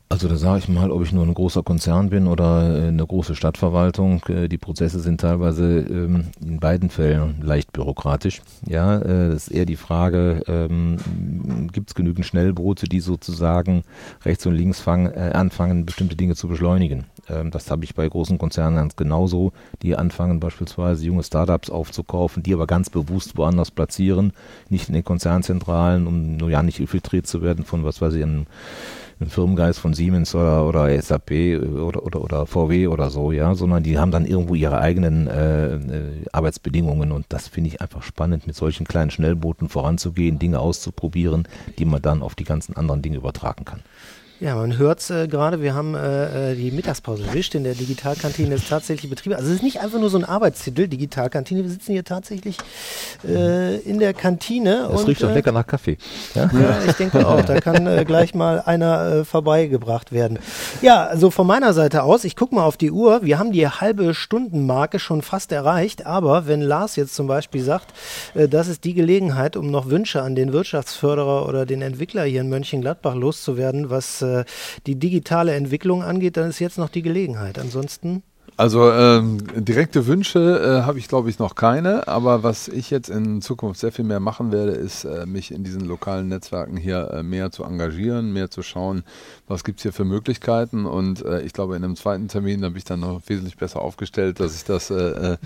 Also 0.08 0.28
da 0.28 0.36
sage 0.36 0.60
ich 0.60 0.70
mal, 0.70 0.92
ob 0.92 1.02
ich 1.02 1.12
nur 1.12 1.26
ein 1.26 1.34
großer 1.34 1.64
Konzern 1.64 2.12
bin 2.12 2.28
oder 2.28 2.78
äh, 2.78 2.88
eine 2.90 3.06
große 3.06 3.34
Stadtverwaltung, 3.34 4.22
äh, 4.28 4.48
die 4.48 4.60
Prozesse 4.60 5.00
sind 5.00 5.20
teilweise 5.20 5.80
ähm, 5.80 6.26
in 6.40 6.60
beiden 6.60 6.92
Fällen 6.92 7.42
leicht 7.42 7.74
bürokratisch. 7.74 8.44
Ja, 8.68 9.00
äh, 9.00 9.30
das 9.30 9.48
ist 9.48 9.52
eher 9.52 9.66
die 9.66 9.76
Frage, 9.76 10.44
ähm, 10.48 10.98
gibt 11.72 11.90
es 11.90 11.96
genügend 11.96 12.28
Schnellboote, 12.28 12.88
die 12.88 13.00
sozusagen 13.00 13.82
rechts 14.24 14.46
und 14.46 14.54
links 14.54 14.80
fangen, 14.80 15.12
anfangen, 15.16 15.88
bestimmte 15.88 16.16
Dinge 16.16 16.36
zu 16.36 16.48
beschleunigen. 16.48 17.06
Ähm, 17.28 17.50
das 17.50 17.72
habe 17.72 17.84
ich 17.84 17.96
bei 17.96 18.08
großen 18.08 18.38
Konzernen 18.38 18.76
ganz 18.76 18.96
genauso, 18.96 19.54
die 19.82 19.96
anfangen 19.96 20.40
beispielsweise 20.40 21.04
junge 21.04 21.24
Startups 21.24 21.72
aufzukaufen, 21.72 22.44
die 22.44 22.54
aber 22.54 22.68
ganz 22.68 22.92
bewusst 22.92 23.38
woanders 23.38 23.72
platzieren, 23.72 24.34
nicht 24.70 24.88
in 24.88 24.94
den 24.94 25.04
Konzernzentralen, 25.04 26.06
um 26.06 26.38
nur 26.38 26.52
ja 26.52 26.62
nicht 26.62 26.80
infiltriert 26.80 27.26
zu 27.26 27.42
werden 27.42 27.66
von 27.66 27.84
was 27.84 28.02
weiß 28.02 28.14
ich, 28.14 28.24
einem 28.24 28.46
ein 29.20 29.30
Firmengeist 29.30 29.80
von 29.80 29.94
Siemens 29.94 30.36
oder, 30.36 30.68
oder 30.68 31.02
SAP 31.02 31.32
oder, 31.32 32.04
oder, 32.04 32.22
oder 32.22 32.46
VW 32.46 32.88
oder 32.88 33.10
so, 33.10 33.32
ja, 33.32 33.56
sondern 33.56 33.84
die 33.84 33.98
haben 33.98 34.12
dann 34.12 34.26
irgendwo 34.26 34.56
ihre 34.56 34.80
eigenen 34.80 35.28
äh, 35.28 35.76
äh, 35.76 35.80
Arbeitsbedingungen 36.32 37.12
und 37.12 37.26
das 37.30 37.48
finde 37.48 37.70
ich 37.70 37.82
einfach 37.82 38.04
spannend, 38.04 38.46
mit 38.46 38.56
solchen 38.56 38.86
kleinen 38.86 39.12
Schnellbooten 39.12 39.70
voranzugehen, 39.70 40.40
Dinge 40.40 40.60
auszuprobieren, 40.60 41.48
die 41.80 41.86
man 41.86 42.02
dann 42.02 42.22
auf 42.22 42.36
die 42.36 42.44
ganzen 42.44 42.76
anderen 42.76 43.02
Dinge 43.02 43.18
übertragen 43.18 43.64
kann. 43.64 43.82
Ja, 44.42 44.56
man 44.56 44.78
hört 44.78 45.00
es 45.00 45.10
äh, 45.10 45.30
gerade, 45.30 45.62
wir 45.62 45.74
haben 45.74 45.96
äh, 45.96 46.52
äh 46.52 46.56
die 46.56 46.70
Mittagspause 46.72 47.24
erwischt 47.26 47.56
in 47.56 47.64
der 47.64 47.74
Digitalkantine 47.74 48.56
ist 48.56 48.68
tatsächlich 48.68 49.10
Betrieb. 49.10 49.34
Also 49.34 49.48
es 49.48 49.56
ist 49.56 49.64
nicht 49.64 49.80
einfach 49.80 49.98
nur 49.98 50.10
so 50.10 50.18
ein 50.18 50.26
Arbeitstitel, 50.26 50.90
Digitalkantine, 50.90 51.64
wir 51.64 51.70
sitzen 51.70 51.94
hier 51.94 52.04
tatsächlich 52.04 52.58
äh, 53.26 53.78
in 53.78 53.98
der 54.00 54.14
Kantine. 54.14 54.90
Es 54.94 55.08
riecht 55.08 55.24
doch 55.24 55.30
äh, 55.30 55.36
lecker 55.36 55.54
nach 55.54 55.66
Kaffee. 55.66 55.98
Ja? 56.34 56.50
ja, 56.52 56.80
ich 56.86 56.94
denke 56.94 57.26
auch, 57.26 57.42
da 57.46 57.62
kann 57.62 57.88
äh, 57.88 58.04
gleich 58.04 58.36
mal 58.36 58.60
einer 58.60 59.24
vorbeigebracht 59.24 60.12
werden. 60.12 60.40
Ja, 60.82 61.06
also 61.06 61.32
von 61.32 61.48
meiner 61.48 61.72
Seite 61.72 62.04
aus, 62.04 62.26
ich 62.26 62.36
gucke 62.36 62.56
mal 62.56 62.66
auf 62.66 62.76
die 62.76 62.92
Uhr, 62.92 63.24
wir 63.24 63.40
haben 63.40 63.54
die 63.54 63.66
halbe 63.66 64.14
Stundenmarke 64.14 65.00
schon 65.00 65.22
fast 65.22 65.54
erreicht, 65.54 66.06
aber 66.06 66.46
wenn 66.46 66.60
Lars 66.60 66.98
jetzt 66.98 67.16
zum 67.16 67.28
Beispiel 67.28 67.64
sagt, 67.64 67.94
das 68.34 68.68
ist 68.68 68.84
die 68.84 68.94
Gelegenheit, 68.94 69.56
um 69.56 69.72
noch 69.72 69.90
Wünsche 69.90 70.22
an 70.22 70.36
den 70.36 70.52
Wirtschaftsförderer 70.52 71.48
oder 71.48 71.66
den 71.66 71.82
Entwickler 71.82 72.24
hier 72.24 72.42
in 72.42 72.50
Mönchengladbach 72.50 73.16
loszuwerden, 73.16 73.90
was 73.90 74.25
äh, 74.26 74.46
die 74.86 74.96
digitale 74.96 75.54
Entwicklung 75.54 76.04
angeht, 76.04 76.38
dann 76.38 76.50
ist 76.50 76.60
jetzt 76.60 76.78
noch 76.78 76.90
die 76.90 77.02
Gelegenheit. 77.02 77.60
Ansonsten 77.60 78.24
also 78.58 78.90
ähm, 78.90 79.40
direkte 79.54 80.08
Wünsche 80.08 80.40
äh, 80.40 80.86
habe 80.86 80.98
ich, 80.98 81.10
glaube 81.10 81.30
ich, 81.30 81.40
noch 81.40 81.56
keine. 81.56 82.08
Aber 82.08 82.42
was 82.42 82.70
ich 82.70 82.90
jetzt 82.90 83.10
in 83.10 83.42
Zukunft 83.42 83.80
sehr 83.80 83.92
viel 83.92 84.06
mehr 84.06 84.22
machen 84.22 84.54
werde, 84.54 84.72
ist, 84.72 85.04
äh, 85.04 85.26
mich 85.26 85.52
in 85.52 85.66
diesen 85.66 85.82
lokalen 85.82 86.30
Netzwerken 86.30 86.78
hier 86.78 87.12
äh, 87.12 87.24
mehr 87.24 87.52
zu 87.52 87.66
engagieren, 87.66 88.32
mehr 88.32 88.50
zu 88.50 88.64
schauen, 88.64 89.04
was 89.48 89.66
gibt 89.66 89.80
es 89.80 89.84
hier 89.84 89.92
für 89.92 90.06
Möglichkeiten. 90.06 90.86
Und 90.86 91.26
äh, 91.26 91.42
ich 91.42 91.52
glaube, 91.52 91.76
in 91.76 91.84
einem 91.84 91.98
zweiten 91.98 92.30
Termin, 92.30 92.62
da 92.62 92.70
bin 92.70 92.78
ich 92.78 92.86
dann 92.86 93.02
noch 93.02 93.22
wesentlich 93.28 93.58
besser 93.58 93.82
aufgestellt, 93.82 94.40
dass 94.40 94.56
ich 94.56 94.64
das 94.64 94.90
äh, 94.90 94.96
äh, 94.96 95.38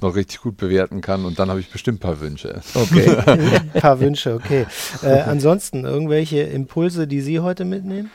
noch 0.00 0.16
richtig 0.16 0.40
gut 0.40 0.56
bewerten 0.56 1.02
kann. 1.02 1.26
Und 1.26 1.38
dann 1.38 1.50
habe 1.50 1.60
ich 1.60 1.70
bestimmt 1.70 1.98
ein 1.98 2.00
paar 2.00 2.20
Wünsche. 2.20 2.62
Okay, 2.74 3.16
ein 3.26 3.70
paar 3.80 4.00
Wünsche, 4.00 4.34
okay. 4.34 4.66
ansonsten 5.02 5.84
irgendwelche 5.84 6.40
Impulse, 6.40 7.06
die 7.06 7.20
Sie 7.20 7.40
heute 7.40 7.64
mitnehmen? 7.64 8.10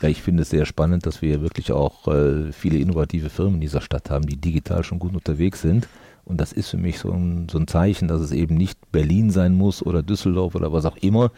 Ja, 0.00 0.08
ich 0.08 0.22
finde 0.22 0.42
es 0.42 0.50
sehr 0.50 0.64
spannend, 0.64 1.06
dass 1.06 1.22
wir 1.22 1.40
wirklich 1.40 1.72
auch 1.72 2.06
äh, 2.06 2.52
viele 2.52 2.78
innovative 2.78 3.30
Firmen 3.30 3.54
in 3.54 3.60
dieser 3.60 3.80
Stadt 3.80 4.10
haben, 4.10 4.26
die 4.26 4.36
digital 4.36 4.84
schon 4.84 5.00
gut 5.00 5.14
unterwegs 5.14 5.60
sind. 5.60 5.88
Und 6.28 6.42
das 6.42 6.52
ist 6.52 6.68
für 6.68 6.76
mich 6.76 6.98
so 6.98 7.10
ein, 7.10 7.48
so 7.50 7.58
ein 7.58 7.66
Zeichen, 7.66 8.06
dass 8.06 8.20
es 8.20 8.32
eben 8.32 8.54
nicht 8.54 8.78
Berlin 8.92 9.30
sein 9.30 9.54
muss 9.54 9.82
oder 9.82 10.02
Düsseldorf 10.02 10.54
oder 10.54 10.74
was 10.74 10.84
auch 10.84 10.98
immer, 10.98 11.32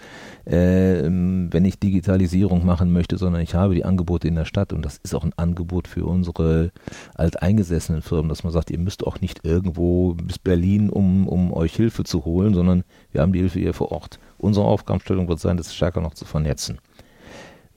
äh, 0.46 1.05
wenn 1.05 1.64
ich 1.64 1.79
Digitalisierung 1.79 2.66
machen 2.66 2.92
möchte, 2.92 3.16
sondern 3.16 3.40
ich 3.40 3.55
habe 3.55 3.77
die 3.77 3.85
Angebote 3.85 4.27
in 4.27 4.35
der 4.35 4.46
Stadt 4.46 4.73
und 4.73 4.85
das 4.85 4.99
ist 4.99 5.14
auch 5.14 5.23
ein 5.23 5.33
Angebot 5.37 5.87
für 5.87 6.05
unsere 6.05 6.73
alteingesessenen 7.14 8.03
Firmen, 8.03 8.29
dass 8.29 8.42
man 8.42 8.53
sagt, 8.53 8.70
ihr 8.70 8.81
müsst 8.81 9.07
auch 9.07 9.20
nicht 9.20 9.44
irgendwo 9.44 10.14
bis 10.14 10.40
Berlin, 10.40 10.90
um, 10.90 11.29
um 11.29 11.53
euch 11.53 11.77
Hilfe 11.77 12.03
zu 12.03 12.25
holen, 12.25 12.53
sondern 12.53 12.83
wir 13.12 13.20
haben 13.20 13.33
die 13.33 13.38
Hilfe 13.38 13.61
hier 13.61 13.75
vor 13.75 13.92
Ort. 13.92 14.18
Unsere 14.38 14.66
Aufgabenstellung 14.66 15.29
wird 15.29 15.38
sein, 15.38 15.57
das 15.57 15.73
stärker 15.73 16.01
noch 16.01 16.14
zu 16.14 16.25
vernetzen. 16.25 16.79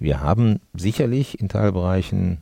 Wir 0.03 0.19
haben 0.19 0.59
sicherlich 0.73 1.39
in 1.39 1.47
Teilbereichen 1.47 2.41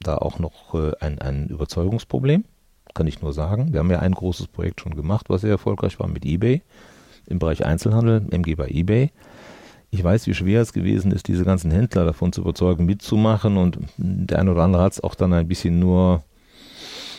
da 0.00 0.16
auch 0.18 0.40
noch 0.40 0.74
äh, 0.74 0.90
ein, 0.98 1.20
ein 1.20 1.46
Überzeugungsproblem, 1.46 2.44
kann 2.92 3.06
ich 3.06 3.22
nur 3.22 3.32
sagen. 3.32 3.72
Wir 3.72 3.78
haben 3.78 3.90
ja 3.92 4.00
ein 4.00 4.10
großes 4.10 4.48
Projekt 4.48 4.80
schon 4.80 4.96
gemacht, 4.96 5.26
was 5.30 5.42
sehr 5.42 5.50
erfolgreich 5.50 6.00
war 6.00 6.08
mit 6.08 6.24
eBay 6.24 6.60
im 7.28 7.38
Bereich 7.38 7.64
Einzelhandel, 7.64 8.26
MG 8.32 8.56
bei 8.56 8.66
eBay. 8.66 9.12
Ich 9.92 10.02
weiß, 10.02 10.26
wie 10.26 10.34
schwer 10.34 10.60
es 10.60 10.72
gewesen 10.72 11.12
ist, 11.12 11.28
diese 11.28 11.44
ganzen 11.44 11.70
Händler 11.70 12.04
davon 12.04 12.32
zu 12.32 12.40
überzeugen, 12.40 12.84
mitzumachen 12.84 13.58
und 13.58 13.78
der 13.96 14.40
eine 14.40 14.50
oder 14.50 14.64
andere 14.64 14.82
hat 14.82 14.94
es 14.94 15.00
auch 15.00 15.14
dann 15.14 15.32
ein 15.32 15.46
bisschen 15.46 15.78
nur 15.78 16.24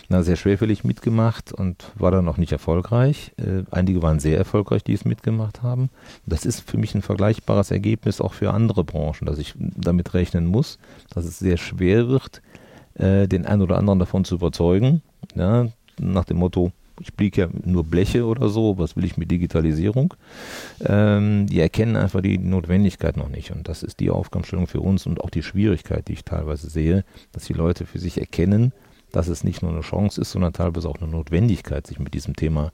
na, 0.10 0.24
sehr 0.24 0.36
schwerfällig 0.36 0.84
mitgemacht 0.84 1.54
und 1.54 1.92
war 1.96 2.10
dann 2.10 2.26
noch 2.26 2.38
nicht 2.38 2.52
erfolgreich. 2.52 3.32
Äh, 3.38 3.64
einige 3.70 4.02
waren 4.02 4.20
sehr 4.20 4.38
erfolgreich, 4.38 4.84
die 4.84 4.94
es 4.94 5.06
mitgemacht 5.06 5.62
haben. 5.62 5.90
Das 6.26 6.46
ist 6.46 6.68
für 6.68 6.78
mich 6.78 6.96
ein 6.96 7.04
vergleichbares 7.04 7.70
Ergebnis 7.70 8.20
auch 8.20 8.34
für 8.34 8.52
andere 8.52 8.84
Branchen, 8.84 9.28
dass 9.28 9.38
ich 9.38 9.54
damit 9.58 10.16
rechnen 10.16 10.48
muss, 10.48 10.80
dass 11.14 11.26
es 11.26 11.38
sehr 11.38 11.58
schwer 11.58 12.08
wird, 12.08 12.42
äh, 12.96 13.28
den 13.28 13.46
einen 13.46 13.62
oder 13.62 13.78
anderen 13.78 14.00
davon 14.00 14.26
zu 14.26 14.36
überzeugen. 14.36 15.04
Ja, 15.36 15.68
nach 16.00 16.26
dem 16.26 16.38
Motto, 16.38 16.72
ich 17.00 17.14
blicke 17.14 17.42
ja 17.42 17.48
nur 17.64 17.84
Bleche 17.84 18.26
oder 18.26 18.50
so, 18.50 18.80
was 18.80 18.96
will 18.96 19.06
ich 19.06 19.16
mit 19.16 19.30
Digitalisierung? 19.30 20.16
Ähm, 20.84 21.46
die 21.46 21.60
erkennen 21.60 21.96
einfach 21.96 22.22
die 22.22 22.40
Notwendigkeit 22.40 23.16
noch 23.16 23.30
nicht. 23.30 23.52
Und 23.52 23.68
das 23.68 23.84
ist 23.84 24.00
die 24.00 24.10
Aufgabenstellung 24.10 24.66
für 24.66 24.82
uns 24.82 25.06
und 25.06 25.22
auch 25.22 25.30
die 25.30 25.44
Schwierigkeit, 25.44 26.08
die 26.08 26.14
ich 26.14 26.26
teilweise 26.26 26.68
sehe, 26.68 27.06
dass 27.32 27.46
die 27.46 27.54
Leute 27.54 27.86
für 27.86 28.00
sich 28.00 28.20
erkennen, 28.20 28.74
dass 29.12 29.28
es 29.28 29.44
nicht 29.44 29.62
nur 29.62 29.72
eine 29.72 29.82
Chance 29.82 30.22
ist, 30.22 30.32
sondern 30.32 30.54
teilweise 30.54 30.90
auch 30.90 30.98
eine 31.02 31.10
Notwendigkeit, 31.10 31.88
sich 31.88 32.00
mit 32.00 32.14
diesem 32.14 32.36
Thema 32.36 32.72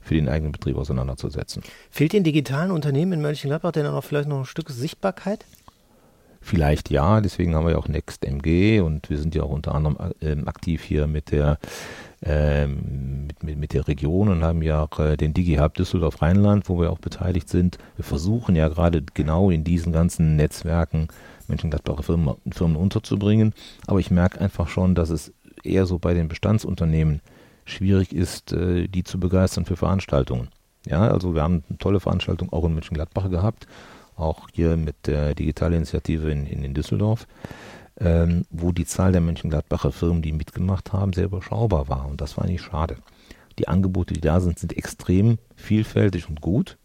für 0.00 0.14
den 0.14 0.28
eigenen 0.28 0.52
Betrieb 0.52 0.76
auseinanderzusetzen. 0.76 1.62
Fehlt 1.90 2.12
den 2.12 2.24
digitalen 2.24 2.70
Unternehmen 2.70 3.14
in 3.14 3.20
Mönchengladbach 3.20 3.72
denn 3.72 3.86
auch 3.86 4.04
vielleicht 4.04 4.28
noch 4.28 4.40
ein 4.40 4.44
Stück 4.46 4.70
Sichtbarkeit? 4.70 5.44
Vielleicht 6.40 6.90
ja, 6.90 7.20
deswegen 7.20 7.54
haben 7.54 7.66
wir 7.66 7.72
ja 7.72 7.78
auch 7.78 7.88
NextMG 7.88 8.80
und 8.80 9.10
wir 9.10 9.18
sind 9.18 9.34
ja 9.34 9.42
auch 9.42 9.50
unter 9.50 9.74
anderem 9.74 9.96
äh, 10.20 10.36
aktiv 10.46 10.82
hier 10.82 11.06
mit 11.06 11.32
der 11.32 11.58
ähm, 12.22 13.26
mit, 13.26 13.42
mit, 13.42 13.58
mit, 13.58 13.72
der 13.74 13.86
Region 13.86 14.28
und 14.28 14.42
haben 14.42 14.62
ja 14.62 14.82
auch 14.84 14.98
äh, 14.98 15.16
den 15.16 15.34
DigiHub 15.34 15.74
Düsseldorf 15.74 16.20
Rheinland, 16.22 16.68
wo 16.68 16.80
wir 16.80 16.90
auch 16.90 16.98
beteiligt 16.98 17.48
sind. 17.48 17.78
Wir 17.96 18.04
versuchen 18.04 18.56
ja 18.56 18.68
gerade 18.68 19.02
genau 19.14 19.50
in 19.50 19.62
diesen 19.62 19.92
ganzen 19.92 20.36
Netzwerken 20.36 21.08
Mönchengladbacher 21.48 22.02
Firmen, 22.02 22.34
Firmen 22.50 22.76
unterzubringen. 22.76 23.54
Aber 23.86 24.00
ich 24.00 24.10
merke 24.10 24.40
einfach 24.40 24.68
schon, 24.68 24.94
dass 24.94 25.10
es 25.10 25.32
eher 25.68 25.86
so 25.86 25.98
bei 25.98 26.14
den 26.14 26.28
Bestandsunternehmen 26.28 27.20
schwierig 27.64 28.12
ist, 28.12 28.52
äh, 28.52 28.88
die 28.88 29.04
zu 29.04 29.20
begeistern 29.20 29.64
für 29.64 29.76
Veranstaltungen. 29.76 30.48
Ja, 30.86 31.08
also 31.08 31.34
wir 31.34 31.42
haben 31.42 31.64
eine 31.68 31.78
tolle 31.78 32.00
Veranstaltung 32.00 32.52
auch 32.52 32.64
in 32.64 32.74
Mönchengladbach 32.74 33.30
gehabt, 33.30 33.66
auch 34.16 34.48
hier 34.52 34.76
mit 34.76 35.06
der 35.06 35.34
Digitalinitiative 35.34 36.30
in, 36.30 36.46
in, 36.46 36.64
in 36.64 36.74
Düsseldorf, 36.74 37.26
ähm, 38.00 38.44
wo 38.50 38.72
die 38.72 38.86
Zahl 38.86 39.12
der 39.12 39.20
Mönchengladbacher 39.20 39.92
Firmen, 39.92 40.22
die 40.22 40.32
mitgemacht 40.32 40.92
haben, 40.92 41.12
sehr 41.12 41.26
überschaubar 41.26 41.88
war. 41.88 42.06
Und 42.06 42.20
das 42.20 42.36
war 42.36 42.44
eigentlich 42.44 42.62
schade. 42.62 42.96
Die 43.58 43.68
Angebote, 43.68 44.14
die 44.14 44.20
da 44.20 44.40
sind, 44.40 44.58
sind 44.58 44.76
extrem 44.76 45.38
vielfältig 45.56 46.28
und 46.28 46.40
gut. 46.40 46.78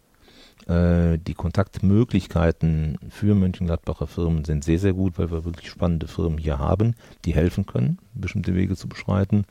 Äh, 0.67 1.17
die 1.17 1.33
Kontaktmöglichkeiten 1.33 2.97
für 3.09 3.35
Mönchengladbacher 3.35 4.07
Firmen 4.07 4.45
sind 4.45 4.63
sehr, 4.63 4.79
sehr 4.79 4.93
gut, 4.93 5.17
weil 5.17 5.31
wir 5.31 5.45
wirklich 5.45 5.69
spannende 5.69 6.07
Firmen 6.07 6.37
hier 6.37 6.59
haben, 6.59 6.95
die 7.25 7.33
helfen 7.33 7.65
können, 7.65 7.99
bestimmte 8.13 8.55
Wege 8.55 8.75
zu 8.75 8.87
beschreiten. 8.87 9.45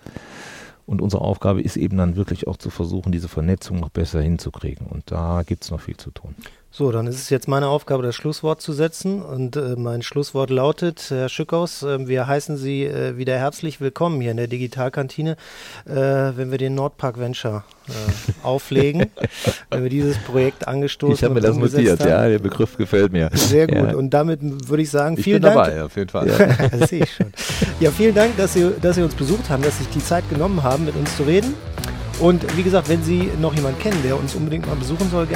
Und 0.86 1.00
unsere 1.00 1.22
Aufgabe 1.22 1.62
ist 1.62 1.76
eben 1.76 1.96
dann 1.96 2.16
wirklich 2.16 2.46
auch 2.48 2.56
zu 2.56 2.70
versuchen, 2.70 3.12
diese 3.12 3.28
Vernetzung 3.28 3.78
noch 3.78 3.90
besser 3.90 4.20
hinzukriegen. 4.20 4.86
Und 4.86 5.10
da 5.10 5.42
gibt 5.42 5.64
es 5.64 5.70
noch 5.70 5.80
viel 5.80 5.96
zu 5.96 6.10
tun. 6.10 6.34
So, 6.74 6.90
dann 6.90 7.06
ist 7.06 7.16
es 7.16 7.28
jetzt 7.28 7.48
meine 7.48 7.68
Aufgabe, 7.68 8.02
das 8.02 8.16
Schlusswort 8.16 8.62
zu 8.62 8.72
setzen. 8.72 9.20
Und 9.20 9.56
äh, 9.56 9.74
mein 9.76 10.00
Schlusswort 10.00 10.48
lautet, 10.48 11.04
Herr 11.10 11.28
Schückhaus, 11.28 11.82
äh, 11.82 12.08
wir 12.08 12.26
heißen 12.26 12.56
Sie 12.56 12.84
äh, 12.84 13.18
wieder 13.18 13.36
herzlich 13.36 13.82
willkommen 13.82 14.22
hier 14.22 14.30
in 14.30 14.38
der 14.38 14.46
Digitalkantine, 14.46 15.36
äh, 15.84 15.94
wenn 15.94 16.50
wir 16.50 16.56
den 16.56 16.74
Nordpark 16.74 17.18
Venture 17.18 17.64
äh, 17.88 17.92
auflegen, 18.42 19.10
wenn 19.70 19.82
wir 19.82 19.90
dieses 19.90 20.16
Projekt 20.16 20.66
angestoßen 20.66 21.14
Ich 21.14 21.24
habe 21.24 21.34
mir 21.34 21.42
das 21.42 21.58
notiert, 21.58 22.00
haben. 22.00 22.08
ja, 22.08 22.26
der 22.26 22.38
Begriff 22.38 22.78
gefällt 22.78 23.12
mir. 23.12 23.28
Sehr 23.34 23.66
gut. 23.66 23.76
Ja. 23.90 23.94
Und 23.94 24.08
damit 24.08 24.40
würde 24.42 24.82
ich 24.82 24.88
sagen, 24.88 25.18
vielen 25.18 25.36
ich 25.36 25.42
bin 25.42 25.52
Dank. 25.52 25.66
Dabei, 25.66 25.82
auf 25.84 25.94
jeden 25.94 26.08
Fall. 26.08 26.26
Ja, 26.38 26.68
das 26.68 26.88
sehe 26.88 27.02
ich 27.04 27.12
schon. 27.12 27.34
Ja, 27.80 27.90
vielen 27.90 28.14
Dank, 28.14 28.34
dass 28.38 28.54
Sie, 28.54 28.72
dass 28.80 28.96
Sie 28.96 29.02
uns 29.02 29.14
besucht 29.14 29.50
haben, 29.50 29.62
dass 29.62 29.76
Sie 29.76 29.84
sich 29.84 29.92
die 29.92 30.02
Zeit 30.02 30.26
genommen 30.30 30.62
haben, 30.62 30.86
mit 30.86 30.96
uns 30.96 31.18
zu 31.18 31.24
reden. 31.24 31.54
Und 32.22 32.56
wie 32.56 32.62
gesagt, 32.62 32.88
wenn 32.88 33.02
Sie 33.02 33.32
noch 33.40 33.52
jemanden 33.52 33.80
kennen, 33.80 34.00
der 34.04 34.16
uns 34.16 34.36
unbedingt 34.36 34.64
mal 34.68 34.76
besuchen 34.76 35.10
soll, 35.10 35.26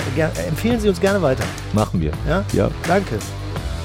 empfehlen 0.49 0.81
Sie 0.81 0.89
uns 0.89 1.01
gerne 1.01 1.21
weiter. 1.21 1.43
Machen 1.73 2.01
wir. 2.01 2.13
Ja? 2.29 2.45
Ja. 2.53 2.71
Danke. 2.87 3.19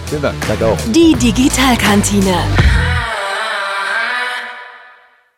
Vielen 0.05 0.21
Dank. 0.21 0.35
Danke 0.47 0.67
auch. 0.67 0.77
Die 0.93 1.15
Digitalkantine. 1.15 2.35